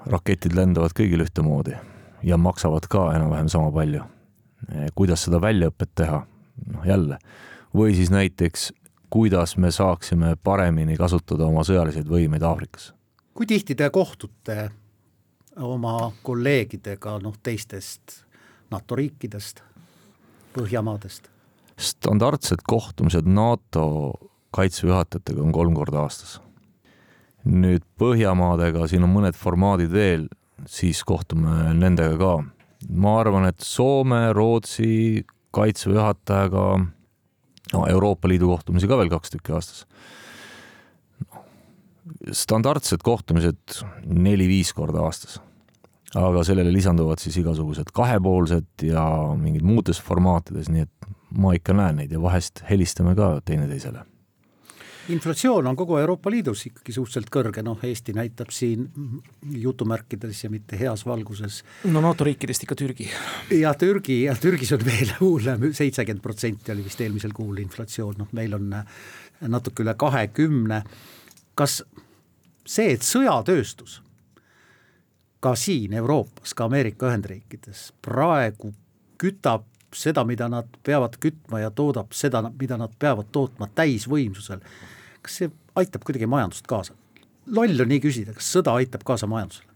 raketid 0.06 0.54
lendavad 0.54 0.94
kõigil 0.98 1.24
ühtemoodi 1.26 1.74
ja 2.24 2.38
maksavad 2.38 2.86
ka 2.90 3.08
enam-vähem 3.16 3.50
sama 3.50 3.72
palju. 3.72 4.04
kuidas 4.96 5.24
seda 5.26 5.40
väljaõpet 5.42 5.90
teha, 5.96 6.20
noh 6.74 6.86
jälle, 6.86 7.18
või 7.74 7.96
siis 7.98 8.12
näiteks, 8.14 8.74
kuidas 9.10 9.58
me 9.58 9.72
saaksime 9.72 10.36
paremini 10.44 10.98
kasutada 10.98 11.46
oma 11.50 11.64
sõjaliseid 11.66 12.06
võimeid 12.06 12.44
Aafrikas. 12.44 12.94
kui 13.34 13.46
tihti 13.46 13.76
te 13.76 13.90
kohtute 13.90 14.70
oma 15.58 16.12
kolleegidega 16.24 17.18
noh, 17.20 17.36
teistest 17.44 18.24
NATO 18.72 18.96
riikidest, 18.96 19.64
Põhjamaadest? 20.52 21.31
Standardsed 21.82 22.64
kohtumised 22.68 23.26
NATO 23.26 24.14
kaitseväe 24.52 24.92
juhatajatega 24.92 25.42
on 25.42 25.52
kolm 25.52 25.76
korda 25.76 26.06
aastas. 26.06 26.40
nüüd 27.46 27.82
Põhjamaadega, 27.98 28.86
siin 28.88 29.02
on 29.08 29.10
mõned 29.10 29.38
formaadid 29.38 29.90
veel, 29.90 30.28
siis 30.70 31.02
kohtume 31.08 31.74
nendega 31.74 32.18
ka. 32.20 32.34
ma 32.90 33.20
arvan, 33.20 33.48
et 33.50 33.60
Soome, 33.60 34.34
Rootsi 34.34 35.26
kaitseväe 35.52 35.98
juhatajaga, 35.98 36.66
no 37.74 37.86
Euroopa 37.88 38.28
Liidu 38.28 38.48
kohtumisi 38.48 38.88
ka 38.88 38.98
veel 38.98 39.10
kaks 39.10 39.38
tükki 39.38 39.54
aastas. 39.54 39.86
standardsed 42.32 43.02
kohtumised 43.04 43.82
neli-viis 44.06 44.74
korda 44.74 45.02
aastas 45.08 45.40
aga 46.20 46.44
sellele 46.44 46.72
lisanduvad 46.74 47.22
siis 47.24 47.38
igasugused 47.40 47.92
kahepoolsed 47.96 48.84
ja 48.84 49.04
mingid 49.40 49.64
muudes 49.64 50.02
formaatides, 50.04 50.68
nii 50.72 50.84
et 50.84 51.01
ma 51.38 51.54
ikka 51.56 51.76
näen 51.78 52.02
neid 52.02 52.12
ja 52.12 52.22
vahest 52.22 52.64
helistame 52.70 53.16
ka 53.16 53.42
teineteisele. 53.46 54.06
inflatsioon 55.10 55.68
on 55.68 55.76
kogu 55.76 55.98
Euroopa 55.98 56.32
Liidus 56.32 56.66
ikkagi 56.66 56.94
suhteliselt 56.94 57.32
kõrge, 57.34 57.64
noh 57.64 57.80
Eesti 57.84 58.14
näitab 58.14 58.52
siin 58.54 58.86
jutumärkides 59.64 60.44
ja 60.44 60.50
mitte 60.50 60.80
heas 60.80 61.06
valguses. 61.06 61.64
no 61.84 62.02
NATO 62.02 62.24
riikidest 62.24 62.64
ikka 62.64 62.76
Türgi. 62.76 63.10
ja 63.52 63.74
Türgi 63.74 64.24
ja 64.24 64.36
Türgis 64.36 64.72
on 64.72 64.86
veel 64.86 65.16
hullem, 65.20 65.74
seitsekümmend 65.74 66.22
protsenti 66.22 66.72
oli 66.72 66.84
vist 66.84 67.02
eelmisel 67.02 67.34
kuul 67.34 67.58
inflatsioon, 67.58 68.16
noh 68.18 68.32
meil 68.32 68.54
on 68.54 68.70
natuke 69.42 69.84
üle 69.84 69.94
kahekümne. 69.98 70.84
kas 71.56 71.84
see, 72.66 72.94
et 72.94 73.02
sõjatööstus 73.02 74.02
ka 75.42 75.56
siin 75.58 75.94
Euroopas, 75.98 76.54
ka 76.54 76.70
Ameerika 76.70 77.10
Ühendriikides 77.10 77.90
praegu 78.06 78.74
kütab 79.22 79.66
seda, 79.96 80.24
mida 80.28 80.48
nad 80.50 80.68
peavad 80.84 81.18
kütma 81.22 81.62
ja 81.62 81.72
toodab 81.72 82.14
seda, 82.16 82.44
mida 82.60 82.78
nad 82.80 82.94
peavad 83.00 83.32
tootma 83.32 83.70
täisvõimsusel. 83.76 84.62
kas 85.22 85.38
see 85.38 85.52
aitab 85.76 86.04
kuidagi 86.06 86.28
majandust 86.28 86.68
kaasa? 86.68 86.94
loll 87.48 87.82
on 87.82 87.90
nii 87.90 88.00
küsida, 88.04 88.34
kas 88.34 88.52
sõda 88.56 88.76
aitab 88.80 89.04
kaasa 89.04 89.28
majandusele? 89.28 89.70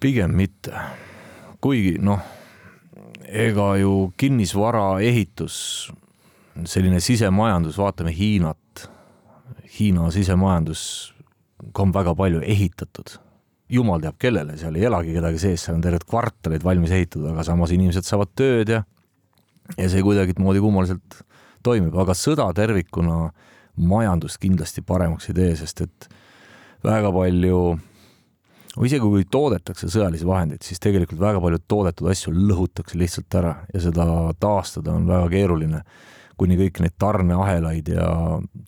pigem 0.00 0.36
mitte, 0.36 0.74
kuigi 1.60 1.96
noh, 1.98 2.20
ega 3.26 3.72
ju 3.80 4.12
kinnisvara 4.16 5.00
ehitus, 5.02 5.90
selline 6.64 7.00
sisemajandus, 7.00 7.78
vaatame 7.78 8.12
Hiinat, 8.14 8.90
Hiina 9.78 10.10
sisemajandus 10.10 11.14
on 11.78 11.92
väga 11.94 12.14
palju 12.14 12.40
ehitatud 12.44 13.16
jumal 13.70 14.02
teab 14.02 14.18
kellele, 14.20 14.56
seal 14.58 14.76
ei 14.78 14.86
elagi 14.88 15.14
kedagi 15.14 15.40
sees, 15.42 15.64
seal 15.64 15.78
on 15.78 15.84
terved 15.84 16.06
kvartalid 16.08 16.64
valmis 16.66 16.94
ehitatud, 16.94 17.28
aga 17.32 17.44
samas 17.46 17.72
inimesed 17.74 18.06
saavad 18.06 18.32
tööd 18.38 18.74
ja 18.74 18.82
ja 19.78 19.90
see 19.90 20.02
kuidagimoodi 20.02 20.62
kummaliselt 20.62 21.20
toimib, 21.62 21.94
aga 22.02 22.16
sõda 22.16 22.48
tervikuna 22.56 23.28
majandust 23.80 24.40
kindlasti 24.42 24.82
paremaks 24.86 25.30
ei 25.30 25.36
tee, 25.36 25.52
sest 25.60 25.84
et 25.84 26.08
väga 26.84 27.12
palju, 27.14 27.60
isegi 28.80 29.02
kui 29.04 29.26
toodetakse 29.30 29.90
sõjalisi 29.92 30.26
vahendeid, 30.26 30.64
siis 30.66 30.82
tegelikult 30.82 31.20
väga 31.22 31.42
palju 31.44 31.62
toodetud 31.70 32.10
asju 32.10 32.34
lõhutakse 32.34 32.98
lihtsalt 32.98 33.38
ära 33.38 33.54
ja 33.70 33.84
seda 33.86 34.06
taastada 34.42 34.96
on 34.96 35.06
väga 35.10 35.30
keeruline, 35.36 35.84
kuni 36.40 36.58
kõik 36.58 36.82
neid 36.82 36.98
tarneahelaid 36.98 37.94
ja 37.94 38.10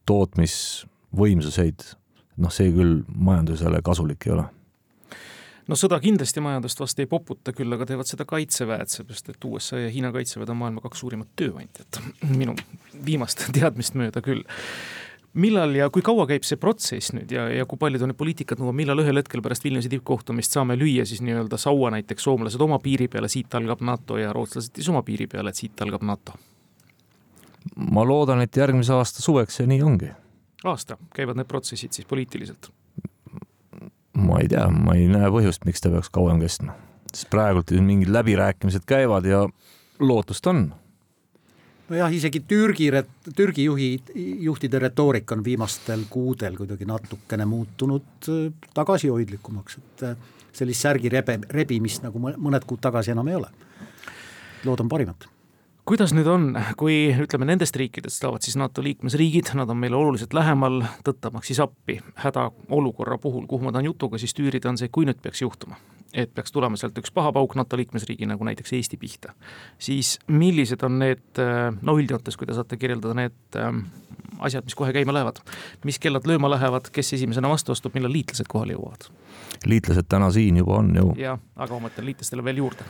tootmisvõimsuseid, 0.07 1.87
noh, 2.45 2.53
see 2.53 2.71
küll 2.77 3.01
majandusele 3.09 3.83
kasulik 3.85 4.29
ei 4.29 4.37
ole 4.37 4.51
no 5.69 5.79
sõda 5.79 5.99
kindlasti 6.03 6.43
majandust 6.45 6.81
vast 6.81 7.03
ei 7.03 7.09
poputa, 7.11 7.55
küll 7.57 7.73
aga 7.75 7.87
teevad 7.89 8.09
seda 8.09 8.27
kaitseväed, 8.29 8.91
seepärast 8.93 9.33
et 9.33 9.47
USA 9.49 9.83
ja 9.85 9.93
Hiina 9.93 10.13
kaitseväed 10.15 10.51
on 10.53 10.61
maailma 10.63 10.83
kaks 10.85 11.03
suurimat 11.05 11.31
tööandjat, 11.39 12.01
minu 12.33 12.57
viimast 13.07 13.47
teadmist 13.57 13.97
mööda 13.99 14.23
küll. 14.25 14.45
millal 15.33 15.75
ja 15.75 15.89
kui 15.91 16.03
kaua 16.05 16.27
käib 16.29 16.45
see 16.45 16.59
protsess 16.61 17.15
nüüd 17.17 17.31
ja, 17.33 17.47
ja 17.49 17.65
kui 17.67 17.79
palju 17.81 17.99
ta 17.99 18.09
nüüd 18.09 18.19
poliitikat 18.21 18.61
nõuab, 18.61 18.77
millal 18.77 19.01
ühel 19.01 19.17
hetkel 19.17 19.43
pärast 19.43 19.65
Vilniuse 19.65 19.89
tippkohtumist 19.89 20.53
saame 20.53 20.77
lüüa 20.77 21.07
siis 21.09 21.23
nii-öelda 21.25 21.57
saua 21.57 21.91
näiteks 21.95 22.29
soomlased 22.29 22.61
oma 22.61 22.79
piiri 22.83 23.09
peale, 23.09 23.31
siit 23.33 23.55
algab 23.55 23.81
NATO 23.81 24.19
ja 24.21 24.33
rootslased 24.33 24.77
siis 24.77 24.91
oma 24.93 25.03
piiri 25.07 25.27
peale, 25.27 25.49
et 25.49 25.63
siit 25.63 25.87
algab 25.87 26.05
NATO? 26.05 26.37
ma 27.77 28.05
loodan, 28.05 28.43
et 28.43 28.57
järgmise 28.57 28.93
aasta 28.93 29.23
suveks 29.23 29.61
see 29.61 29.67
nii 29.71 29.83
ongi. 29.87 30.13
aasta 30.65 30.99
käivad 31.15 31.39
need 31.39 31.49
protsessid 31.49 31.95
siis 31.95 32.09
poliitiliselt? 32.11 32.73
Ma 34.33 34.41
ei 34.41 34.49
tea, 34.49 34.67
ma 34.73 34.97
ei 34.97 35.09
näe 35.13 35.31
põhjust, 35.33 35.67
miks 35.69 35.85
ta 35.85 35.93
peaks 35.93 36.11
kauem 36.13 36.41
kestma, 36.43 36.77
sest 37.13 37.29
praegult 37.33 37.73
mingid 37.85 38.13
läbirääkimised 38.13 38.87
käivad 38.89 39.29
ja 39.29 39.45
lootust 40.01 40.47
on. 40.51 40.71
Nojah, 41.93 42.13
isegi 42.15 42.41
Türgi, 42.49 42.89
Türgi 43.37 43.67
juhi, 43.67 43.89
juhtide 44.41 44.79
retoorika 44.81 45.37
on 45.37 45.43
viimastel 45.45 46.07
kuudel 46.11 46.57
kuidagi 46.57 46.89
natukene 46.89 47.45
muutunud 47.45 48.31
äh, 48.33 48.47
tagasihoidlikumaks, 48.75 49.77
et 49.83 50.07
äh, 50.09 50.17
sellist 50.57 50.87
särgi 50.87 51.13
rebe, 51.13 51.37
rebimist 51.51 52.07
nagu 52.07 52.23
mõned 52.23 52.65
kuud 52.69 52.81
tagasi 52.81 53.13
enam 53.13 53.29
ei 53.29 53.37
ole. 53.37 53.53
loodan 54.65 54.89
parimat 54.89 55.32
kuidas 55.89 56.13
nüüd 56.15 56.29
on, 56.31 56.51
kui 56.79 56.97
ütleme, 57.25 57.47
nendest 57.49 57.77
riikidest 57.79 58.23
saavad 58.23 58.45
siis 58.45 58.57
NATO 58.61 58.85
liikmesriigid, 58.85 59.51
nad 59.59 59.71
on 59.73 59.81
meile 59.83 59.99
oluliselt 59.99 60.35
lähemal, 60.37 60.83
tõttamaks 61.07 61.51
siis 61.51 61.61
appi 61.63 61.99
hädaolukorra 62.23 63.19
puhul, 63.23 63.49
kuhu 63.51 63.67
ma 63.67 63.73
tahan 63.75 63.91
jutuga 63.91 64.21
siis 64.23 64.35
tüürida, 64.39 64.71
on 64.71 64.79
see, 64.79 64.93
kui 64.95 65.09
nüüd 65.09 65.19
peaks 65.23 65.43
juhtuma, 65.43 65.79
et 66.15 66.31
peaks 66.35 66.55
tulema 66.55 66.79
sealt 66.79 66.99
üks 67.03 67.15
paha 67.15 67.33
pauk 67.35 67.57
NATO 67.59 67.79
liikmesriigi, 67.81 68.29
nagu 68.31 68.47
näiteks 68.47 68.77
Eesti 68.79 69.01
pihta, 69.01 69.35
siis 69.79 70.17
millised 70.31 70.85
on 70.87 71.01
need, 71.03 71.43
no 71.83 71.97
üldjoontes, 71.99 72.39
kui 72.39 72.49
te 72.51 72.57
saate 72.57 72.79
kirjeldada 72.79 73.19
need 73.19 73.59
asjad, 74.43 74.65
mis 74.67 74.79
kohe 74.79 74.95
käima 74.95 75.15
lähevad, 75.15 75.43
mis 75.87 75.99
kellad 76.03 76.29
lööma 76.31 76.51
lähevad, 76.53 76.93
kes 76.95 77.17
esimesena 77.19 77.51
vastu 77.51 77.75
astub, 77.75 77.95
millal 77.99 78.15
liitlased 78.15 78.51
kohale 78.51 78.79
jõuavad? 78.79 79.11
liitlased 79.67 80.09
täna 80.11 80.31
siin 80.35 80.57
juba 80.59 80.79
on 80.81 80.95
ju. 80.97 81.11
jah, 81.21 81.43
aga 81.57 81.77
ma 81.77 81.89
mõtlen 81.89 82.09
liitlastele 82.09 82.43
veel 82.45 82.63
juurde 82.65 82.87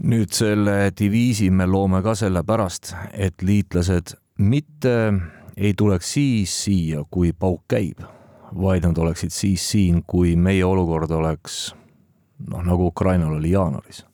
nüüd 0.00 0.32
selle 0.32 0.90
diviisi 0.96 1.50
me 1.50 1.66
loome 1.68 2.00
ka 2.02 2.14
sellepärast, 2.16 2.94
et 3.12 3.42
liitlased 3.42 4.14
mitte 4.40 4.94
ei 5.56 5.74
tuleks 5.76 6.14
siis 6.16 6.54
siia, 6.64 7.04
kui 7.10 7.32
pauk 7.36 7.66
käib, 7.68 8.00
vaid 8.56 8.86
nad 8.86 8.98
oleksid 8.98 9.34
siis 9.34 9.66
siin, 9.72 10.02
kui 10.06 10.36
meie 10.36 10.64
olukord 10.64 11.10
oleks 11.12 11.74
noh, 12.48 12.62
nagu 12.64 12.88
Ukrainal 12.88 13.36
oli 13.36 13.52
jaanuaris. 13.52 14.04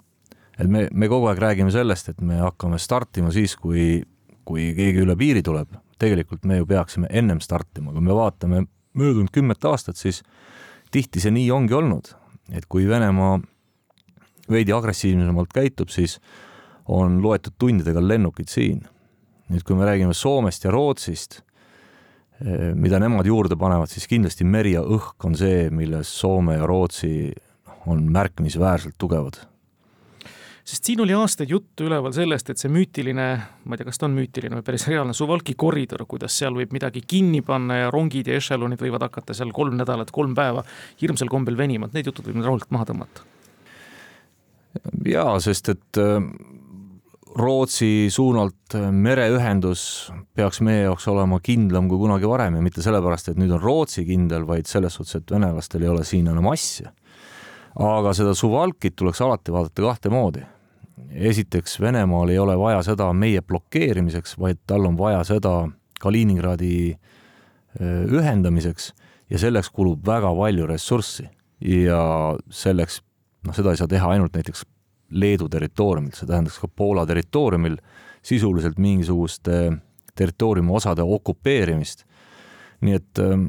et 0.59 0.69
me, 0.69 0.89
me 0.93 1.09
kogu 1.09 1.29
aeg 1.31 1.39
räägime 1.39 1.71
sellest, 1.71 2.09
et 2.09 2.21
me 2.21 2.41
hakkame 2.41 2.79
startima 2.79 3.31
siis, 3.31 3.57
kui, 3.57 4.03
kui 4.45 4.73
keegi 4.77 5.05
üle 5.05 5.17
piiri 5.17 5.43
tuleb. 5.43 5.69
tegelikult 5.99 6.45
me 6.45 6.59
ju 6.59 6.67
peaksime 6.67 7.09
ennem 7.11 7.41
startima, 7.41 7.93
kui 7.93 8.03
me 8.05 8.15
vaatame 8.15 8.67
möödunud 8.97 9.31
kümmet 9.33 9.65
aastat, 9.65 9.97
siis 9.97 10.23
tihti 10.91 11.21
see 11.21 11.31
nii 11.31 11.51
ongi 11.51 11.75
olnud, 11.75 12.11
et 12.53 12.67
kui 12.69 12.89
Venemaa 12.89 13.39
veidi 14.51 14.75
agressiivsemalt 14.75 15.53
käitub, 15.55 15.91
siis 15.93 16.19
on 16.89 17.21
loetud 17.23 17.57
tundidega 17.59 18.03
lennukid 18.03 18.51
siin. 18.51 18.85
nüüd, 19.47 19.63
kui 19.63 19.77
me 19.79 19.87
räägime 19.87 20.15
Soomest 20.15 20.65
ja 20.65 20.73
Rootsist, 20.75 21.37
eh, 22.43 22.73
mida 22.75 22.99
nemad 22.99 23.27
juurde 23.27 23.55
panevad, 23.57 23.87
siis 23.87 24.09
kindlasti 24.11 24.43
meri 24.45 24.73
ja 24.73 24.81
õhk 24.83 25.23
on 25.25 25.37
see, 25.39 25.69
milles 25.71 26.11
Soome 26.11 26.57
ja 26.57 26.67
Rootsi 26.67 27.31
on 27.87 28.03
märkimisväärselt 28.11 28.97
tugevad. 28.99 29.39
Sest 30.67 30.89
siin 30.89 31.01
oli 31.01 31.15
aastaid 31.15 31.51
juttu 31.51 31.87
üleval 31.87 32.11
sellest, 32.11 32.51
et 32.51 32.59
see 32.59 32.73
müütiline, 32.75 33.27
ma 33.39 33.77
ei 33.77 33.79
tea, 33.79 33.87
kas 33.87 34.03
ta 34.03 34.09
on 34.09 34.17
müütiline 34.19 34.59
või 34.59 34.67
päris 34.67 34.89
reaalne 34.91 35.15
Suwalki 35.15 35.55
koridor, 35.55 36.03
kuidas 36.11 36.35
seal 36.41 36.59
võib 36.59 36.75
midagi 36.75 37.05
kinni 37.07 37.45
panna 37.47 37.85
ja 37.85 37.95
rongid 37.95 38.27
ja 38.27 38.41
ešelonid 38.41 38.83
võivad 38.83 39.07
hakata 39.07 39.37
seal 39.39 39.55
kolm 39.55 39.79
nädalat, 39.79 40.11
kolm 40.11 40.35
päeva 40.35 40.67
hirmsal 40.99 41.31
kombel 41.31 41.55
venima, 41.55 41.87
et 41.87 41.95
need 41.95 42.11
jutud 42.11 42.27
võib 42.27 42.41
nüüd 42.41 42.51
rahulikult 42.51 42.75
maha 42.75 42.91
tõmmata 42.91 43.36
jaa, 45.07 45.39
sest 45.43 45.69
et 45.73 46.01
äh, 46.01 46.21
Rootsi 47.37 48.09
suunalt 48.11 48.75
äh, 48.75 48.89
mereühendus 48.93 50.11
peaks 50.35 50.63
meie 50.65 50.87
jaoks 50.87 51.05
olema 51.13 51.37
kindlam 51.45 51.89
kui 51.91 52.01
kunagi 52.01 52.29
varem 52.29 52.57
ja 52.57 52.65
mitte 52.65 52.85
sellepärast, 52.85 53.33
et 53.33 53.41
nüüd 53.41 53.53
on 53.53 53.61
Rootsi 53.61 54.07
kindel, 54.09 54.47
vaid 54.49 54.69
selles 54.71 54.97
suhtes, 54.97 55.19
et 55.21 55.35
venelastel 55.35 55.85
ei 55.85 55.93
ole 55.93 56.05
siin 56.09 56.31
enam 56.33 56.49
asja. 56.53 56.93
aga 57.77 58.15
seda 58.17 58.33
Suwalkit 58.35 58.97
tuleks 58.97 59.21
alati 59.21 59.53
vaadata 59.53 59.83
kahte 59.83 60.09
moodi. 60.09 60.45
esiteks, 61.13 61.81
Venemaal 61.81 62.29
ei 62.33 62.39
ole 62.39 62.57
vaja 62.59 62.83
seda 62.83 63.13
meie 63.13 63.43
blokeerimiseks, 63.43 64.39
vaid 64.39 64.59
tal 64.67 64.87
on 64.87 64.97
vaja 64.97 65.25
seda 65.25 65.69
Kaliningradi 66.01 66.93
äh, 66.93 68.05
ühendamiseks 68.09 68.95
ja 69.31 69.39
selleks 69.39 69.71
kulub 69.71 70.07
väga 70.07 70.33
palju 70.35 70.67
ressurssi 70.67 71.29
ja 71.61 72.37
selleks 72.51 73.03
noh, 73.47 73.55
seda 73.57 73.73
ei 73.73 73.81
saa 73.81 73.91
teha 73.91 74.11
ainult 74.15 74.35
näiteks 74.37 74.65
Leedu 75.11 75.47
territooriumil, 75.49 76.17
see 76.19 76.27
tähendaks 76.27 76.59
ka 76.59 76.69
Poola 76.69 77.05
territooriumil 77.07 77.77
sisuliselt 78.27 78.79
mingisuguste 78.83 79.73
territooriumi 80.19 80.73
osade 80.75 81.03
okupeerimist. 81.03 82.05
nii 82.81 82.95
et 82.99 83.19
ähm, 83.23 83.47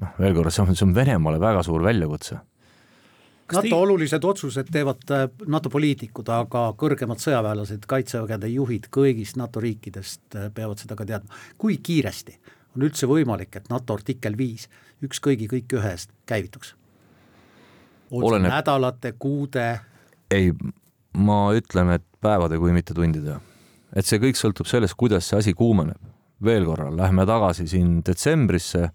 noh, 0.00 0.10
veel 0.18 0.34
kord, 0.36 0.52
see 0.54 0.62
on, 0.62 0.76
see 0.76 0.86
on 0.86 0.94
Venemaale 0.94 1.40
väga 1.40 1.62
suur 1.66 1.82
väljakutse. 1.82 2.36
NATO 3.52 3.68
te... 3.68 3.74
olulised 3.74 4.24
otsused 4.24 4.68
teevad 4.72 5.10
äh, 5.10 5.24
NATO 5.50 5.72
poliitikud, 5.72 6.28
aga 6.30 6.68
kõrgemad 6.78 7.20
sõjaväelased, 7.24 7.88
kaitsevägede 7.88 8.52
juhid 8.52 8.86
kõigist 8.94 9.40
NATO 9.40 9.60
riikidest 9.64 10.38
peavad 10.54 10.80
seda 10.80 10.96
ka 10.98 11.08
teadma. 11.08 11.40
kui 11.58 11.80
kiiresti 11.82 12.38
on 12.76 12.86
üldse 12.86 13.08
võimalik, 13.08 13.56
et 13.56 13.72
NATO 13.72 13.96
artikkel 13.98 14.36
viis 14.38 14.68
üks 15.02 15.20
kõigi 15.24 15.48
kõik 15.50 15.76
ühe 15.80 15.96
eest 15.96 16.12
käivituks? 16.28 16.76
Oleneb... 18.12 18.50
nädalate, 18.52 19.14
kuude? 19.18 19.80
ei, 20.32 20.52
ma 21.16 21.38
ütlen, 21.56 21.94
et 21.96 22.04
päevade, 22.24 22.58
kui 22.60 22.74
mitte 22.74 22.94
tundide. 22.96 23.38
et 23.96 24.08
see 24.08 24.20
kõik 24.22 24.38
sõltub 24.38 24.68
sellest, 24.68 24.96
kuidas 25.00 25.28
see 25.28 25.40
asi 25.40 25.56
kuumeneb. 25.56 26.00
veel 26.44 26.66
korra, 26.66 26.90
lähme 26.90 27.26
tagasi 27.28 27.68
siin 27.70 28.00
detsembrisse. 28.06 28.90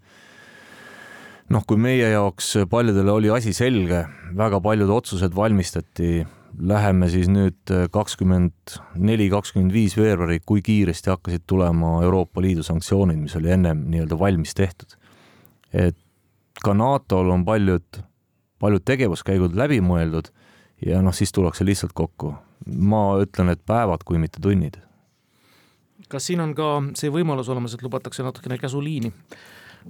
noh, 1.50 1.66
kui 1.66 1.80
meie 1.80 2.10
jaoks 2.12 2.56
paljudele 2.70 3.12
oli 3.12 3.30
asi 3.34 3.52
selge, 3.52 4.04
väga 4.36 4.60
paljud 4.60 4.90
otsused 4.90 5.34
valmistati, 5.34 6.26
läheme 6.58 7.08
siis 7.10 7.28
nüüd 7.30 7.72
kakskümmend 7.92 8.78
neli, 8.96 9.28
kakskümmend 9.30 9.72
viis 9.72 9.96
veebruari, 9.96 10.40
kui 10.46 10.62
kiiresti 10.62 11.10
hakkasid 11.10 11.46
tulema 11.46 11.98
Euroopa 12.04 12.42
Liidu 12.42 12.62
sanktsioonid, 12.66 13.18
mis 13.18 13.36
oli 13.36 13.50
ennem 13.54 13.86
nii-öelda 13.90 14.18
valmis 14.18 14.54
tehtud. 14.54 14.94
et 15.72 15.96
ka 16.64 16.74
NATO-l 16.74 17.30
on 17.30 17.44
paljud 17.44 18.02
paljud 18.58 18.84
tegevuskäigud 18.84 19.56
läbi 19.56 19.80
mõeldud 19.84 20.30
ja 20.86 21.02
noh, 21.02 21.14
siis 21.14 21.32
tullakse 21.32 21.66
lihtsalt 21.66 21.92
kokku. 21.94 22.34
ma 22.66 23.02
ütlen, 23.22 23.48
et 23.48 23.60
päevad, 23.66 24.02
kui 24.04 24.18
mitte 24.18 24.40
tunnid. 24.42 24.78
kas 26.08 26.26
siin 26.26 26.40
on 26.40 26.54
ka 26.54 26.82
see 26.94 27.10
võimalus 27.10 27.48
olemas, 27.48 27.74
et 27.74 27.82
lubatakse 27.82 28.22
natukene 28.22 28.58
käsuliini 28.58 29.12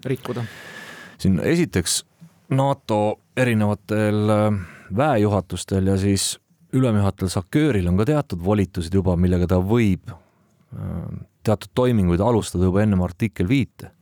rikkuda? 0.04 0.44
siin 1.18 1.40
esiteks 1.40 2.04
NATO 2.48 3.20
erinevatel 3.36 4.30
äh, 4.30 4.60
väejuhatustel 4.96 5.86
ja 5.86 5.96
siis 5.98 6.38
ülemjuhatajatel 6.72 7.28
SACEUR-il 7.28 7.88
on 7.88 7.96
ka 7.96 8.04
teatud 8.04 8.44
volitused 8.44 8.94
juba, 8.94 9.16
millega 9.16 9.46
ta 9.46 9.60
võib 9.60 10.10
äh, 10.10 10.18
teatud 11.42 11.70
toiminguid 11.74 12.20
alustada 12.20 12.68
juba 12.68 12.82
ennem 12.82 13.02
artikkel 13.02 13.48
viite 13.48 13.92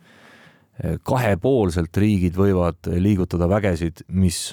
kahepoolselt 1.09 1.97
riigid 1.97 2.37
võivad 2.37 2.89
liigutada 3.01 3.49
vägesid, 3.49 4.03
mis 4.13 4.51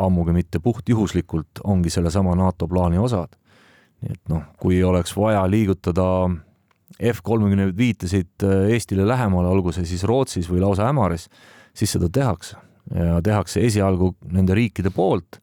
ammugi 0.00 0.32
mitte 0.32 0.60
puhtjuhuslikult 0.62 1.62
ongi 1.64 1.90
sellesama 1.90 2.36
NATO 2.38 2.68
plaani 2.68 2.98
osad. 2.98 3.36
nii 4.00 4.14
et 4.14 4.30
noh, 4.32 4.46
kui 4.56 4.78
oleks 4.84 5.12
vaja 5.16 5.42
liigutada 5.50 6.30
F 7.04 7.20
kolmekümne 7.22 7.70
viitesid 7.76 8.44
äh, 8.44 8.70
Eestile 8.72 9.04
lähemale, 9.08 9.48
olgu 9.48 9.72
see 9.72 9.84
siis 9.84 10.04
Rootsis 10.08 10.48
või 10.50 10.62
lausa 10.62 10.88
Ämaris, 10.88 11.28
siis 11.76 11.92
seda 11.92 12.08
tehakse 12.08 12.56
ja 12.94 13.20
tehakse 13.22 13.60
esialgu 13.62 14.14
nende 14.32 14.54
riikide 14.56 14.90
poolt, 14.90 15.38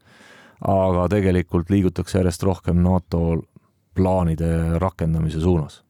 aga 0.61 1.05
tegelikult 1.13 1.69
liigutakse 1.69 2.17
järjest 2.17 2.43
rohkem 2.43 2.81
NATO 2.83 3.43
plaanide 3.95 4.79
rakendamise 4.81 5.39
suunas 5.39 5.83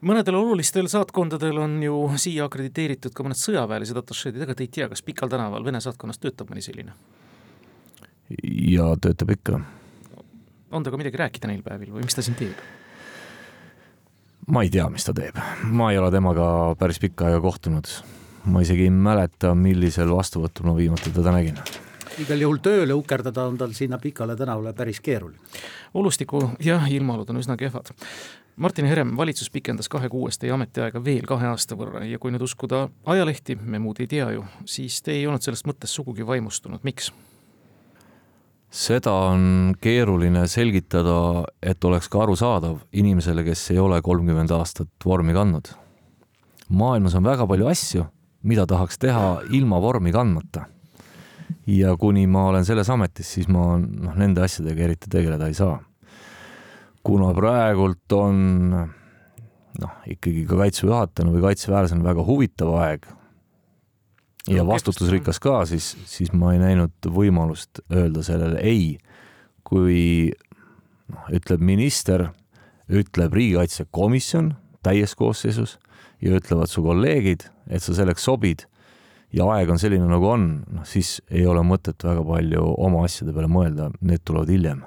mõnedel 0.00 0.38
olulistel 0.38 0.88
saatkondadel 0.90 1.58
on 1.58 1.78
ju 1.82 1.96
siia 2.20 2.46
akrediteeritud 2.46 3.14
ka 3.14 3.26
mõned 3.26 3.38
sõjaväelised 3.38 3.98
atašeed, 3.98 4.40
ega 4.42 4.54
te 4.54 4.66
ei 4.66 4.72
tea, 4.72 4.88
kas 4.90 5.02
Pikal 5.02 5.30
tänaval 5.32 5.64
Vene 5.66 5.80
saatkonnas 5.82 6.20
töötab 6.22 6.52
mõni 6.52 6.62
selline? 6.64 6.94
ja 8.68 8.90
töötab 9.00 9.30
ikka. 9.32 9.60
on 10.70 10.84
temaga 10.84 11.00
midagi 11.00 11.16
rääkida 11.16 11.48
neil 11.48 11.62
päevil 11.64 11.94
või 11.96 12.04
mis 12.04 12.14
ta 12.14 12.22
siin 12.22 12.36
teeb? 12.38 12.60
ma 14.46 14.62
ei 14.62 14.70
tea, 14.70 14.88
mis 14.92 15.04
ta 15.04 15.14
teeb, 15.16 15.40
ma 15.64 15.90
ei 15.92 15.98
ole 15.98 16.10
temaga 16.14 16.76
päris 16.78 17.00
pikka 17.02 17.26
aega 17.26 17.40
kohtunud. 17.40 17.88
ma 18.44 18.62
isegi 18.62 18.86
ei 18.86 18.90
mäleta, 18.94 19.54
millisel 19.54 20.12
vastuvõtul 20.14 20.70
ma 20.70 20.76
viimati 20.76 21.10
teda 21.10 21.32
nägin 21.34 21.58
igal 22.18 22.40
juhul 22.42 22.58
tööle 22.62 22.94
ukerdada 22.98 23.46
on 23.46 23.58
tal 23.58 23.72
sinna 23.72 23.98
Pikale 23.98 24.36
tänavale 24.36 24.72
päris 24.74 25.00
keeruline. 25.00 25.38
olustiku 25.94 26.50
jah, 26.60 26.86
ilmaolud 26.92 27.30
on 27.30 27.40
üsna 27.40 27.56
kehvad 27.56 27.94
Martin 28.58 28.88
Herem, 28.90 29.12
valitsus 29.16 29.50
pikendas 29.54 29.86
kahe 29.88 30.08
kuu 30.10 30.24
eest 30.26 30.40
teie 30.42 30.50
ametiaega 30.50 30.98
veel 31.04 31.26
kahe 31.30 31.46
aasta 31.46 31.76
võrra 31.78 32.02
ja 32.02 32.18
kui 32.18 32.32
nüüd 32.34 32.42
uskuda 32.42 32.88
ajalehti, 33.06 33.54
me 33.62 33.78
muud 33.78 34.00
ei 34.02 34.08
tea 34.10 34.32
ju, 34.34 34.42
siis 34.66 34.96
te 35.06 35.14
ei 35.14 35.28
olnud 35.30 35.44
sellest 35.44 35.68
mõttest 35.68 35.94
sugugi 35.94 36.26
vaimustunud, 36.26 36.82
miks? 36.82 37.12
seda 38.74 39.12
on 39.30 39.76
keeruline 39.80 40.42
selgitada, 40.50 41.46
et 41.62 41.84
oleks 41.84 42.10
ka 42.10 42.24
arusaadav 42.24 42.82
inimesele, 42.92 43.44
kes 43.46 43.62
ei 43.72 43.78
ole 43.78 44.00
kolmkümmend 44.02 44.50
aastat 44.52 44.90
vormi 45.06 45.36
kandnud. 45.36 45.70
maailmas 46.68 47.14
on 47.14 47.24
väga 47.24 47.46
palju 47.46 47.70
asju, 47.70 48.08
mida 48.42 48.66
tahaks 48.66 48.98
teha 48.98 49.40
ilma 49.52 49.80
vormi 49.80 50.12
kandmata. 50.12 50.66
ja 51.66 51.96
kuni 51.96 52.26
ma 52.26 52.48
olen 52.48 52.64
selles 52.64 52.90
ametis, 52.90 53.34
siis 53.38 53.48
ma 53.48 53.78
noh, 53.78 54.14
nende 54.16 54.42
asjadega 54.42 54.82
eriti 54.82 55.06
tegeleda 55.10 55.46
ei 55.46 55.54
saa. 55.54 55.78
Kuna 57.06 57.30
praegult 57.36 58.12
on 58.16 58.40
noh, 59.78 59.94
ikkagi 60.10 60.44
ka 60.48 60.58
kaitseväe 60.62 60.92
juhatajana 60.92 61.34
või 61.34 61.44
kaitseväelasena 61.46 62.06
väga 62.06 62.24
huvitav 62.26 62.74
aeg 62.80 63.06
ja 64.48 64.64
vastutusrikas 64.66 65.40
ka, 65.42 65.62
siis, 65.68 65.92
siis 66.08 66.32
ma 66.32 66.54
ei 66.54 66.62
näinud 66.62 67.10
võimalust 67.12 67.82
öelda 67.92 68.24
sellele 68.26 68.60
ei. 68.64 68.96
kui 69.68 70.32
noh, 71.12 71.26
ütleb 71.36 71.60
minister, 71.60 72.30
ütleb 72.88 73.34
riigikaitsekomisjon 73.36 74.54
täies 74.82 75.12
koosseisus 75.18 75.76
ja 76.24 76.32
ütlevad 76.38 76.72
su 76.72 76.82
kolleegid, 76.82 77.44
et 77.68 77.84
sa 77.84 77.92
selleks 77.94 78.24
sobid 78.24 78.64
ja 79.36 79.44
aeg 79.52 79.68
on 79.68 79.80
selline, 79.80 80.08
nagu 80.08 80.30
on, 80.32 80.46
noh 80.72 80.86
siis 80.88 81.18
ei 81.28 81.44
ole 81.46 81.60
mõtet 81.66 82.00
väga 82.04 82.24
palju 82.24 82.64
oma 82.80 83.04
asjade 83.04 83.34
peale 83.36 83.50
mõelda, 83.52 83.90
need 84.00 84.24
tulevad 84.24 84.52
hiljem. 84.52 84.80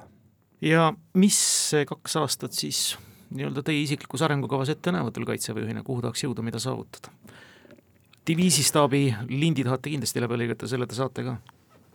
Ja 0.61 0.91
mis 1.17 1.37
see 1.71 1.85
kaks 1.89 2.15
aastat 2.21 2.57
siis 2.57 2.97
nii-öelda 3.31 3.63
teie 3.65 3.81
isiklikus 3.85 4.21
arengukavas 4.25 4.69
ette 4.73 4.91
näevad 4.93 5.15
veel 5.17 5.29
kaitseväejuhina, 5.31 5.83
kuhu 5.87 6.03
tahaks 6.03 6.25
jõuda, 6.25 6.43
mida 6.45 6.59
saavutada? 6.59 7.13
diviisistaabi 8.27 9.15
lindi 9.31 9.63
tahate 9.65 9.89
kindlasti 9.89 10.21
läbi 10.21 10.37
lõigata, 10.43 10.67
selle 10.69 10.85
te 10.87 10.97
saate 10.97 11.23
ka? 11.25 11.37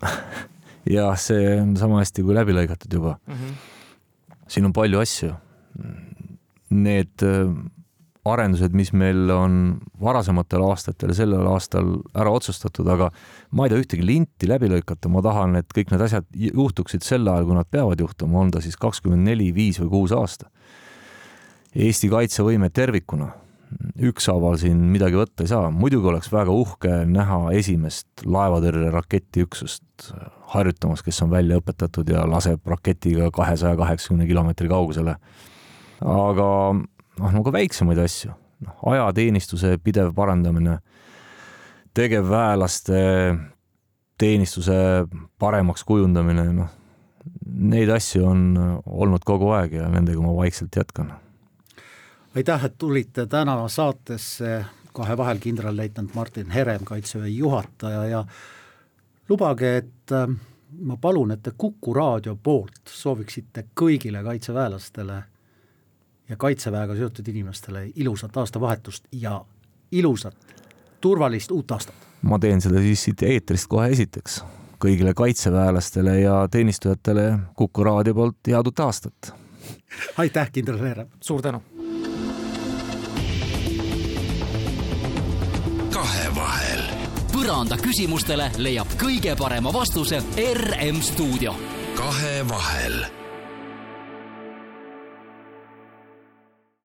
jah, 0.97 1.15
see 1.21 1.55
on 1.61 1.77
sama 1.79 2.01
hästi 2.03 2.25
kui 2.27 2.35
läbi 2.37 2.57
lõigatud 2.57 2.99
juba 2.99 3.17
mm. 3.27 3.35
-hmm. 3.35 4.39
siin 4.49 4.67
on 4.67 4.75
palju 4.77 5.01
asju. 5.01 5.33
Need 6.71 7.23
äh, 7.23 7.55
arendused, 8.33 8.75
mis 8.77 8.93
meil 8.97 9.31
on 9.33 9.55
varasematel 10.03 10.65
aastatel, 10.67 11.15
sellel 11.17 11.47
aastal 11.51 11.95
ära 12.17 12.33
otsustatud, 12.35 12.89
aga 12.93 13.11
ma 13.53 13.67
ei 13.67 13.73
taha 13.73 13.85
ühtegi 13.85 14.07
linti 14.07 14.51
läbi 14.51 14.71
lõikata, 14.73 15.11
ma 15.13 15.23
tahan, 15.25 15.57
et 15.61 15.73
kõik 15.75 15.93
need 15.93 16.05
asjad 16.09 16.29
juhtuksid 16.35 17.07
sel 17.07 17.27
ajal, 17.29 17.49
kui 17.49 17.59
nad 17.59 17.71
peavad 17.71 18.03
juhtuma, 18.03 18.43
on 18.43 18.53
ta 18.55 18.63
siis 18.65 18.79
kakskümmend 18.81 19.27
neli, 19.29 19.53
viis 19.55 19.81
või 19.83 19.93
kuus 19.95 20.17
aasta. 20.17 20.51
Eesti 21.77 22.09
kaitsevõime 22.13 22.71
tervikuna 22.73 23.33
ükshaaval 24.07 24.59
siin 24.61 24.79
midagi 24.93 25.19
võtta 25.19 25.45
ei 25.45 25.51
saa, 25.51 25.71
muidugi 25.75 26.11
oleks 26.11 26.31
väga 26.33 26.55
uhke 26.55 27.01
näha 27.11 27.39
esimest 27.59 28.25
laevatõrje 28.25 28.91
raketiüksust 28.95 30.11
harjutamas, 30.53 31.03
kes 31.05 31.19
on 31.25 31.33
välja 31.33 31.59
õpetatud 31.61 32.09
ja 32.13 32.25
laseb 32.31 32.67
raketiga 32.71 33.31
kahesaja 33.35 33.77
kaheksakümne 33.79 34.29
kilomeetri 34.29 34.69
kaugusele. 34.71 35.17
aga 36.01 36.49
noh, 37.19 37.35
nagu 37.35 37.53
väiksemaid 37.53 38.01
asju, 38.03 38.33
noh, 38.67 38.81
ajateenistuse 38.93 39.77
pidev 39.83 40.13
parandamine, 40.17 40.79
tegevväelaste 41.97 43.03
teenistuse 44.19 44.75
paremaks 45.39 45.85
kujundamine, 45.85 46.49
noh, 46.57 46.73
neid 47.47 47.91
asju 47.93 48.25
on 48.27 48.43
olnud 48.87 49.25
kogu 49.27 49.51
aeg 49.57 49.79
ja 49.81 49.89
nendega 49.93 50.23
ma 50.23 50.35
vaikselt 50.37 50.77
jätkan. 50.77 51.13
Aitäh, 52.37 52.65
et 52.69 52.75
tulite 52.79 53.25
täna 53.33 53.57
saatesse, 53.73 54.59
kahe 54.93 55.17
vahel 55.17 55.41
kindralleitnant 55.41 56.15
Martin 56.15 56.51
Herem, 56.53 56.85
Kaitseväe 56.85 57.29
juhataja 57.33 58.05
ja 58.11 58.25
lubage, 59.29 59.77
et 59.77 60.13
äh, 60.13 60.29
ma 60.81 60.99
palun, 61.01 61.33
et 61.33 61.43
te 61.43 61.55
Kuku 61.57 61.95
raadio 61.97 62.37
poolt 62.37 62.93
sooviksite 62.93 63.67
kõigile 63.75 64.23
kaitseväelastele 64.25 65.23
ja 66.29 66.37
kaitseväega 66.37 66.95
seotud 66.97 67.29
inimestele 67.29 67.91
ilusat 67.97 68.37
aastavahetust 68.37 69.05
ja 69.13 69.45
ilusat 69.93 70.37
turvalist 71.01 71.51
uut 71.51 71.71
aastat. 71.71 71.95
ma 72.23 72.39
teen 72.39 72.61
seda 72.61 72.81
siis 72.83 73.03
siit 73.05 73.23
eetrist 73.23 73.67
kohe 73.69 73.89
esiteks. 73.89 74.45
kõigile 74.85 75.15
kaitseväelastele 75.15 76.21
ja 76.21 76.49
teenistujatele 76.51 77.39
Kuku 77.55 77.85
raadio 77.85 78.15
poolt 78.15 78.37
head 78.49 78.67
uut 78.67 78.81
aastat. 78.81 79.35
aitäh, 80.17 80.51
kindral 80.53 80.79
Herem! 80.79 81.09
suur 81.21 81.43
tänu! 81.43 81.63
kahevahel. 85.93 86.83
põranda 87.33 87.79
küsimustele 87.83 88.51
leiab 88.57 88.99
kõige 88.99 89.37
parema 89.39 89.73
vastuse 89.73 90.23
RM 90.55 91.01
stuudio. 91.03 91.55
kahevahel 91.97 93.26